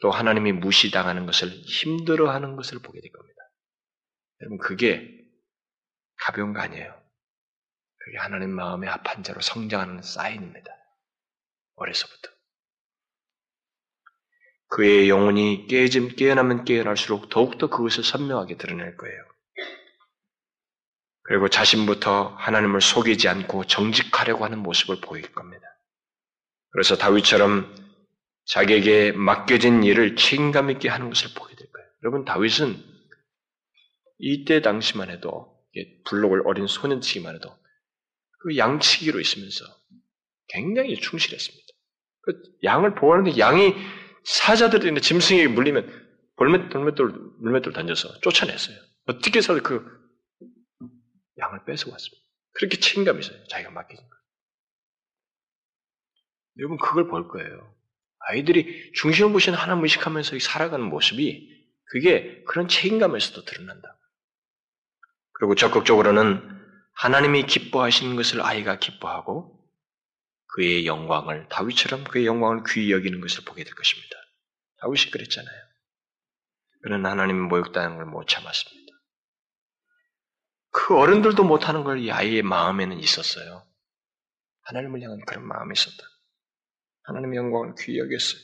또 0.00 0.10
하나님이 0.10 0.52
무시당하는 0.52 1.26
것을 1.26 1.48
힘들어하는 1.48 2.56
것을 2.56 2.78
보게 2.78 3.00
될 3.00 3.10
겁니다. 3.12 3.36
여러분 4.40 4.58
그게 4.58 5.10
가벼운 6.18 6.52
거 6.52 6.60
아니에요. 6.60 6.94
그게 7.98 8.18
하나님 8.18 8.50
마음의 8.50 8.88
합한 8.88 9.22
자로 9.22 9.40
성장하는 9.40 10.02
사인입니다. 10.02 10.70
어려서부터. 11.74 12.35
그의 14.68 15.08
영혼이 15.08 15.66
깨짐, 15.68 16.16
깨어나면 16.16 16.64
깨어날수록 16.64 17.28
더욱더 17.28 17.68
그것을 17.68 18.04
선명하게 18.04 18.56
드러낼 18.56 18.96
거예요. 18.96 19.16
그리고 21.22 21.48
자신부터 21.48 22.34
하나님을 22.36 22.80
속이지 22.80 23.28
않고 23.28 23.64
정직하려고 23.64 24.44
하는 24.44 24.58
모습을 24.58 25.00
보일 25.00 25.32
겁니다. 25.32 25.64
그래서 26.70 26.96
다윗처럼 26.96 27.74
자기에게 28.44 29.12
맡겨진 29.12 29.82
일을 29.82 30.14
책임감 30.14 30.70
있게 30.70 30.88
하는 30.88 31.08
것을 31.08 31.30
보게 31.34 31.56
될 31.56 31.70
거예요. 31.72 31.88
여러분, 32.04 32.24
다윗은 32.24 32.76
이때 34.18 34.62
당시만 34.62 35.10
해도, 35.10 35.56
불록을 36.04 36.42
어린 36.46 36.66
소년치기만 36.66 37.34
해도, 37.34 37.56
그 38.40 38.56
양치기로 38.56 39.18
있으면서 39.18 39.64
굉장히 40.48 40.96
충실했습니다. 40.96 41.66
그 42.22 42.40
양을 42.62 42.94
보호하는데 42.94 43.38
양이 43.38 43.74
사자들이 44.26 44.88
있는 44.88 45.00
짐승에게 45.00 45.48
물리면 45.48 46.06
돌맷, 46.36 46.68
돌맷돌, 46.70 47.12
물맷돌 47.40 47.72
던져서 47.72 48.20
쫓아냈어요. 48.20 48.76
어떻게 49.06 49.38
해서 49.38 49.54
그 49.62 49.86
양을 51.38 51.64
뺏어왔습니다. 51.64 52.24
그렇게 52.52 52.78
책임감이 52.78 53.20
있어요. 53.20 53.42
자기가 53.46 53.70
맡겨진 53.70 54.04
거. 54.04 54.16
여러분, 56.58 56.78
그걸 56.78 57.06
볼 57.08 57.28
거예요. 57.28 57.74
아이들이 58.18 58.92
중심을 58.94 59.32
보시는 59.32 59.56
하나님 59.56 59.84
의식하면서 59.84 60.38
살아가는 60.40 60.84
모습이 60.84 61.54
그게 61.84 62.42
그런 62.48 62.66
책임감에서도 62.66 63.44
드러난다. 63.44 63.96
그리고 65.32 65.54
적극적으로는 65.54 66.42
하나님이 66.94 67.46
기뻐하시는 67.46 68.16
것을 68.16 68.40
아이가 68.40 68.78
기뻐하고 68.78 69.55
그의 70.56 70.86
영광을 70.86 71.48
다윗처럼 71.50 72.04
그의 72.04 72.26
영광을 72.26 72.62
귀히 72.66 72.90
여기는 72.90 73.20
것을 73.20 73.44
보게 73.44 73.62
될 73.62 73.74
것입니다. 73.74 74.16
다윗이 74.80 75.10
그랬잖아요. 75.12 75.62
그는 76.82 77.04
하나님 77.04 77.40
모욕당하는 77.42 77.96
걸못 77.98 78.26
참았습니다. 78.28 78.86
그 80.70 80.96
어른들도 80.98 81.44
못하는 81.44 81.84
걸 81.84 81.98
이 81.98 82.10
아이의 82.10 82.42
마음에는 82.42 82.98
있었어요. 82.98 83.66
하나님을 84.62 85.02
향한 85.02 85.18
그런 85.26 85.46
마음이 85.46 85.72
있었다. 85.76 86.02
하나님의 87.04 87.36
영광을 87.36 87.74
귀히 87.80 87.98
여겼어요. 87.98 88.40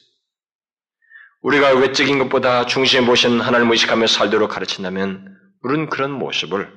우리가 1.41 1.75
외적인 1.75 2.19
것보다 2.19 2.67
중심에 2.67 3.01
모신 3.01 3.41
하나님을 3.41 3.73
의식하며 3.73 4.07
살도록 4.07 4.51
가르친다면 4.51 5.37
우리는 5.63 5.89
그런 5.89 6.13
모습을 6.13 6.73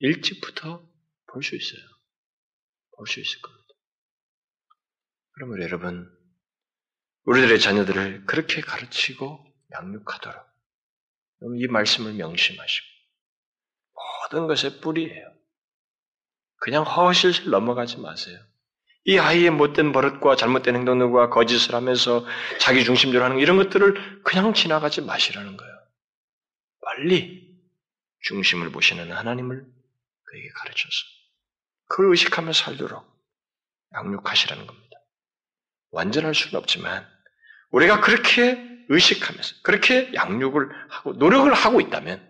일찍부터 0.00 0.82
볼 1.32 1.42
수 1.42 1.56
있어요. 1.56 1.80
볼 2.96 3.06
수 3.06 3.20
있을 3.20 3.40
겁니다. 3.40 3.65
그러면 5.36 5.62
여러분, 5.62 6.10
우리들의 7.24 7.60
자녀들을 7.60 8.24
그렇게 8.24 8.62
가르치고 8.62 9.44
양육하도록 9.72 10.46
이 11.58 11.66
말씀을 11.66 12.14
명심하시고 12.14 12.86
모든 13.92 14.46
것의 14.46 14.80
뿌리예요. 14.80 15.32
그냥 16.56 16.84
허실실 16.84 17.50
넘어가지 17.50 17.98
마세요. 17.98 18.38
이 19.04 19.18
아이의 19.18 19.50
못된 19.50 19.92
버릇과 19.92 20.36
잘못된 20.36 20.74
행동과 20.74 21.28
거짓을 21.28 21.74
하면서 21.74 22.24
자기 22.58 22.82
중심적으로 22.82 23.24
하는 23.24 23.38
이런 23.38 23.58
것들을 23.58 24.22
그냥 24.24 24.54
지나가지 24.54 25.02
마시라는 25.02 25.58
거예요. 25.58 25.74
빨리 26.82 27.54
중심을 28.22 28.72
보시는 28.72 29.12
하나님을 29.12 29.66
그에게 30.22 30.48
가르쳐서 30.56 30.96
그걸 31.88 32.10
의식하며 32.10 32.54
살도록 32.54 33.06
양육하시라는 33.92 34.66
겁니다. 34.66 34.85
완전할 35.96 36.34
수는 36.34 36.56
없지만 36.56 37.06
우리가 37.70 38.02
그렇게 38.02 38.62
의식하면서 38.88 39.56
그렇게 39.62 40.12
양육을 40.12 40.68
하고 40.90 41.14
노력을 41.14 41.52
하고 41.52 41.80
있다면 41.80 42.22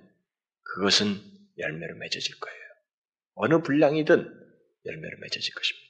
그것은 0.63 1.21
열매로 1.59 1.97
맺어질 1.97 2.39
거예요. 2.39 2.59
어느 3.35 3.63
분량이든 3.63 4.17
열매로 4.87 5.19
맺어질 5.21 5.55
것입니다. 5.55 5.87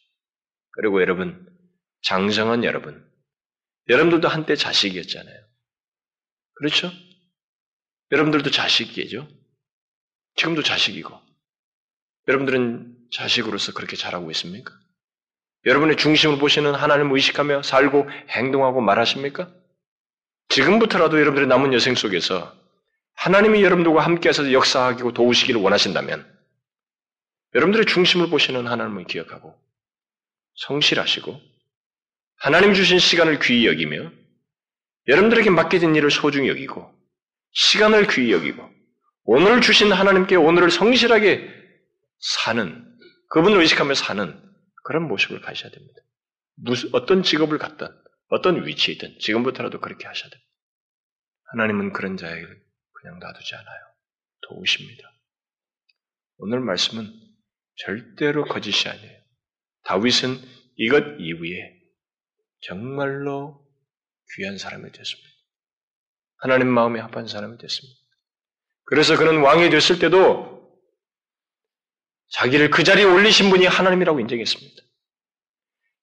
그리고 0.72 1.02
여러분, 1.02 1.46
장성한 2.02 2.64
여러분, 2.64 3.06
여러분들도 3.88 4.26
한때 4.26 4.56
자식이었잖아요. 4.56 5.46
그렇죠? 6.54 6.90
여러분들도 8.10 8.50
자식이죠. 8.50 9.28
지금도 10.36 10.62
자식이고. 10.62 11.14
여러분들은 12.28 13.08
자식으로서 13.12 13.72
그렇게 13.72 13.96
잘하고 13.96 14.30
있습니까? 14.30 14.72
여러분의 15.66 15.96
중심을 15.96 16.38
보시는 16.38 16.74
하나님을 16.74 17.16
의식하며 17.16 17.62
살고 17.62 18.08
행동하고 18.30 18.80
말하십니까? 18.80 19.50
지금부터라도 20.48 21.18
여러분들의 21.18 21.48
남은 21.48 21.74
여생 21.74 21.96
속에서 21.96 22.54
하나님이 23.14 23.62
여러분들과 23.64 24.04
함께하셔서 24.04 24.52
역사하고 24.52 25.12
도우시기를 25.12 25.60
원하신다면 25.60 26.24
여러분들의 27.54 27.86
중심을 27.86 28.30
보시는 28.30 28.68
하나님을 28.68 29.06
기억하고 29.06 29.58
성실하시고 30.54 31.40
하나님 32.38 32.72
주신 32.72 33.00
시간을 33.00 33.40
귀히 33.40 33.66
여기며 33.66 34.12
여러분들에게 35.08 35.50
맡겨진 35.50 35.96
일을 35.96 36.12
소중히 36.12 36.48
여기고 36.48 36.94
시간을 37.52 38.06
귀히 38.08 38.32
여기고 38.32 38.70
오늘 39.24 39.60
주신 39.60 39.90
하나님께 39.90 40.36
오늘을 40.36 40.70
성실하게 40.70 41.50
사는 42.20 42.86
그분을 43.30 43.60
의식하며 43.62 43.94
사는 43.94 44.45
그런 44.86 45.08
모습을 45.08 45.40
가셔야 45.40 45.72
됩니다. 45.72 46.00
무슨 46.54 46.90
어떤 46.92 47.24
직업을 47.24 47.58
갖든 47.58 47.88
어떤 48.28 48.64
위치에 48.64 48.94
있든 48.94 49.18
지금부터라도 49.18 49.80
그렇게 49.80 50.06
하셔야 50.06 50.30
됩니다. 50.30 50.50
하나님은 51.46 51.92
그런 51.92 52.16
자에게 52.16 52.46
그냥 52.92 53.18
놔두지 53.18 53.54
않아요. 53.56 53.80
도우십니다. 54.42 55.12
오늘 56.38 56.60
말씀은 56.60 57.12
절대로 57.74 58.44
거짓이 58.44 58.88
아니에요. 58.88 59.20
다윗은 59.82 60.38
이것 60.76 61.02
이후에 61.18 61.80
정말로 62.60 63.66
귀한 64.36 64.56
사람이 64.56 64.92
됐습니다. 64.92 65.28
하나님 66.36 66.68
마음에 66.68 67.00
합한 67.00 67.26
사람이 67.26 67.58
됐습니다. 67.58 67.98
그래서 68.84 69.16
그는 69.16 69.40
왕이 69.40 69.68
됐을 69.70 69.98
때도 69.98 70.55
자기를 72.30 72.70
그 72.70 72.84
자리에 72.84 73.04
올리신 73.04 73.50
분이 73.50 73.66
하나님이라고 73.66 74.20
인정했습니다. 74.20 74.82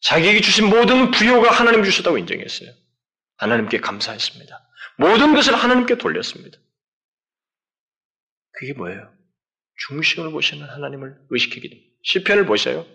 자기에게 0.02 0.42
주신 0.42 0.70
모든 0.70 1.12
부여가 1.12 1.52
하나님 1.52 1.84
주셨다고 1.84 2.18
인정했어요. 2.18 2.72
하나님께 3.38 3.80
감사했습니다. 3.80 4.70
모든 4.98 5.34
것을 5.34 5.56
하나님께 5.56 5.98
돌렸습니다. 5.98 6.58
그게 8.52 8.74
뭐예요? 8.74 9.12
중심을 9.88 10.32
보시는 10.32 10.68
하나님을 10.68 11.18
의식하게 11.30 11.70
됩니다. 11.70 11.90
시편을 12.04 12.46
보세요. 12.46 12.86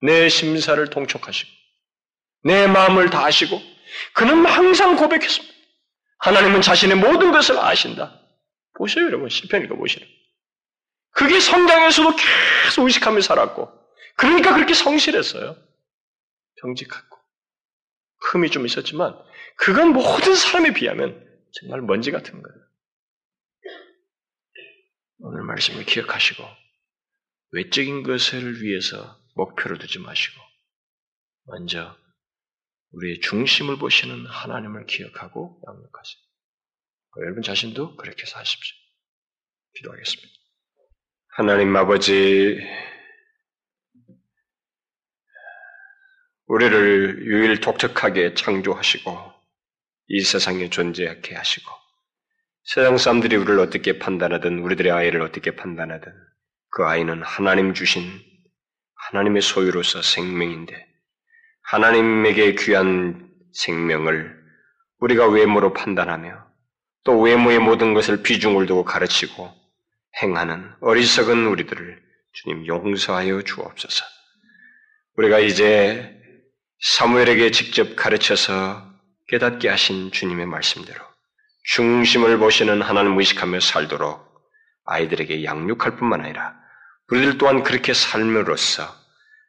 내 0.00 0.28
심사를 0.28 0.88
통촉하시고 0.88 1.50
내 2.44 2.66
마음을 2.66 3.10
다 3.10 3.24
아시고 3.24 3.60
그는 4.12 4.44
항상 4.46 4.96
고백했습니다. 4.96 5.54
하나님은 6.18 6.62
자신의 6.62 6.96
모든 6.96 7.32
것을 7.32 7.58
아신다. 7.58 8.20
보세요, 8.76 9.04
여러분. 9.06 9.28
시편 9.28 9.64
읽어보시라. 9.64 10.06
그게 11.14 11.40
성장에서도 11.40 12.16
계속 12.16 12.84
의식하며 12.84 13.20
살았고 13.20 13.72
그러니까 14.16 14.54
그렇게 14.54 14.74
성실했어요. 14.74 15.56
정직하고 16.60 17.16
흠이 18.30 18.50
좀 18.50 18.66
있었지만 18.66 19.16
그건 19.56 19.92
모든 19.92 20.34
사람에 20.34 20.72
비하면 20.72 21.24
정말 21.60 21.82
먼지 21.82 22.10
같은 22.10 22.42
거예요. 22.42 22.64
오늘 25.18 25.44
말씀을 25.44 25.84
기억하시고 25.84 26.44
외적인 27.52 28.02
것을 28.02 28.62
위해서 28.62 29.20
목표를 29.36 29.78
두지 29.78 30.00
마시고 30.00 30.40
먼저 31.44 31.96
우리의 32.90 33.20
중심을 33.20 33.78
보시는 33.78 34.26
하나님을 34.26 34.86
기억하고 34.86 35.62
양육하세요. 35.66 36.24
여러분 37.20 37.42
자신도 37.42 37.96
그렇게 37.96 38.26
사십시오. 38.26 38.76
기도하겠습니다. 39.76 40.43
하나님 41.36 41.74
아버지, 41.74 42.60
우리를 46.46 47.26
유일 47.26 47.60
독특하게 47.60 48.34
창조하시고 48.34 49.18
이 50.10 50.20
세상에 50.20 50.70
존재하게 50.70 51.34
하시고 51.34 51.68
세상 52.62 52.98
사람들이 52.98 53.34
우리를 53.34 53.58
어떻게 53.58 53.98
판단하든 53.98 54.60
우리들의 54.60 54.92
아이를 54.92 55.22
어떻게 55.22 55.56
판단하든 55.56 56.12
그 56.70 56.84
아이는 56.84 57.24
하나님 57.24 57.74
주신 57.74 58.00
하나님의 59.10 59.42
소유로서 59.42 60.02
생명인데 60.02 60.86
하나님에게 61.62 62.54
귀한 62.54 63.28
생명을 63.54 64.40
우리가 65.00 65.26
외모로 65.26 65.72
판단하며 65.72 66.46
또 67.02 67.20
외모의 67.20 67.58
모든 67.58 67.92
것을 67.92 68.22
비중을 68.22 68.66
두고 68.66 68.84
가르치고 68.84 69.63
행하는 70.22 70.72
어리석은 70.80 71.46
우리들을 71.46 72.02
주님 72.32 72.66
용서하여 72.66 73.42
주옵소서. 73.42 74.04
우리가 75.16 75.38
이제 75.38 76.14
사무엘에게 76.80 77.50
직접 77.50 77.96
가르쳐서 77.96 78.92
깨닫게 79.28 79.68
하신 79.68 80.10
주님의 80.12 80.46
말씀대로 80.46 81.00
중심을 81.64 82.38
보시는 82.38 82.82
하나님을 82.82 83.18
의식하며 83.18 83.60
살도록 83.60 84.22
아이들에게 84.84 85.44
양육할 85.44 85.96
뿐만 85.96 86.20
아니라 86.20 86.54
우리들 87.10 87.38
또한 87.38 87.62
그렇게 87.62 87.94
삶으로써 87.94 88.84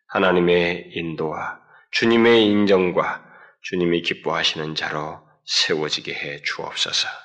하나님의 0.08 0.92
인도와 0.94 1.60
주님의 1.92 2.46
인정과 2.46 3.24
주님이 3.64 4.02
기뻐하시는 4.02 4.76
자로 4.76 5.22
세워지게 5.46 6.14
해 6.14 6.42
주옵소서. 6.42 7.25